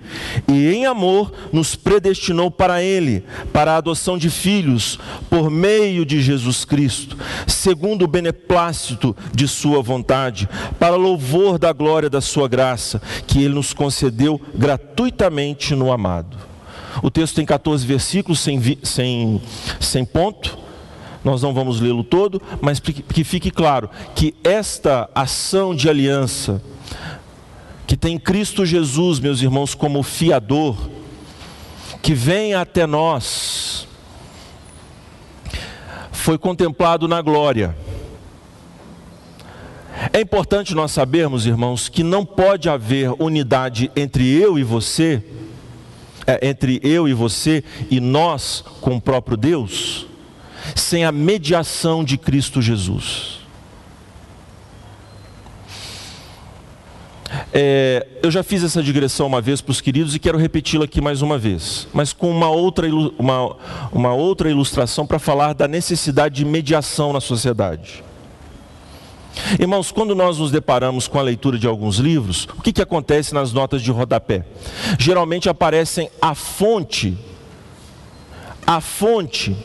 e 0.48 0.68
em 0.68 0.86
amor 0.86 1.32
nos 1.52 1.74
predestinou 1.74 2.50
para 2.50 2.82
ele, 2.82 3.24
para 3.52 3.72
a 3.72 3.76
adoção 3.76 4.18
de 4.18 4.30
filhos, 4.30 4.98
por 5.28 5.50
meio 5.50 6.04
de 6.04 6.20
Jesus 6.20 6.64
Cristo, 6.64 7.16
segundo 7.46 8.04
o 8.04 8.08
beneplácito 8.08 9.16
de 9.34 9.46
Sua 9.46 9.82
vontade, 9.82 10.48
para 10.78 10.96
louvor 10.96 11.58
da 11.58 11.72
glória 11.72 12.10
da 12.10 12.20
Sua 12.20 12.48
graça, 12.48 13.00
que 13.26 13.42
Ele 13.44 13.54
nos 13.54 13.72
concedeu 13.72 14.40
gratuitamente 14.54 15.74
no 15.74 15.92
amado. 15.92 16.49
O 17.02 17.10
texto 17.10 17.36
tem 17.36 17.46
14 17.46 17.86
versículos 17.86 18.40
sem, 18.40 18.78
sem, 18.82 19.40
sem 19.78 20.04
ponto. 20.04 20.58
Nós 21.24 21.42
não 21.42 21.52
vamos 21.52 21.80
lê-lo 21.80 22.02
todo, 22.02 22.40
mas 22.60 22.80
que 22.80 23.24
fique 23.24 23.50
claro 23.50 23.90
que 24.14 24.34
esta 24.42 25.08
ação 25.14 25.74
de 25.74 25.88
aliança, 25.88 26.62
que 27.86 27.96
tem 27.96 28.18
Cristo 28.18 28.64
Jesus, 28.64 29.20
meus 29.20 29.42
irmãos, 29.42 29.74
como 29.74 30.02
fiador, 30.02 30.76
que 32.00 32.14
vem 32.14 32.54
até 32.54 32.86
nós, 32.86 33.86
foi 36.10 36.38
contemplado 36.38 37.06
na 37.06 37.20
glória. 37.20 37.76
É 40.12 40.20
importante 40.20 40.74
nós 40.74 40.92
sabermos, 40.92 41.44
irmãos, 41.44 41.88
que 41.88 42.02
não 42.02 42.24
pode 42.24 42.68
haver 42.68 43.12
unidade 43.18 43.90
entre 43.94 44.26
eu 44.26 44.58
e 44.58 44.64
você 44.64 45.22
entre 46.42 46.80
eu 46.82 47.08
e 47.08 47.14
você 47.14 47.64
e 47.90 48.00
nós 48.00 48.64
com 48.80 48.96
o 48.96 49.00
próprio 49.00 49.36
Deus, 49.36 50.06
sem 50.74 51.04
a 51.04 51.12
mediação 51.12 52.04
de 52.04 52.16
Cristo 52.16 52.60
Jesus. 52.60 53.40
É, 57.52 58.06
eu 58.22 58.30
já 58.30 58.42
fiz 58.42 58.62
essa 58.62 58.82
digressão 58.82 59.26
uma 59.26 59.40
vez 59.40 59.60
para 59.60 59.70
os 59.70 59.80
queridos 59.80 60.14
e 60.14 60.18
quero 60.18 60.38
repeti-la 60.38 60.84
aqui 60.84 61.00
mais 61.00 61.22
uma 61.22 61.38
vez, 61.38 61.86
mas 61.92 62.12
com 62.12 62.30
uma 62.30 62.48
outra, 62.48 62.88
uma, 63.18 63.56
uma 63.92 64.12
outra 64.12 64.50
ilustração 64.50 65.06
para 65.06 65.18
falar 65.18 65.52
da 65.52 65.68
necessidade 65.68 66.36
de 66.36 66.44
mediação 66.44 67.12
na 67.12 67.20
sociedade. 67.20 68.02
Irmãos, 69.58 69.92
quando 69.92 70.14
nós 70.14 70.38
nos 70.38 70.50
deparamos 70.50 71.06
com 71.06 71.18
a 71.18 71.22
leitura 71.22 71.58
de 71.58 71.66
alguns 71.66 71.96
livros, 71.96 72.48
o 72.58 72.62
que, 72.62 72.72
que 72.72 72.82
acontece 72.82 73.34
nas 73.34 73.52
notas 73.52 73.82
de 73.82 73.90
rodapé? 73.90 74.44
Geralmente 74.98 75.48
aparecem 75.48 76.10
a 76.20 76.34
fonte, 76.34 77.16
a 78.66 78.80
fonte 78.80 79.56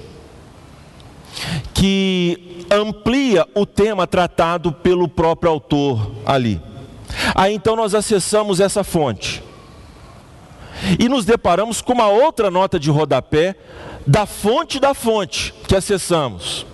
que 1.73 2.65
amplia 2.71 3.47
o 3.53 3.65
tema 3.65 4.07
tratado 4.07 4.71
pelo 4.71 5.07
próprio 5.07 5.51
autor 5.51 6.11
ali. 6.25 6.61
Aí 7.33 7.53
então 7.53 7.75
nós 7.75 7.93
acessamos 7.93 8.59
essa 8.59 8.83
fonte 8.83 9.43
e 10.99 11.07
nos 11.07 11.25
deparamos 11.25 11.81
com 11.81 11.93
uma 11.93 12.07
outra 12.07 12.51
nota 12.51 12.79
de 12.79 12.89
rodapé 12.89 13.55
da 14.05 14.25
fonte 14.25 14.79
da 14.79 14.93
fonte 14.93 15.53
que 15.67 15.75
acessamos. 15.75 16.65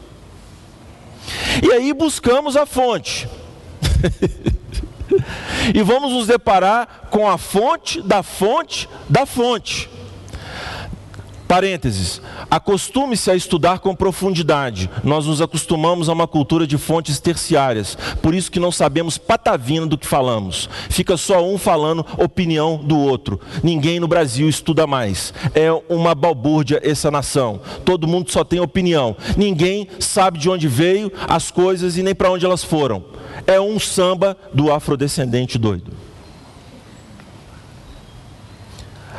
E 1.61 1.71
aí 1.71 1.93
buscamos 1.93 2.55
a 2.55 2.65
fonte. 2.65 3.27
e 5.73 5.81
vamos 5.81 6.11
nos 6.11 6.27
deparar 6.27 7.07
com 7.09 7.29
a 7.29 7.37
fonte 7.37 8.01
da 8.01 8.23
fonte 8.23 8.89
da 9.09 9.25
fonte. 9.25 9.89
Parênteses, 11.51 12.21
acostume-se 12.49 13.29
a 13.29 13.35
estudar 13.35 13.79
com 13.79 13.93
profundidade. 13.93 14.89
Nós 15.03 15.25
nos 15.25 15.41
acostumamos 15.41 16.07
a 16.07 16.13
uma 16.13 16.25
cultura 16.25 16.65
de 16.65 16.77
fontes 16.77 17.19
terciárias, 17.19 17.97
por 18.21 18.33
isso 18.33 18.49
que 18.49 18.57
não 18.57 18.71
sabemos 18.71 19.17
patavina 19.17 19.85
do 19.85 19.97
que 19.97 20.07
falamos. 20.07 20.69
Fica 20.89 21.17
só 21.17 21.45
um 21.45 21.57
falando 21.57 22.05
opinião 22.17 22.77
do 22.77 22.97
outro. 22.97 23.37
Ninguém 23.61 23.99
no 23.99 24.07
Brasil 24.07 24.47
estuda 24.47 24.87
mais. 24.87 25.33
É 25.53 25.69
uma 25.89 26.15
balbúrdia 26.15 26.79
essa 26.81 27.11
nação. 27.11 27.59
Todo 27.83 28.07
mundo 28.07 28.31
só 28.31 28.45
tem 28.45 28.61
opinião. 28.61 29.17
Ninguém 29.35 29.89
sabe 29.99 30.39
de 30.39 30.49
onde 30.49 30.69
veio 30.69 31.11
as 31.27 31.51
coisas 31.51 31.97
e 31.97 32.01
nem 32.01 32.15
para 32.15 32.31
onde 32.31 32.45
elas 32.45 32.63
foram. 32.63 33.03
É 33.45 33.59
um 33.59 33.77
samba 33.77 34.37
do 34.53 34.71
afrodescendente 34.71 35.57
doido. 35.57 35.91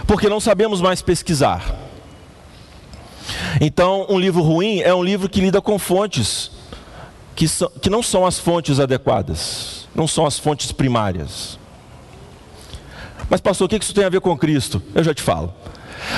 Porque 0.07 0.31
não 0.31 0.41
sabemos 0.41 0.81
mais 0.81 1.03
pesquisar. 1.03 1.92
Então, 3.61 4.07
um 4.09 4.19
livro 4.19 4.43
ruim 4.43 4.81
é 4.81 4.95
um 4.95 5.03
livro 5.03 5.29
que 5.29 5.41
lida 5.41 5.61
com 5.61 5.79
fontes 5.79 6.51
que, 7.35 7.47
que 7.81 7.91
não 7.91 8.03
são 8.03 8.27
as 8.27 8.39
fontes 8.39 8.79
adequadas, 8.79 9.89
não 9.95 10.07
são 10.07 10.27
as 10.27 10.39
fontes 10.39 10.73
primárias. 10.73 11.59
Mas, 13.29 13.41
pastor, 13.41 13.67
o 13.67 13.69
que 13.69 13.83
isso 13.83 13.95
tem 13.95 14.05
a 14.05 14.09
ver 14.09 14.21
com 14.21 14.37
Cristo? 14.37 14.83
Eu 14.95 15.03
já 15.03 15.15
te 15.15 15.23
falo. 15.23 15.55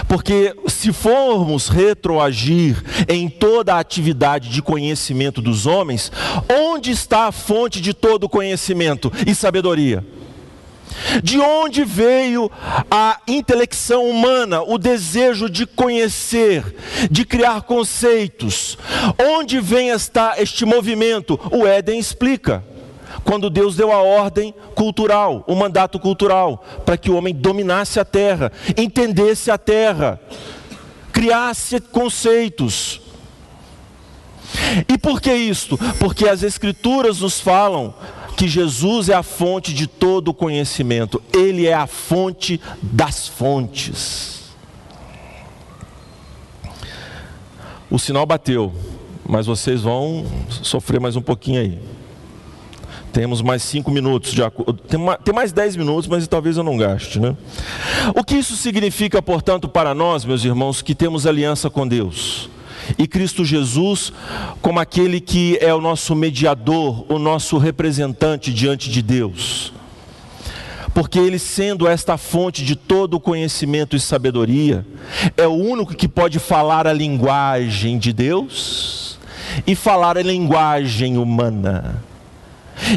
Porque 0.09 0.55
se 0.67 0.93
formos 0.93 1.69
retroagir 1.69 2.83
em 3.09 3.29
toda 3.29 3.75
a 3.75 3.79
atividade 3.79 4.49
de 4.49 4.63
conhecimento 4.63 5.41
dos 5.41 5.67
homens, 5.67 6.11
onde 6.51 6.91
está 6.91 7.27
a 7.27 7.33
fonte 7.33 7.81
de 7.81 7.93
todo 7.93 8.29
conhecimento 8.29 9.13
e 9.27 9.35
sabedoria? 9.35 10.05
De 11.23 11.39
onde 11.39 11.85
veio 11.85 12.51
a 12.91 13.21
intelecção 13.27 14.09
humana, 14.09 14.63
o 14.63 14.79
desejo 14.79 15.49
de 15.49 15.67
conhecer, 15.67 16.75
de 17.11 17.25
criar 17.25 17.63
conceitos? 17.63 18.79
Onde 19.19 19.61
vem 19.61 19.91
esta, 19.91 20.35
este 20.39 20.65
movimento? 20.65 21.39
O 21.51 21.67
Éden 21.67 21.99
explica. 21.99 22.65
Quando 23.23 23.49
Deus 23.49 23.77
deu 23.77 23.93
a 23.93 24.03
ordem 24.03 24.55
cultural, 24.75 25.45
o 25.47 25.55
mandato 25.55 25.99
cultural, 25.99 26.65
para 26.85 26.97
que 26.97 27.11
o 27.11 27.17
homem 27.17 27.35
dominasse 27.35 27.99
a 27.99 28.05
terra, 28.05 28.53
entendesse 28.77 29.51
a 29.51 29.57
terra, 29.57 30.21
criasse 31.13 31.81
conceitos. 31.81 33.01
E 34.89 34.99
por 34.99 35.21
que 35.21 35.33
isto? 35.33 35.79
Porque 35.99 36.29
as 36.29 36.43
Escrituras 36.43 37.21
nos 37.21 37.41
falam 37.41 37.95
que 38.37 38.49
Jesus 38.49 39.09
é 39.09 39.15
a 39.15 39.23
fonte 39.23 39.73
de 39.73 39.87
todo 39.87 40.29
o 40.29 40.35
conhecimento, 40.35 41.23
Ele 41.33 41.67
é 41.67 41.75
a 41.75 41.87
fonte 41.87 42.61
das 42.83 43.29
fontes. 43.29 44.35
O 47.91 47.99
sinal 47.99 48.27
bateu, 48.27 48.73
mas 49.25 49.47
vocês 49.47 49.83
vão 49.83 50.27
sofrer 50.63 51.01
mais 51.01 51.17
um 51.17 51.23
pouquinho 51.23 51.61
aí. 51.61 51.79
Temos 53.13 53.41
mais 53.41 53.63
cinco 53.63 53.93
minutos, 53.93 54.33
de, 54.33 54.43
tem 55.23 55.33
mais 55.33 55.53
dez 55.53 55.77
minutos, 55.77 56.09
mas 56.09 56.27
talvez 56.27 56.57
eu 56.57 56.65
não 56.65 56.77
gaste, 56.77 57.21
né? 57.21 57.37
O 58.17 58.25
que 58.25 58.35
isso 58.35 58.57
significa, 58.57 59.23
portanto, 59.23 59.69
para 59.69 59.95
nós, 59.95 60.25
meus 60.25 60.45
irmãos, 60.45 60.83
que 60.83 60.97
temos 60.97 61.25
aliança 61.25 61.71
com 61.71 61.87
Deus? 61.87 62.51
E 62.99 63.07
Cristo 63.07 63.45
Jesus 63.45 64.13
como 64.61 64.81
aquele 64.81 65.21
que 65.21 65.59
é 65.61 65.73
o 65.75 65.81
nosso 65.81 66.15
mediador, 66.15 67.05
o 67.13 67.19
nosso 67.19 67.59
representante 67.59 68.53
diante 68.53 68.91
de 68.91 69.03
Deus. 69.03 69.73
Porque 70.95 71.19
Ele, 71.19 71.41
sendo 71.41 71.89
esta 71.89 72.17
fonte 72.17 72.65
de 72.65 72.77
todo 72.77 73.15
o 73.15 73.21
conhecimento 73.21 73.97
e 73.97 74.01
sabedoria, 74.01 74.87
é 75.37 75.47
o 75.47 75.53
único 75.53 75.95
que 75.95 76.07
pode 76.07 76.39
falar 76.39 76.87
a 76.87 76.93
linguagem 76.93 77.99
de 77.99 78.13
Deus 78.13 79.19
e 79.67 79.75
falar 79.75 80.17
a 80.17 80.23
linguagem 80.23 81.19
humana. 81.19 82.03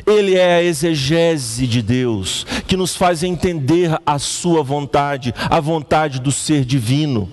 Ele 0.06 0.36
é 0.36 0.56
a 0.56 0.64
exegese 0.64 1.66
de 1.68 1.82
Deus, 1.82 2.46
que 2.68 2.78
nos 2.78 2.96
faz 2.96 3.24
entender 3.24 3.98
a 4.06 4.20
Sua 4.20 4.64
vontade, 4.64 5.34
a 5.50 5.60
vontade 5.60 6.20
do 6.20 6.32
ser 6.32 6.66
divino. 6.66 7.30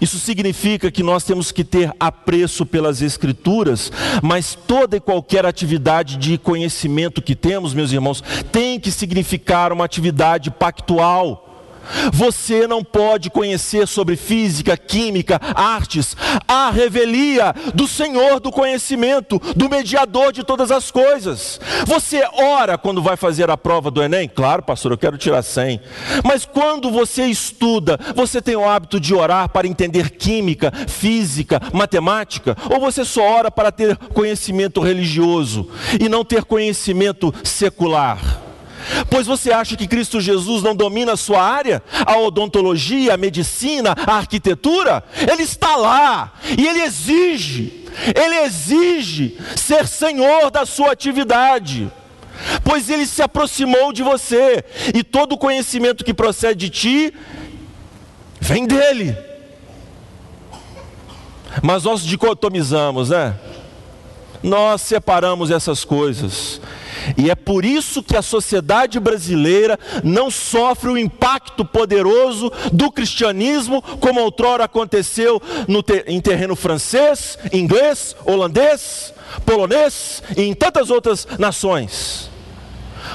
Isso 0.00 0.18
significa 0.18 0.90
que 0.90 1.02
nós 1.02 1.24
temos 1.24 1.50
que 1.50 1.64
ter 1.64 1.92
apreço 1.98 2.66
pelas 2.66 3.02
Escrituras, 3.02 3.90
mas 4.22 4.54
toda 4.54 4.96
e 4.96 5.00
qualquer 5.00 5.46
atividade 5.46 6.16
de 6.16 6.38
conhecimento 6.38 7.22
que 7.22 7.34
temos, 7.34 7.74
meus 7.74 7.92
irmãos, 7.92 8.22
tem 8.52 8.78
que 8.78 8.90
significar 8.90 9.72
uma 9.72 9.84
atividade 9.84 10.50
pactual 10.50 11.49
você 12.12 12.66
não 12.66 12.82
pode 12.82 13.30
conhecer 13.30 13.86
sobre 13.86 14.16
física, 14.16 14.76
química, 14.76 15.40
artes, 15.54 16.16
a 16.46 16.70
revelia 16.70 17.54
do 17.74 17.86
Senhor 17.86 18.40
do 18.40 18.50
conhecimento, 18.50 19.40
do 19.56 19.68
mediador 19.68 20.32
de 20.32 20.44
todas 20.44 20.70
as 20.70 20.90
coisas. 20.90 21.60
Você 21.86 22.22
ora 22.34 22.76
quando 22.76 23.02
vai 23.02 23.16
fazer 23.16 23.50
a 23.50 23.56
prova 23.56 23.90
do 23.90 24.02
Enem? 24.02 24.28
Claro, 24.28 24.62
pastor, 24.62 24.92
eu 24.92 24.98
quero 24.98 25.18
tirar 25.18 25.42
100. 25.42 25.80
Mas 26.24 26.44
quando 26.44 26.90
você 26.90 27.24
estuda, 27.24 27.98
você 28.14 28.40
tem 28.40 28.56
o 28.56 28.68
hábito 28.68 29.00
de 29.00 29.14
orar 29.14 29.48
para 29.48 29.66
entender 29.66 30.10
química, 30.10 30.72
física, 30.88 31.60
matemática? 31.72 32.56
Ou 32.70 32.80
você 32.80 33.04
só 33.04 33.22
ora 33.22 33.50
para 33.50 33.72
ter 33.72 33.96
conhecimento 33.96 34.80
religioso 34.80 35.68
e 36.00 36.08
não 36.08 36.24
ter 36.24 36.44
conhecimento 36.44 37.32
secular? 37.44 38.49
Pois 39.08 39.26
você 39.26 39.52
acha 39.52 39.76
que 39.76 39.86
Cristo 39.86 40.20
Jesus 40.20 40.62
não 40.62 40.74
domina 40.74 41.12
a 41.12 41.16
sua 41.16 41.42
área? 41.42 41.82
A 42.06 42.16
odontologia, 42.18 43.14
a 43.14 43.16
medicina, 43.16 43.94
a 44.06 44.14
arquitetura? 44.14 45.04
Ele 45.30 45.42
está 45.42 45.76
lá 45.76 46.32
e 46.58 46.66
ele 46.66 46.82
exige, 46.82 47.86
ele 48.14 48.36
exige 48.44 49.38
ser 49.56 49.86
senhor 49.86 50.50
da 50.50 50.66
sua 50.66 50.92
atividade. 50.92 51.90
Pois 52.64 52.88
ele 52.88 53.06
se 53.06 53.22
aproximou 53.22 53.92
de 53.92 54.02
você 54.02 54.64
e 54.94 55.04
todo 55.04 55.36
conhecimento 55.36 56.04
que 56.04 56.14
procede 56.14 56.68
de 56.68 56.70
ti 56.70 57.14
vem 58.40 58.66
dele. 58.66 59.16
Mas 61.62 61.84
nós 61.84 62.02
dicotomizamos, 62.02 63.10
né? 63.10 63.34
Nós 64.42 64.80
separamos 64.80 65.50
essas 65.50 65.84
coisas. 65.84 66.60
E 67.16 67.30
é 67.30 67.34
por 67.34 67.64
isso 67.64 68.02
que 68.02 68.16
a 68.16 68.22
sociedade 68.22 68.98
brasileira 68.98 69.78
não 70.02 70.30
sofre 70.30 70.90
o 70.90 70.98
impacto 70.98 71.64
poderoso 71.64 72.52
do 72.72 72.90
cristianismo, 72.90 73.82
como 74.00 74.20
outrora 74.20 74.64
aconteceu 74.64 75.40
te 75.84 76.04
em 76.06 76.20
terreno 76.20 76.54
francês, 76.54 77.38
inglês, 77.52 78.14
holandês, 78.24 79.12
polonês 79.44 80.22
e 80.36 80.42
em 80.42 80.54
tantas 80.54 80.90
outras 80.90 81.26
nações. 81.38 82.30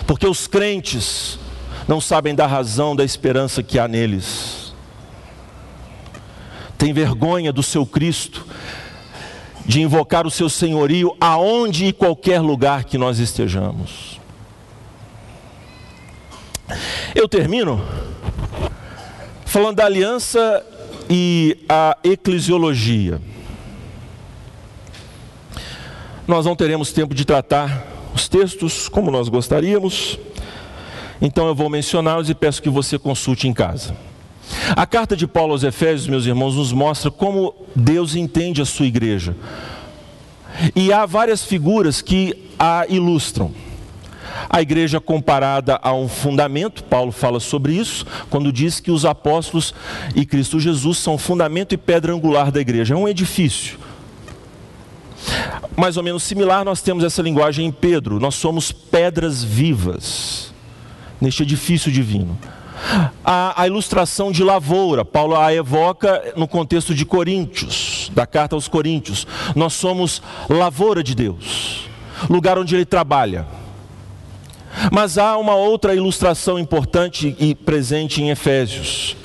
Porque 0.08 0.28
os 0.28 0.48
crentes 0.48 1.40
não 1.88 2.02
sabem 2.02 2.34
da 2.34 2.48
razão 2.48 2.96
da 2.96 3.04
esperança 3.04 3.62
que 3.62 3.78
há 3.78 3.88
neles. 3.88 4.74
Tem 6.78 6.94
vergonha 6.94 7.54
do 7.54 7.64
seu 7.64 7.86
Cristo 7.86 8.46
de 9.66 9.82
invocar 9.82 10.28
o 10.28 10.32
seu 10.32 10.48
senhorio 10.48 11.16
aonde 11.20 11.86
e 11.86 11.94
qualquer 11.94 12.40
lugar 12.40 12.84
que 12.84 12.98
nós 12.98 13.20
estejamos. 13.20 14.20
Eu 17.14 17.28
termino 17.28 17.84
falando 19.46 19.78
da 19.78 19.86
aliança 19.86 20.66
e 21.10 21.58
a 21.70 21.98
eclesiologia. 22.04 23.22
Nós 26.28 26.46
não 26.46 26.56
teremos 26.56 26.92
tempo 26.92 27.14
de 27.14 27.24
tratar 27.24 27.88
os 28.14 28.28
textos 28.28 28.90
como 28.90 29.12
nós 29.12 29.30
gostaríamos, 29.30 30.20
então 31.22 31.48
eu 31.48 31.56
vou 31.56 31.70
mencioná-los 31.70 32.30
e 32.30 32.36
peço 32.36 32.62
que 32.62 32.70
você 32.70 32.98
consulte 32.98 33.48
em 33.48 33.54
casa. 33.54 33.96
A 34.76 34.86
carta 34.86 35.16
de 35.16 35.28
Paulo 35.28 35.54
aos 35.54 35.64
Efésios, 35.64 36.08
meus 36.08 36.26
irmãos, 36.26 36.56
nos 36.56 36.72
mostra 36.72 37.12
como 37.12 37.54
Deus 37.76 38.16
entende 38.16 38.62
a 38.62 38.66
sua 38.66 38.86
igreja. 38.86 39.36
E 40.76 40.92
há 40.92 41.06
várias 41.06 41.44
figuras 41.44 42.02
que 42.02 42.36
a 42.58 42.86
ilustram. 42.88 43.52
A 44.50 44.62
igreja 44.62 45.00
comparada 45.00 45.80
a 45.82 45.94
um 45.94 46.08
fundamento, 46.08 46.84
Paulo 46.84 47.12
fala 47.12 47.40
sobre 47.40 47.74
isso, 47.74 48.06
quando 48.30 48.52
diz 48.52 48.80
que 48.80 48.92
os 48.92 49.06
apóstolos 49.06 49.74
e 50.16 50.26
Cristo 50.26 50.60
Jesus 50.60 50.98
são 50.98 51.18
fundamento 51.18 51.74
e 51.74 51.78
pedra 51.78 52.14
angular 52.14 52.52
da 52.52 52.62
igreja. 52.62 52.94
É 52.94 52.98
um 52.98 53.08
edifício. 53.08 53.78
Mais 55.76 55.98
ou 55.98 56.04
menos 56.04 56.24
similar, 56.24 56.64
nós 56.64 56.82
temos 56.82 57.04
essa 57.04 57.22
linguagem 57.22 57.66
em 57.66 57.72
Pedro. 57.72 58.20
Nós 58.20 58.36
somos 58.36 58.72
pedras 58.72 59.44
vivas 59.44 60.54
neste 61.20 61.44
edifício 61.44 61.92
divino 61.92 62.38
a, 63.24 63.62
a 63.62 63.68
ilustração 63.68 64.32
de 64.32 64.44
lavoura. 64.44 65.04
Paulo 65.04 65.36
a 65.36 65.54
evoca 65.54 66.34
no 66.36 66.48
contexto 66.48 66.94
de 66.94 67.06
Coríntios, 67.06 68.12
da 68.14 68.26
carta 68.26 68.56
aos 68.56 68.68
Coríntios. 68.68 69.26
Nós 69.56 69.74
somos 69.74 70.22
lavoura 70.50 71.04
de 71.04 71.16
Deus, 71.16 71.90
lugar 72.30 72.58
onde 72.58 72.76
ele 72.76 72.86
trabalha 72.86 73.48
Mas 74.92 75.18
há 75.18 75.38
uma 75.38 75.56
outra 75.56 75.96
ilustração 75.96 76.60
importante 76.60 77.36
e 77.40 77.56
presente 77.56 78.22
em 78.22 78.30
Efésios. 78.30 79.16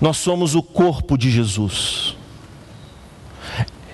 Nós 0.00 0.16
somos 0.16 0.54
o 0.54 0.62
corpo 0.62 1.16
de 1.16 1.30
Jesus. 1.30 2.16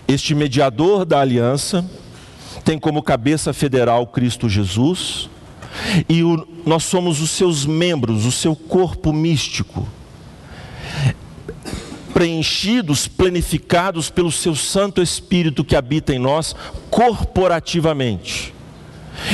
Este 0.08 0.34
mediador 0.34 1.04
da 1.04 1.20
aliança 1.20 1.84
tem 2.64 2.78
como 2.78 3.02
cabeça 3.02 3.52
federal 3.52 4.06
Cristo 4.06 4.48
Jesus, 4.48 5.28
e 6.08 6.22
o, 6.22 6.46
nós 6.64 6.84
somos 6.84 7.20
os 7.20 7.30
seus 7.30 7.66
membros, 7.66 8.24
o 8.24 8.32
seu 8.32 8.54
corpo 8.54 9.12
místico, 9.12 9.86
preenchidos, 12.12 13.06
planificados 13.06 14.10
pelo 14.10 14.32
seu 14.32 14.54
Santo 14.54 15.02
Espírito 15.02 15.64
que 15.64 15.76
habita 15.76 16.14
em 16.14 16.18
nós 16.18 16.54
corporativamente. 16.90 18.54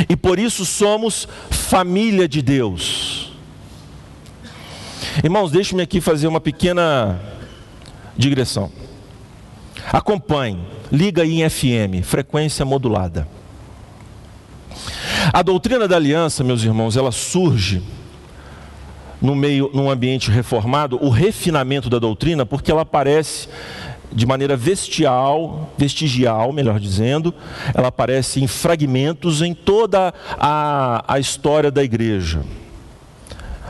E 0.08 0.16
por 0.16 0.38
isso 0.38 0.64
somos 0.64 1.28
família 1.50 2.28
de 2.28 2.42
Deus. 2.42 3.32
Irmãos, 5.22 5.50
deixe-me 5.50 5.82
aqui 5.82 6.00
fazer 6.00 6.26
uma 6.26 6.40
pequena 6.40 7.20
digressão. 8.16 8.70
Acompanhe, 9.92 10.58
liga 10.90 11.24
em 11.24 11.48
FM, 11.48 12.04
frequência 12.04 12.64
modulada. 12.64 13.28
A 15.30 15.42
doutrina 15.42 15.86
da 15.86 15.96
aliança, 15.96 16.42
meus 16.42 16.64
irmãos, 16.64 16.96
ela 16.96 17.12
surge 17.12 17.82
no 19.20 19.36
meio, 19.36 19.70
num 19.72 19.90
ambiente 19.90 20.30
reformado, 20.30 20.98
o 21.04 21.08
refinamento 21.08 21.90
da 21.90 21.98
doutrina, 21.98 22.46
porque 22.46 22.70
ela 22.70 22.82
aparece 22.82 23.48
de 24.10 24.26
maneira 24.26 24.56
vestial, 24.56 25.72
vestigial, 25.78 26.52
melhor 26.52 26.80
dizendo, 26.80 27.34
ela 27.74 27.88
aparece 27.88 28.42
em 28.42 28.46
fragmentos 28.46 29.40
em 29.42 29.54
toda 29.54 30.12
a, 30.38 31.04
a 31.06 31.18
história 31.18 31.70
da 31.70 31.82
igreja. 31.82 32.42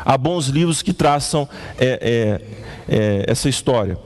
Há 0.05 0.18
bons 0.18 0.48
livros 0.48 0.82
que 0.82 0.92
traçam 0.92 1.48
é, 1.78 1.98
é, 2.00 2.40
é, 2.93 3.24
essa 3.26 3.49
história. 3.49 3.97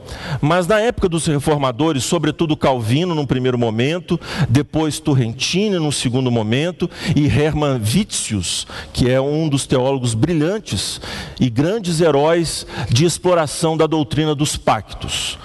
Mas 0.41 0.69
na 0.69 0.81
época 0.81 1.09
dos 1.09 1.27
reformadores, 1.27 2.05
sobretudo 2.05 2.57
Calvino 2.57 3.15
num 3.15 3.27
primeiro 3.27 3.59
momento, 3.59 4.19
depois 4.49 5.01
Turrentini 5.01 5.77
num 5.79 5.91
segundo 5.91 6.31
momento, 6.31 6.89
e 7.17 7.27
Hermann 7.27 7.81
Witsius, 7.81 8.67
que 8.93 9.11
é 9.11 9.21
um 9.21 9.49
dos 9.49 9.67
teólogos 9.67 10.15
brilhantes 10.15 11.01
e 11.41 11.51
grandes 11.51 12.01
heróis 12.01 12.65
de 12.89 13.05
exploração 13.05 13.77
da 13.77 13.87
doutrina 13.87 14.35
dos 14.35 14.57
pactos 14.57 15.37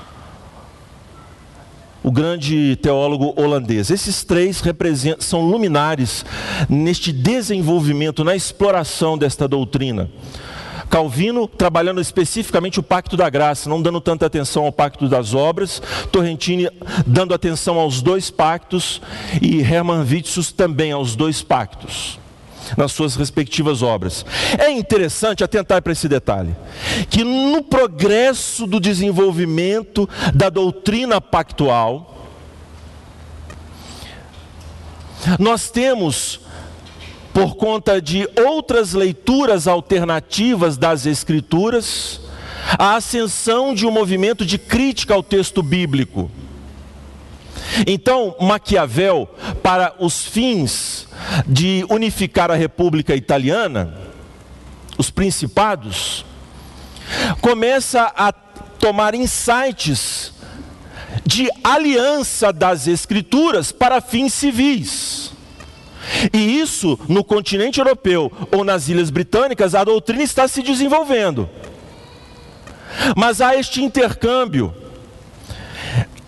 o 2.04 2.12
grande 2.12 2.76
teólogo 2.78 3.32
holandês. 3.40 3.92
Esses 3.92 4.24
três 4.24 4.60
são 5.20 5.42
luminares 5.48 6.26
neste 6.68 7.12
desenvolvimento, 7.12 8.24
na 8.24 8.36
exploração 8.36 9.16
desta 9.16 9.48
doutrina. 9.48 10.10
Calvino 10.92 11.48
trabalhando 11.48 12.02
especificamente 12.02 12.78
o 12.78 12.84
pacto 12.84 13.16
da 13.16 13.30
graça, 13.30 13.70
não 13.70 13.82
dando 13.82 14.02
tanta 14.02 14.26
atenção 14.26 14.66
ao 14.66 14.74
pacto 14.74 15.08
das 15.08 15.34
obras, 15.34 15.82
Torrentini 16.12 16.70
dando 17.08 17.34
atenção 17.34 17.80
aos 17.80 18.02
dois 18.02 18.30
pactos 18.30 19.02
e 19.42 19.62
Hermann 19.62 20.04
Witsius 20.04 20.52
também 20.52 20.92
aos 20.92 21.16
dois 21.16 21.42
pactos 21.42 22.20
nas 22.76 22.92
suas 22.92 23.16
respectivas 23.16 23.82
obras. 23.82 24.26
É 24.60 24.70
interessante 24.70 25.46
atentar 25.46 25.82
para 25.82 25.94
esse 25.94 26.10
detalhe, 26.10 26.54
que 27.10 27.24
no 27.24 27.64
progresso 27.64 28.68
do 28.68 28.78
desenvolvimento 28.78 30.10
da 30.34 30.50
doutrina 30.50 31.22
pactual, 31.22 32.28
nós 35.40 35.70
temos 35.70 36.41
por 37.34 37.56
conta 37.56 38.02
de 38.02 38.28
outras 38.46 38.94
leituras 38.94 39.68
alternativas 39.68 40.78
das 40.78 41.06
Escrituras, 41.06 42.22
a 42.78 42.96
ascensão 42.96 43.74
de 43.74 43.86
um 43.86 43.92
movimento 43.92 44.46
de 44.46 44.58
crítica 44.58 45.14
ao 45.14 45.24
texto 45.24 45.64
bíblico. 45.64 46.30
Então, 47.88 48.36
Maquiavel, 48.40 49.30
para 49.64 49.96
os 50.00 50.26
fins 50.26 51.08
de 51.48 51.86
unificar 51.90 52.52
a 52.52 52.56
República 52.56 53.16
Italiana, 53.16 53.98
os 54.98 55.10
principados, 55.10 56.26
começa 57.40 58.12
a 58.16 58.32
tomar 58.32 59.16
insights 59.16 60.34
de 61.26 61.50
aliança 61.64 62.52
das 62.52 62.88
Escrituras 62.88 63.72
para 63.72 64.02
fins 64.02 64.34
civis. 64.34 65.31
E 66.34 66.60
isso, 66.60 67.00
no 67.08 67.24
continente 67.24 67.80
europeu 67.80 68.32
ou 68.52 68.64
nas 68.64 68.90
ilhas 68.90 69.10
britânicas, 69.10 69.76
a 69.76 69.84
doutrina 69.84 70.24
está 70.24 70.48
se 70.48 70.62
desenvolvendo. 70.62 71.50
Mas 73.16 73.42
há 73.42 73.56
este 73.56 73.82
intercâmbio, 73.82 74.74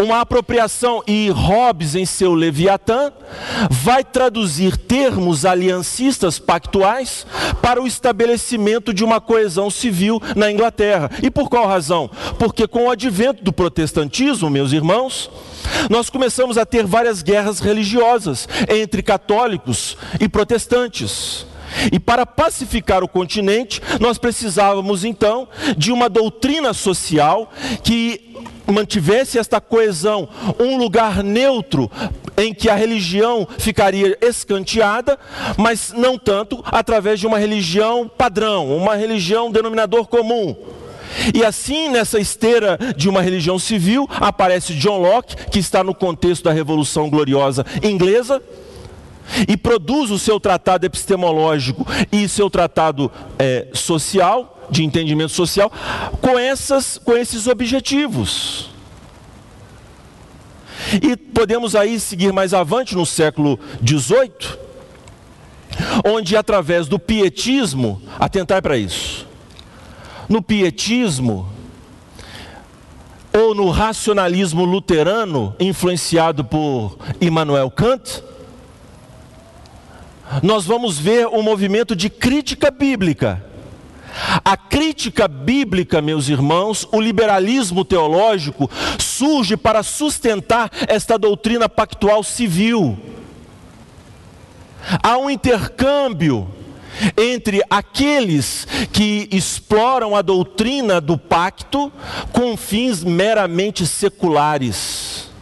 uma 0.04 0.22
apropriação, 0.22 1.01
e 1.08 1.30
Hobbes, 1.30 1.95
em 1.95 2.06
seu 2.06 2.34
Leviatã, 2.34 3.12
vai 3.70 4.04
traduzir 4.04 4.78
termos 4.78 5.45
aliancistas 5.45 6.39
pactuais 6.39 7.26
para 7.62 7.82
o 7.82 7.88
estabelecimento 7.88 8.93
de 8.93 9.04
uma 9.04 9.20
coesão 9.20 9.70
civil 9.70 10.22
na 10.36 10.51
Inglaterra. 10.51 11.10
E 11.22 11.32
por 11.32 11.49
qual 11.49 11.68
razão? 11.68 12.10
Porque 12.38 12.68
com 12.68 12.86
o 12.88 12.91
advento 12.91 13.43
do 13.43 13.54
protestantismo, 13.54 14.49
meus 14.49 14.72
irmãos, 14.72 15.30
nós 15.89 16.10
começamos 16.10 16.58
a 16.58 16.66
ter 16.66 16.86
várias 16.86 17.22
guerras 17.22 17.60
religiosas 17.60 18.47
entre 18.70 19.01
católicos 19.01 19.97
e 20.20 20.28
protestantes. 20.28 21.45
E 21.91 21.99
para 21.99 22.26
pacificar 22.26 23.03
o 23.03 23.07
continente, 23.07 23.82
nós 23.99 24.17
precisávamos 24.17 25.03
então 25.03 25.47
de 25.78 25.91
uma 25.91 26.09
doutrina 26.09 26.74
social 26.74 27.51
que 27.84 28.34
mantivesse 28.71 29.38
esta 29.38 29.59
coesão, 29.59 30.28
um 30.59 30.78
lugar 30.78 31.24
neutro 31.24 31.91
em 32.38 32.53
que 32.53 32.69
a 32.69 32.76
religião 32.76 33.47
ficaria 33.57 34.17
escanteada, 34.21 35.19
mas 35.57 35.93
não 35.95 36.17
tanto 36.17 36.63
através 36.65 37.19
de 37.19 37.28
uma 37.28 37.38
religião 37.38 38.09
padrão, 38.09 38.76
uma 38.76 38.95
religião 38.95 39.51
denominador 39.51 40.07
comum. 40.07 40.55
E 41.34 41.45
assim, 41.45 41.89
nessa 41.89 42.19
esteira 42.19 42.78
de 42.95 43.07
uma 43.07 43.21
religião 43.21 43.59
civil, 43.59 44.09
aparece 44.09 44.74
John 44.74 44.99
Locke, 44.99 45.36
que 45.51 45.59
está 45.59 45.84
no 45.84 45.93
contexto 45.93 46.45
da 46.45 46.51
Revolução 46.51 47.09
Gloriosa 47.09 47.65
Inglesa, 47.84 48.41
e 49.47 49.57
produz 49.57 50.11
o 50.11 50.19
seu 50.19 50.39
tratado 50.39 50.86
epistemológico 50.86 51.86
e 52.11 52.28
seu 52.28 52.49
tratado 52.49 53.11
é, 53.38 53.67
social, 53.74 54.67
de 54.69 54.84
entendimento 54.84 55.32
social, 55.32 55.71
com, 56.21 56.38
essas, 56.38 56.97
com 56.97 57.15
esses 57.15 57.47
objetivos. 57.47 58.69
E 61.01 61.15
podemos 61.15 61.76
aí 61.76 61.99
seguir 61.99 62.32
mais 62.34 62.53
avante 62.53 62.95
no 62.95 63.05
século 63.05 63.59
XVIII, 63.86 64.57
onde 66.05 66.36
através 66.36 66.88
do 66.88 66.99
pietismo, 66.99 68.01
atentar 68.19 68.61
para 68.61 68.78
isso, 68.78 69.26
no 70.30 70.41
pietismo 70.41 71.49
ou 73.34 73.55
no 73.55 73.69
racionalismo 73.71 74.63
luterano, 74.63 75.55
influenciado 75.59 76.45
por 76.45 76.97
Immanuel 77.19 77.71
Kant, 77.71 78.24
nós 80.41 80.65
vamos 80.65 80.97
ver 80.97 81.28
um 81.28 81.41
movimento 81.41 81.95
de 81.95 82.09
crítica 82.09 82.71
bíblica. 82.71 83.43
A 84.45 84.55
crítica 84.55 85.28
bíblica, 85.28 86.01
meus 86.01 86.30
irmãos, 86.30 86.88
o 86.91 87.01
liberalismo 87.01 87.84
teológico 87.84 88.69
surge 88.99 89.57
para 89.57 89.82
sustentar 89.82 90.69
esta 90.88 91.17
doutrina 91.17 91.67
pactual 91.67 92.24
civil. 92.24 92.97
Há 95.01 95.17
um 95.17 95.30
intercâmbio 95.30 96.47
entre 97.17 97.61
aqueles 97.69 98.67
que 98.91 99.28
exploram 99.32 100.15
a 100.15 100.21
doutrina 100.21 101.01
do 101.01 101.17
pacto 101.17 101.91
com 102.32 102.55
fins 102.55 103.03
meramente 103.03 103.88
seculares. 103.88 105.33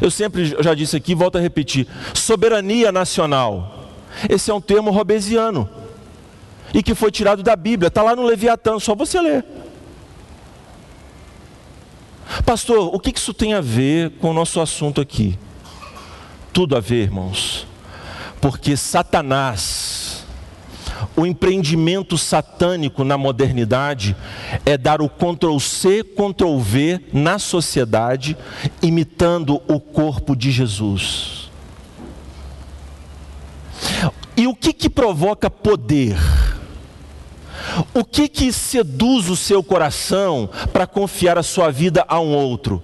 Eu 0.00 0.10
sempre 0.10 0.56
já 0.60 0.74
disse 0.74 0.96
aqui, 0.96 1.14
volto 1.14 1.38
a 1.38 1.40
repetir: 1.40 1.86
soberania 2.14 2.92
nacional. 2.92 3.90
Esse 4.28 4.50
é 4.50 4.54
um 4.54 4.60
termo 4.60 4.90
robesiano 4.90 5.68
e 6.72 6.82
que 6.82 6.94
foi 6.94 7.10
tirado 7.10 7.42
da 7.42 7.56
Bíblia, 7.56 7.88
está 7.88 8.02
lá 8.02 8.14
no 8.14 8.22
Leviatã, 8.22 8.78
só 8.78 8.94
você 8.94 9.20
ler. 9.20 9.44
Pastor, 12.44 12.94
o 12.94 13.00
que 13.00 13.12
isso 13.16 13.32
tem 13.32 13.54
a 13.54 13.60
ver 13.60 14.10
com 14.20 14.30
o 14.30 14.34
nosso 14.34 14.60
assunto 14.60 15.00
aqui? 15.00 15.38
Tudo 16.52 16.76
a 16.76 16.80
ver, 16.80 17.04
irmãos, 17.04 17.66
porque 18.40 18.76
Satanás 18.76 20.07
o 21.16 21.26
empreendimento 21.26 22.16
satânico 22.16 23.04
na 23.04 23.18
modernidade 23.18 24.16
é 24.64 24.76
dar 24.76 25.00
o 25.00 25.08
Ctrl 25.08 25.58
C, 25.58 26.02
Ctrl 26.04 26.58
V 26.58 27.00
na 27.12 27.38
sociedade, 27.38 28.36
imitando 28.82 29.62
o 29.68 29.80
corpo 29.80 30.34
de 30.34 30.50
Jesus. 30.50 31.50
E 34.36 34.46
o 34.46 34.54
que 34.54 34.72
que 34.72 34.88
provoca 34.88 35.50
poder? 35.50 36.16
O 37.92 38.04
que 38.04 38.28
que 38.28 38.52
seduz 38.52 39.28
o 39.28 39.36
seu 39.36 39.62
coração 39.62 40.48
para 40.72 40.86
confiar 40.86 41.38
a 41.38 41.42
sua 41.42 41.70
vida 41.70 42.04
a 42.08 42.20
um 42.20 42.34
outro? 42.34 42.82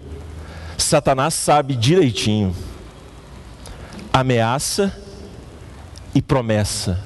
Satanás 0.76 1.34
sabe 1.34 1.74
direitinho. 1.74 2.54
Ameaça 4.12 4.94
e 6.14 6.22
promessa, 6.22 7.02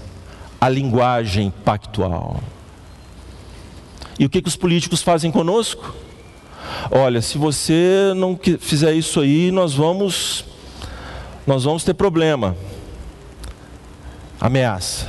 a 0.60 0.68
linguagem 0.68 1.52
pactual. 1.64 2.40
E 4.18 4.24
o 4.24 4.28
que, 4.28 4.42
que 4.42 4.48
os 4.48 4.56
políticos 4.56 5.02
fazem 5.02 5.30
conosco? 5.30 5.94
Olha, 6.90 7.22
se 7.22 7.38
você 7.38 8.12
não 8.16 8.38
fizer 8.58 8.92
isso 8.92 9.20
aí, 9.20 9.50
nós 9.50 9.74
vamos 9.74 10.44
nós 11.46 11.64
vamos 11.64 11.82
ter 11.82 11.94
problema. 11.94 12.54
Ameaça. 14.38 15.06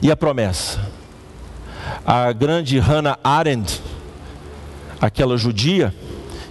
E 0.00 0.10
a 0.10 0.16
promessa? 0.16 0.80
A 2.06 2.30
grande 2.32 2.78
Hannah 2.78 3.18
Arendt, 3.24 3.80
aquela 5.00 5.36
judia 5.36 5.92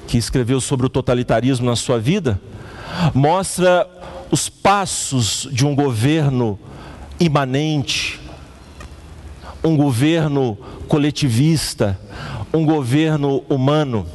que 0.07 0.17
escreveu 0.17 0.59
sobre 0.59 0.85
o 0.85 0.89
totalitarismo 0.89 1.65
na 1.65 1.75
sua 1.77 1.99
vida, 1.99 2.39
mostra 3.13 3.87
os 4.29 4.49
passos 4.49 5.47
de 5.51 5.65
um 5.65 5.73
governo 5.73 6.59
imanente, 7.21 8.19
um 9.63 9.77
governo 9.77 10.57
coletivista, 10.87 11.97
um 12.51 12.65
governo 12.65 13.43
humano. 13.47 14.07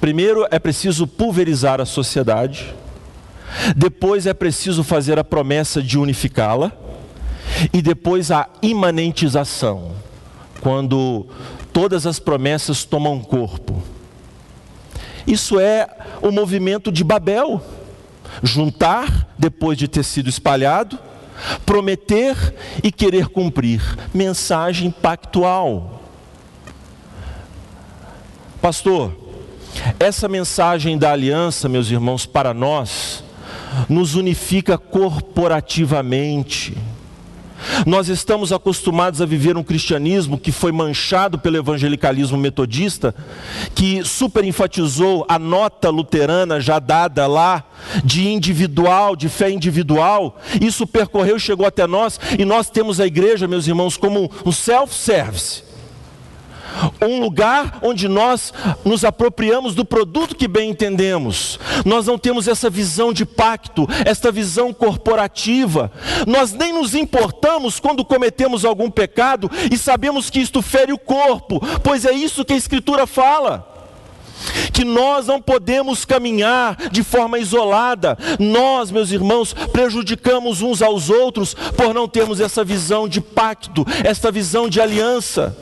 Primeiro 0.00 0.46
é 0.52 0.58
preciso 0.58 1.04
pulverizar 1.04 1.80
a 1.80 1.84
sociedade, 1.84 2.72
depois 3.76 4.24
é 4.24 4.32
preciso 4.32 4.84
fazer 4.84 5.18
a 5.18 5.24
promessa 5.24 5.82
de 5.82 5.98
unificá-la, 5.98 6.72
e 7.72 7.82
depois 7.82 8.30
a 8.30 8.48
imanentização, 8.62 9.90
quando 10.60 11.26
todas 11.72 12.06
as 12.06 12.20
promessas 12.20 12.84
tomam 12.84 13.20
corpo. 13.20 13.82
Isso 15.26 15.58
é 15.58 15.88
o 16.22 16.30
movimento 16.30 16.92
de 16.92 17.02
Babel 17.02 17.60
juntar 18.42 19.28
depois 19.36 19.76
de 19.76 19.88
ter 19.88 20.04
sido 20.04 20.30
espalhado, 20.30 20.98
prometer 21.64 22.36
e 22.82 22.90
querer 22.90 23.28
cumprir. 23.28 23.80
Mensagem 24.12 24.90
pactual. 24.90 26.02
Pastor, 28.60 29.12
essa 29.98 30.28
mensagem 30.28 30.98
da 30.98 31.12
aliança, 31.12 31.68
meus 31.68 31.90
irmãos, 31.90 32.26
para 32.26 32.52
nós, 32.52 33.24
nos 33.88 34.14
unifica 34.14 34.76
corporativamente 34.76 36.76
nós 37.86 38.08
estamos 38.08 38.52
acostumados 38.52 39.20
a 39.20 39.26
viver 39.26 39.56
um 39.56 39.62
cristianismo 39.62 40.38
que 40.38 40.52
foi 40.52 40.72
manchado 40.72 41.38
pelo 41.38 41.56
evangelicalismo 41.56 42.36
metodista, 42.36 43.14
que 43.74 44.04
superenfatizou 44.04 45.24
a 45.28 45.38
nota 45.38 45.90
luterana 45.90 46.60
já 46.60 46.78
dada 46.78 47.26
lá, 47.26 47.64
de 48.04 48.28
individual, 48.28 49.16
de 49.16 49.28
fé 49.28 49.50
individual. 49.50 50.38
Isso 50.60 50.86
percorreu, 50.86 51.38
chegou 51.38 51.66
até 51.66 51.86
nós, 51.86 52.20
e 52.38 52.44
nós 52.44 52.70
temos 52.70 53.00
a 53.00 53.06
igreja, 53.06 53.48
meus 53.48 53.66
irmãos, 53.66 53.96
como 53.96 54.30
um 54.44 54.52
self-service 54.52 55.69
um 57.02 57.20
lugar 57.20 57.78
onde 57.82 58.08
nós 58.08 58.52
nos 58.84 59.04
apropriamos 59.04 59.74
do 59.74 59.84
produto 59.84 60.36
que 60.36 60.48
bem 60.48 60.70
entendemos. 60.70 61.58
Nós 61.84 62.06
não 62.06 62.18
temos 62.18 62.48
essa 62.48 62.68
visão 62.68 63.12
de 63.12 63.24
pacto, 63.24 63.86
esta 64.04 64.30
visão 64.30 64.72
corporativa. 64.72 65.90
Nós 66.26 66.52
nem 66.52 66.72
nos 66.72 66.94
importamos 66.94 67.80
quando 67.80 68.04
cometemos 68.04 68.64
algum 68.64 68.90
pecado 68.90 69.50
e 69.70 69.76
sabemos 69.76 70.30
que 70.30 70.40
isto 70.40 70.62
fere 70.62 70.92
o 70.92 70.98
corpo, 70.98 71.60
pois 71.82 72.04
é 72.04 72.12
isso 72.12 72.44
que 72.44 72.52
a 72.52 72.56
Escritura 72.56 73.06
fala 73.06 73.70
que 74.72 74.84
nós 74.84 75.26
não 75.26 75.40
podemos 75.40 76.04
caminhar 76.04 76.76
de 76.90 77.02
forma 77.02 77.38
isolada. 77.38 78.16
Nós, 78.38 78.90
meus 78.90 79.10
irmãos, 79.10 79.52
prejudicamos 79.52 80.62
uns 80.62 80.82
aos 80.82 81.10
outros 81.10 81.54
por 81.76 81.92
não 81.92 82.08
termos 82.08 82.40
essa 82.40 82.64
visão 82.64 83.08
de 83.08 83.20
pacto, 83.20 83.84
essa 84.04 84.30
visão 84.30 84.68
de 84.68 84.80
aliança. 84.80 85.56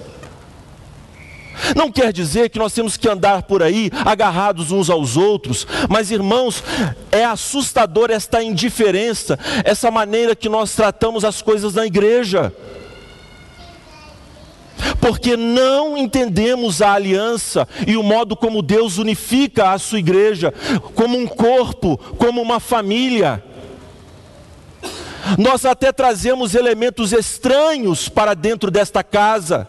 Não 1.76 1.90
quer 1.90 2.12
dizer 2.12 2.50
que 2.50 2.59
nós 2.59 2.72
temos 2.72 2.96
que 2.96 3.09
andar 3.09 3.42
por 3.42 3.62
aí 3.62 3.90
agarrados 4.04 4.70
uns 4.70 4.90
aos 4.90 5.16
outros, 5.16 5.66
mas 5.88 6.11
irmãos, 6.11 6.62
é 7.11 7.24
assustador 7.24 8.11
esta 8.11 8.42
indiferença, 8.42 9.38
essa 9.64 9.90
maneira 9.90 10.36
que 10.36 10.48
nós 10.48 10.74
tratamos 10.74 11.24
as 11.24 11.42
coisas 11.42 11.74
na 11.74 11.86
igreja. 11.86 12.52
Porque 15.00 15.36
não 15.36 15.96
entendemos 15.96 16.80
a 16.82 16.92
aliança 16.92 17.66
e 17.86 17.96
o 17.96 18.02
modo 18.02 18.36
como 18.36 18.62
Deus 18.62 18.98
unifica 18.98 19.72
a 19.72 19.78
sua 19.78 19.98
igreja, 19.98 20.52
como 20.94 21.16
um 21.18 21.26
corpo, 21.26 21.98
como 22.18 22.40
uma 22.40 22.61
família. 22.61 23.42
Nós 25.36 25.64
até 25.64 25.92
trazemos 25.92 26.54
elementos 26.54 27.12
estranhos 27.12 28.09
para 28.09 28.34
dentro 28.34 28.70
desta 28.70 29.02
casa 29.02 29.68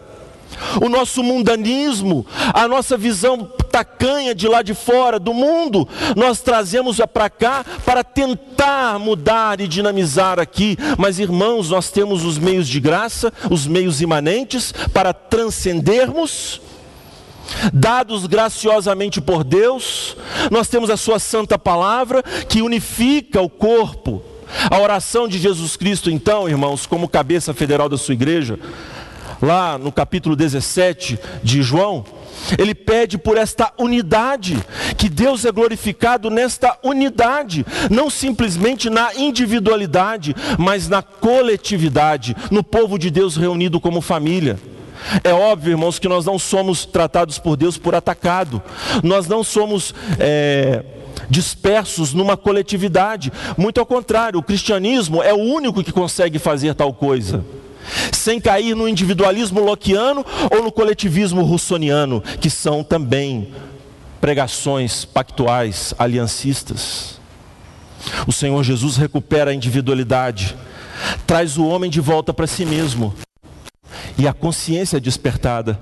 o 0.80 0.88
nosso 0.88 1.22
mundanismo, 1.22 2.26
a 2.52 2.66
nossa 2.66 2.96
visão 2.96 3.50
tacanha 3.70 4.34
de 4.34 4.48
lá 4.48 4.62
de 4.62 4.74
fora 4.74 5.18
do 5.18 5.32
mundo, 5.32 5.88
nós 6.16 6.40
trazemos 6.40 7.00
para 7.12 7.30
cá 7.30 7.64
para 7.84 8.02
tentar 8.02 8.98
mudar 8.98 9.60
e 9.60 9.68
dinamizar 9.68 10.38
aqui. 10.38 10.76
Mas 10.98 11.18
irmãos, 11.18 11.70
nós 11.70 11.90
temos 11.90 12.24
os 12.24 12.38
meios 12.38 12.68
de 12.68 12.80
graça, 12.80 13.32
os 13.50 13.66
meios 13.66 14.00
imanentes 14.00 14.72
para 14.92 15.12
transcendermos 15.12 16.60
dados 17.72 18.26
graciosamente 18.26 19.20
por 19.20 19.42
Deus, 19.42 20.16
nós 20.50 20.68
temos 20.68 20.90
a 20.90 20.96
Sua 20.96 21.18
Santa 21.18 21.58
Palavra 21.58 22.22
que 22.48 22.62
unifica 22.62 23.40
o 23.40 23.48
corpo. 23.48 24.22
A 24.68 24.80
oração 24.80 25.28
de 25.28 25.38
Jesus 25.38 25.76
Cristo, 25.76 26.10
então, 26.10 26.48
irmãos, 26.48 26.84
como 26.84 27.08
cabeça 27.08 27.54
federal 27.54 27.88
da 27.88 27.96
sua 27.96 28.14
igreja, 28.14 28.58
lá 29.40 29.78
no 29.78 29.90
capítulo 29.90 30.36
17 30.36 31.18
de 31.42 31.62
João, 31.62 32.04
ele 32.58 32.74
pede 32.74 33.18
por 33.18 33.36
esta 33.36 33.72
unidade, 33.78 34.58
que 34.96 35.08
Deus 35.08 35.44
é 35.44 35.52
glorificado 35.52 36.30
nesta 36.30 36.76
unidade, 36.82 37.64
não 37.90 38.10
simplesmente 38.10 38.88
na 38.90 39.14
individualidade, 39.14 40.34
mas 40.58 40.88
na 40.88 41.02
coletividade, 41.02 42.36
no 42.50 42.62
povo 42.62 42.98
de 42.98 43.10
Deus 43.10 43.36
reunido 43.36 43.80
como 43.80 44.00
família. 44.00 44.58
É 45.24 45.32
óbvio, 45.32 45.72
irmãos, 45.72 45.98
que 45.98 46.08
nós 46.08 46.26
não 46.26 46.38
somos 46.38 46.84
tratados 46.84 47.38
por 47.38 47.56
Deus 47.56 47.78
por 47.78 47.94
atacado, 47.94 48.62
nós 49.02 49.26
não 49.26 49.42
somos. 49.42 49.94
É 50.18 50.84
dispersos 51.28 52.12
numa 52.12 52.36
coletividade. 52.36 53.32
Muito 53.56 53.78
ao 53.78 53.86
contrário, 53.86 54.40
o 54.40 54.42
cristianismo 54.42 55.22
é 55.22 55.32
o 55.32 55.38
único 55.38 55.84
que 55.84 55.92
consegue 55.92 56.40
fazer 56.40 56.74
tal 56.74 56.92
coisa 56.92 57.44
sem 58.12 58.40
cair 58.40 58.74
no 58.74 58.88
individualismo 58.88 59.60
lockeano 59.60 60.24
ou 60.50 60.62
no 60.62 60.72
coletivismo 60.72 61.42
russoniano, 61.42 62.22
que 62.40 62.50
são 62.50 62.82
também 62.84 63.52
pregações 64.20 65.04
pactuais, 65.04 65.94
aliancistas. 65.98 67.20
O 68.26 68.32
Senhor 68.32 68.62
Jesus 68.62 68.96
recupera 68.96 69.50
a 69.50 69.54
individualidade, 69.54 70.56
traz 71.26 71.56
o 71.56 71.66
homem 71.66 71.90
de 71.90 72.00
volta 72.00 72.32
para 72.32 72.46
si 72.46 72.64
mesmo 72.64 73.14
e 74.18 74.28
a 74.28 74.32
consciência 74.32 74.98
é 74.98 75.00
despertada. 75.00 75.80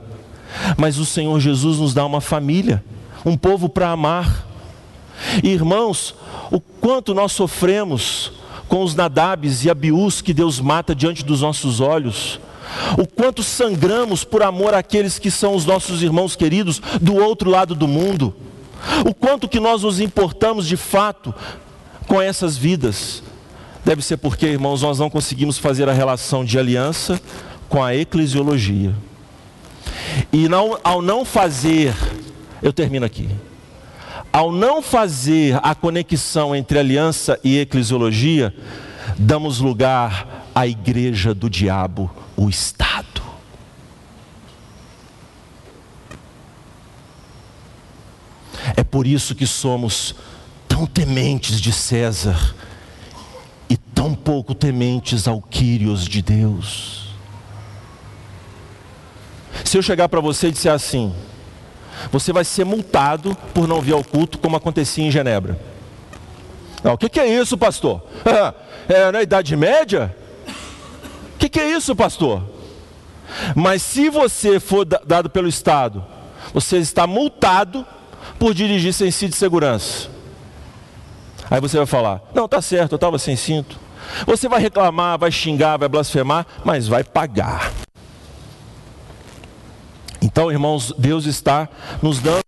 Mas 0.76 0.98
o 0.98 1.04
Senhor 1.04 1.38
Jesus 1.40 1.78
nos 1.78 1.92
dá 1.92 2.04
uma 2.06 2.20
família, 2.20 2.84
um 3.24 3.36
povo 3.36 3.68
para 3.68 3.90
amar. 3.90 4.46
Irmãos, 5.42 6.14
o 6.50 6.60
quanto 6.60 7.14
nós 7.14 7.32
sofremos 7.32 8.32
com 8.68 8.82
os 8.82 8.94
Nadabes 8.94 9.64
e 9.64 9.70
Abiús 9.70 10.20
que 10.20 10.34
Deus 10.34 10.60
mata 10.60 10.94
diante 10.94 11.24
dos 11.24 11.40
nossos 11.40 11.80
olhos. 11.80 12.38
O 12.98 13.06
quanto 13.06 13.42
sangramos 13.42 14.24
por 14.24 14.42
amor 14.42 14.74
àqueles 14.74 15.18
que 15.18 15.30
são 15.30 15.54
os 15.54 15.64
nossos 15.64 16.02
irmãos 16.02 16.36
queridos 16.36 16.80
do 17.00 17.16
outro 17.16 17.50
lado 17.50 17.74
do 17.74 17.88
mundo. 17.88 18.34
O 19.06 19.14
quanto 19.14 19.48
que 19.48 19.58
nós 19.58 19.82
nos 19.82 20.00
importamos 20.00 20.66
de 20.68 20.76
fato 20.76 21.34
com 22.06 22.20
essas 22.20 22.56
vidas. 22.56 23.22
Deve 23.84 24.02
ser 24.02 24.18
porque, 24.18 24.46
irmãos, 24.46 24.82
nós 24.82 24.98
não 24.98 25.08
conseguimos 25.08 25.56
fazer 25.56 25.88
a 25.88 25.92
relação 25.92 26.44
de 26.44 26.58
aliança 26.58 27.20
com 27.68 27.82
a 27.82 27.96
eclesiologia. 27.96 28.94
E 30.32 30.48
não, 30.48 30.78
ao 30.84 31.00
não 31.00 31.24
fazer, 31.24 31.94
eu 32.62 32.72
termino 32.72 33.06
aqui 33.06 33.28
ao 34.32 34.52
não 34.52 34.82
fazer 34.82 35.58
a 35.62 35.74
conexão 35.74 36.54
entre 36.54 36.78
aliança 36.78 37.38
e 37.42 37.58
eclesiologia, 37.58 38.54
damos 39.18 39.58
lugar 39.58 40.46
à 40.54 40.66
igreja 40.66 41.34
do 41.34 41.48
diabo, 41.48 42.10
o 42.36 42.48
Estado. 42.48 43.22
É 48.76 48.84
por 48.84 49.06
isso 49.06 49.34
que 49.34 49.46
somos 49.46 50.14
tão 50.68 50.86
tementes 50.86 51.60
de 51.60 51.72
César 51.72 52.54
e 53.68 53.76
tão 53.76 54.14
pouco 54.14 54.54
tementes 54.54 55.26
ao 55.26 55.40
Quírios 55.40 56.04
de 56.06 56.22
Deus. 56.22 57.08
Se 59.64 59.76
eu 59.76 59.82
chegar 59.82 60.08
para 60.08 60.20
você 60.20 60.48
e 60.48 60.52
disser 60.52 60.72
assim, 60.72 61.12
você 62.10 62.32
vai 62.32 62.44
ser 62.44 62.64
multado 62.64 63.36
por 63.54 63.66
não 63.66 63.80
vir 63.80 63.92
ao 63.92 64.04
culto, 64.04 64.38
como 64.38 64.56
acontecia 64.56 65.04
em 65.04 65.10
Genebra. 65.10 65.58
Não, 66.82 66.94
o 66.94 66.98
que, 66.98 67.08
que, 67.08 67.20
é 67.20 67.26
isso, 67.26 67.56
pastor? 67.56 68.02
É 68.88 69.12
na 69.12 69.20
Idade 69.20 69.54
Média? 69.54 70.16
O 71.34 71.38
que, 71.38 71.50
que 71.50 71.60
é 71.60 71.72
isso, 71.72 71.94
pastor? 71.94 72.42
Mas 73.54 73.82
se 73.82 74.08
você 74.08 74.58
for 74.58 74.86
dado 74.86 75.28
pelo 75.28 75.46
Estado, 75.46 76.02
você 76.54 76.78
está 76.78 77.06
multado 77.06 77.84
por 78.38 78.54
dirigir 78.54 78.94
sem 78.94 79.10
cinto 79.10 79.32
de 79.32 79.36
segurança. 79.36 80.08
Aí 81.50 81.60
você 81.60 81.76
vai 81.76 81.86
falar: 81.86 82.22
Não, 82.34 82.48
tá 82.48 82.62
certo, 82.62 82.92
eu 82.92 82.96
estava 82.96 83.18
sem 83.18 83.36
cinto. 83.36 83.78
Você 84.26 84.48
vai 84.48 84.60
reclamar, 84.60 85.18
vai 85.18 85.30
xingar, 85.30 85.76
vai 85.76 85.88
blasfemar, 85.88 86.46
mas 86.64 86.88
vai 86.88 87.04
pagar. 87.04 87.70
Então, 90.38 90.52
irmãos, 90.52 90.94
Deus 90.96 91.26
está 91.26 91.68
nos 92.00 92.20
dando 92.20 92.44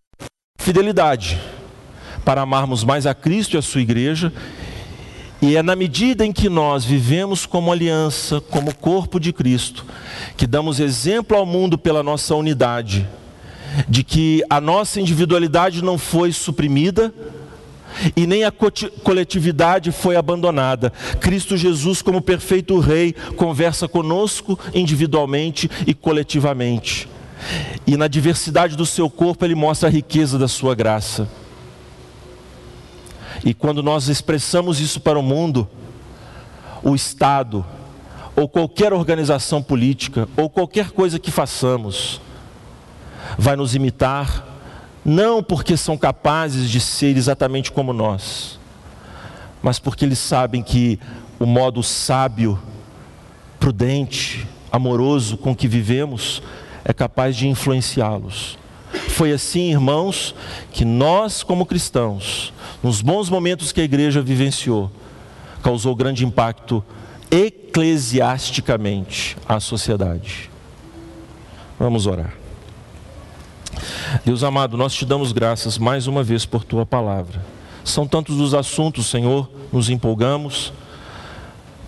fidelidade 0.61 1.41
para 2.25 2.41
amarmos 2.41 2.85
mais 2.85 3.05
a 3.05 3.13
Cristo 3.15 3.55
e 3.55 3.59
a 3.59 3.63
sua 3.63 3.81
igreja. 3.81 4.33
E 5.43 5.57
é 5.57 5.63
na 5.65 5.75
medida 5.75 6.25
em 6.25 6.33
que 6.33 6.49
nós 6.49 6.85
vivemos 6.85 7.47
como 7.47 7.73
aliança, 7.73 8.41
como 8.43 8.73
corpo 8.73 9.19
de 9.19 9.33
Cristo, 9.33 9.85
que 10.37 10.47
damos 10.47 10.79
exemplo 10.79 11.37
ao 11.37 11.45
mundo 11.45 11.77
pela 11.77 12.01
nossa 12.01 12.33
unidade, 12.37 13.09
de 13.89 14.05
que 14.05 14.41
a 14.49 14.61
nossa 14.61 15.01
individualidade 15.01 15.83
não 15.83 15.99
foi 15.99 16.31
suprimida, 16.31 17.13
e 18.15 18.25
nem 18.25 18.45
a 18.45 18.53
coletividade 19.03 19.91
foi 19.91 20.15
abandonada. 20.15 20.93
Cristo 21.19 21.57
Jesus, 21.57 22.03
como 22.03 22.23
perfeito 22.23 22.79
Rei, 22.79 23.13
conversa 23.35 23.89
conosco 23.89 24.57
individualmente 24.73 25.69
e 25.89 25.93
coletivamente. 25.93 27.09
E 27.87 27.97
na 27.97 28.09
diversidade 28.09 28.77
do 28.77 28.87
seu 28.87 29.09
corpo, 29.09 29.45
ele 29.45 29.55
mostra 29.55 29.89
a 29.89 29.93
riqueza 29.93 30.39
da 30.39 30.49
sua 30.49 30.75
graça. 30.75 31.29
E 33.45 33.55
quando 33.55 33.83
nós 33.83 34.09
expressamos 34.09 34.81
isso 34.81 35.01
para 35.01 35.19
o 35.19 35.23
mundo, 35.23 35.69
o 36.83 36.95
Estado, 36.95 37.65
ou 38.37 38.49
qualquer 38.49 38.93
organização 38.93 39.63
política, 39.63 40.29
ou 40.37 40.49
qualquer 40.51 40.91
coisa 40.91 41.19
que 41.19 41.31
façamos, 41.31 42.21
vai 43.39 43.57
nos 43.57 43.75
imitar 43.75 44.47
não 45.05 45.43
porque 45.43 45.77
são 45.77 45.97
capazes 45.97 46.69
de 46.71 46.79
ser 46.81 47.17
exatamente 47.17 47.73
como 47.73 47.93
nós, 47.93 48.59
mas 49.63 49.79
porque 49.79 50.05
eles 50.05 50.19
sabem 50.19 50.63
que 50.63 50.99
o 51.39 51.47
modo 51.47 51.83
sábio, 51.83 52.59
prudente, 53.59 54.47
amoroso 54.71 55.39
com 55.39 55.55
que 55.55 55.67
vivemos 55.67 56.43
é 56.85 56.93
capaz 56.93 57.37
de 57.37 57.49
influenciá-los. 57.49 58.59
Foi 59.11 59.33
assim, 59.33 59.71
irmãos, 59.71 60.35
que 60.73 60.85
nós, 60.85 61.43
como 61.43 61.67
cristãos, 61.67 62.53
nos 62.83 63.03
bons 63.03 63.31
momentos 63.31 63.73
que 63.73 63.81
a 63.81 63.85
igreja 63.85 64.23
vivenciou, 64.23 64.91
causou 65.63 65.95
grande 65.95 66.25
impacto 66.25 66.83
eclesiasticamente 67.31 69.37
à 69.49 69.61
sociedade. 69.61 70.51
Vamos 71.79 72.07
orar. 72.07 72.35
Deus 74.25 74.43
amado, 74.43 74.77
nós 74.77 74.93
te 74.95 75.07
damos 75.07 75.33
graças 75.33 75.79
mais 75.79 76.07
uma 76.07 76.23
vez 76.23 76.45
por 76.45 76.63
tua 76.65 76.85
palavra. 76.85 77.43
São 77.85 78.07
tantos 78.07 78.39
os 78.41 78.53
assuntos, 78.53 79.07
Senhor, 79.07 79.49
nos 79.73 79.89
empolgamos, 79.89 80.73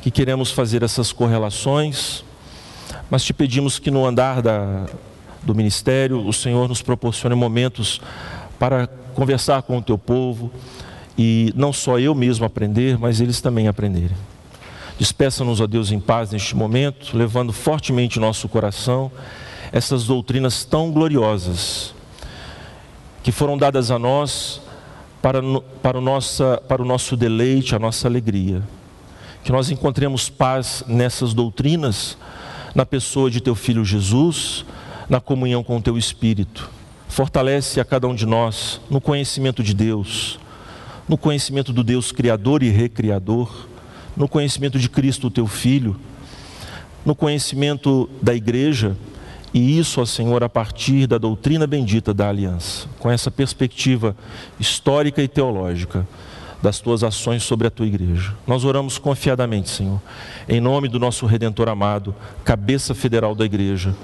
que 0.00 0.10
queremos 0.10 0.50
fazer 0.50 0.82
essas 0.82 1.12
correlações, 1.12 2.24
mas 3.12 3.22
te 3.22 3.34
pedimos 3.34 3.78
que 3.78 3.90
no 3.90 4.06
andar 4.06 4.40
da, 4.40 4.86
do 5.42 5.54
ministério, 5.54 6.26
o 6.26 6.32
Senhor 6.32 6.66
nos 6.66 6.80
proporcione 6.80 7.34
momentos 7.34 8.00
para 8.58 8.86
conversar 9.14 9.60
com 9.60 9.76
o 9.76 9.82
teu 9.82 9.98
povo 9.98 10.50
e 11.18 11.52
não 11.54 11.74
só 11.74 11.98
eu 11.98 12.14
mesmo 12.14 12.46
aprender, 12.46 12.96
mas 12.96 13.20
eles 13.20 13.38
também 13.42 13.68
aprenderem. 13.68 14.16
Despeça-nos, 14.98 15.60
ó 15.60 15.66
Deus, 15.66 15.92
em 15.92 16.00
paz 16.00 16.30
neste 16.30 16.56
momento, 16.56 17.14
levando 17.14 17.52
fortemente 17.52 18.18
nosso 18.18 18.48
coração 18.48 19.12
essas 19.70 20.04
doutrinas 20.04 20.64
tão 20.64 20.90
gloriosas 20.90 21.94
que 23.22 23.30
foram 23.30 23.58
dadas 23.58 23.90
a 23.90 23.98
nós 23.98 24.62
para, 25.20 25.42
para, 25.82 25.98
o, 25.98 26.00
nossa, 26.00 26.62
para 26.66 26.80
o 26.80 26.84
nosso 26.86 27.14
deleite, 27.14 27.74
a 27.74 27.78
nossa 27.78 28.08
alegria. 28.08 28.62
Que 29.44 29.52
nós 29.52 29.70
encontremos 29.70 30.30
paz 30.30 30.82
nessas 30.86 31.34
doutrinas, 31.34 32.16
na 32.74 32.86
pessoa 32.86 33.30
de 33.30 33.40
teu 33.40 33.54
filho 33.54 33.84
Jesus, 33.84 34.64
na 35.08 35.20
comunhão 35.20 35.62
com 35.62 35.76
o 35.76 35.82
teu 35.82 35.98
Espírito. 35.98 36.70
Fortalece 37.08 37.80
a 37.80 37.84
cada 37.84 38.08
um 38.08 38.14
de 38.14 38.24
nós 38.24 38.80
no 38.90 39.00
conhecimento 39.00 39.62
de 39.62 39.74
Deus, 39.74 40.38
no 41.08 41.18
conhecimento 41.18 41.72
do 41.72 41.84
Deus 41.84 42.10
Criador 42.12 42.62
e 42.62 42.70
Recriador, 42.70 43.66
no 44.16 44.28
conhecimento 44.28 44.78
de 44.78 44.88
Cristo, 44.88 45.30
teu 45.30 45.46
Filho, 45.46 45.96
no 47.04 47.14
conhecimento 47.14 48.08
da 48.22 48.34
igreja 48.34 48.96
e 49.54 49.78
isso, 49.78 50.00
ó 50.00 50.06
Senhor, 50.06 50.42
a 50.42 50.48
partir 50.48 51.06
da 51.06 51.18
doutrina 51.18 51.66
bendita 51.66 52.14
da 52.14 52.28
aliança, 52.28 52.88
com 52.98 53.10
essa 53.10 53.30
perspectiva 53.30 54.16
histórica 54.58 55.22
e 55.22 55.28
teológica 55.28 56.06
das 56.62 56.78
tuas 56.78 57.02
ações 57.02 57.42
sobre 57.42 57.66
a 57.66 57.70
tua 57.70 57.86
igreja. 57.86 58.34
Nós 58.46 58.64
oramos 58.64 58.96
confiadamente, 58.96 59.68
Senhor, 59.68 60.00
em 60.48 60.60
nome 60.60 60.88
do 60.88 60.98
nosso 60.98 61.26
redentor 61.26 61.68
amado, 61.68 62.14
cabeça 62.44 62.94
federal 62.94 63.34
da 63.34 63.44
igreja, 63.44 63.94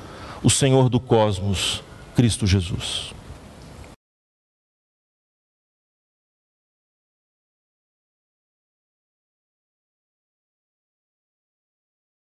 o 0.42 0.50
Senhor 0.50 0.88
do 0.88 0.98
cosmos, 0.98 1.82
Cristo 2.16 2.46
Jesus. 2.46 3.14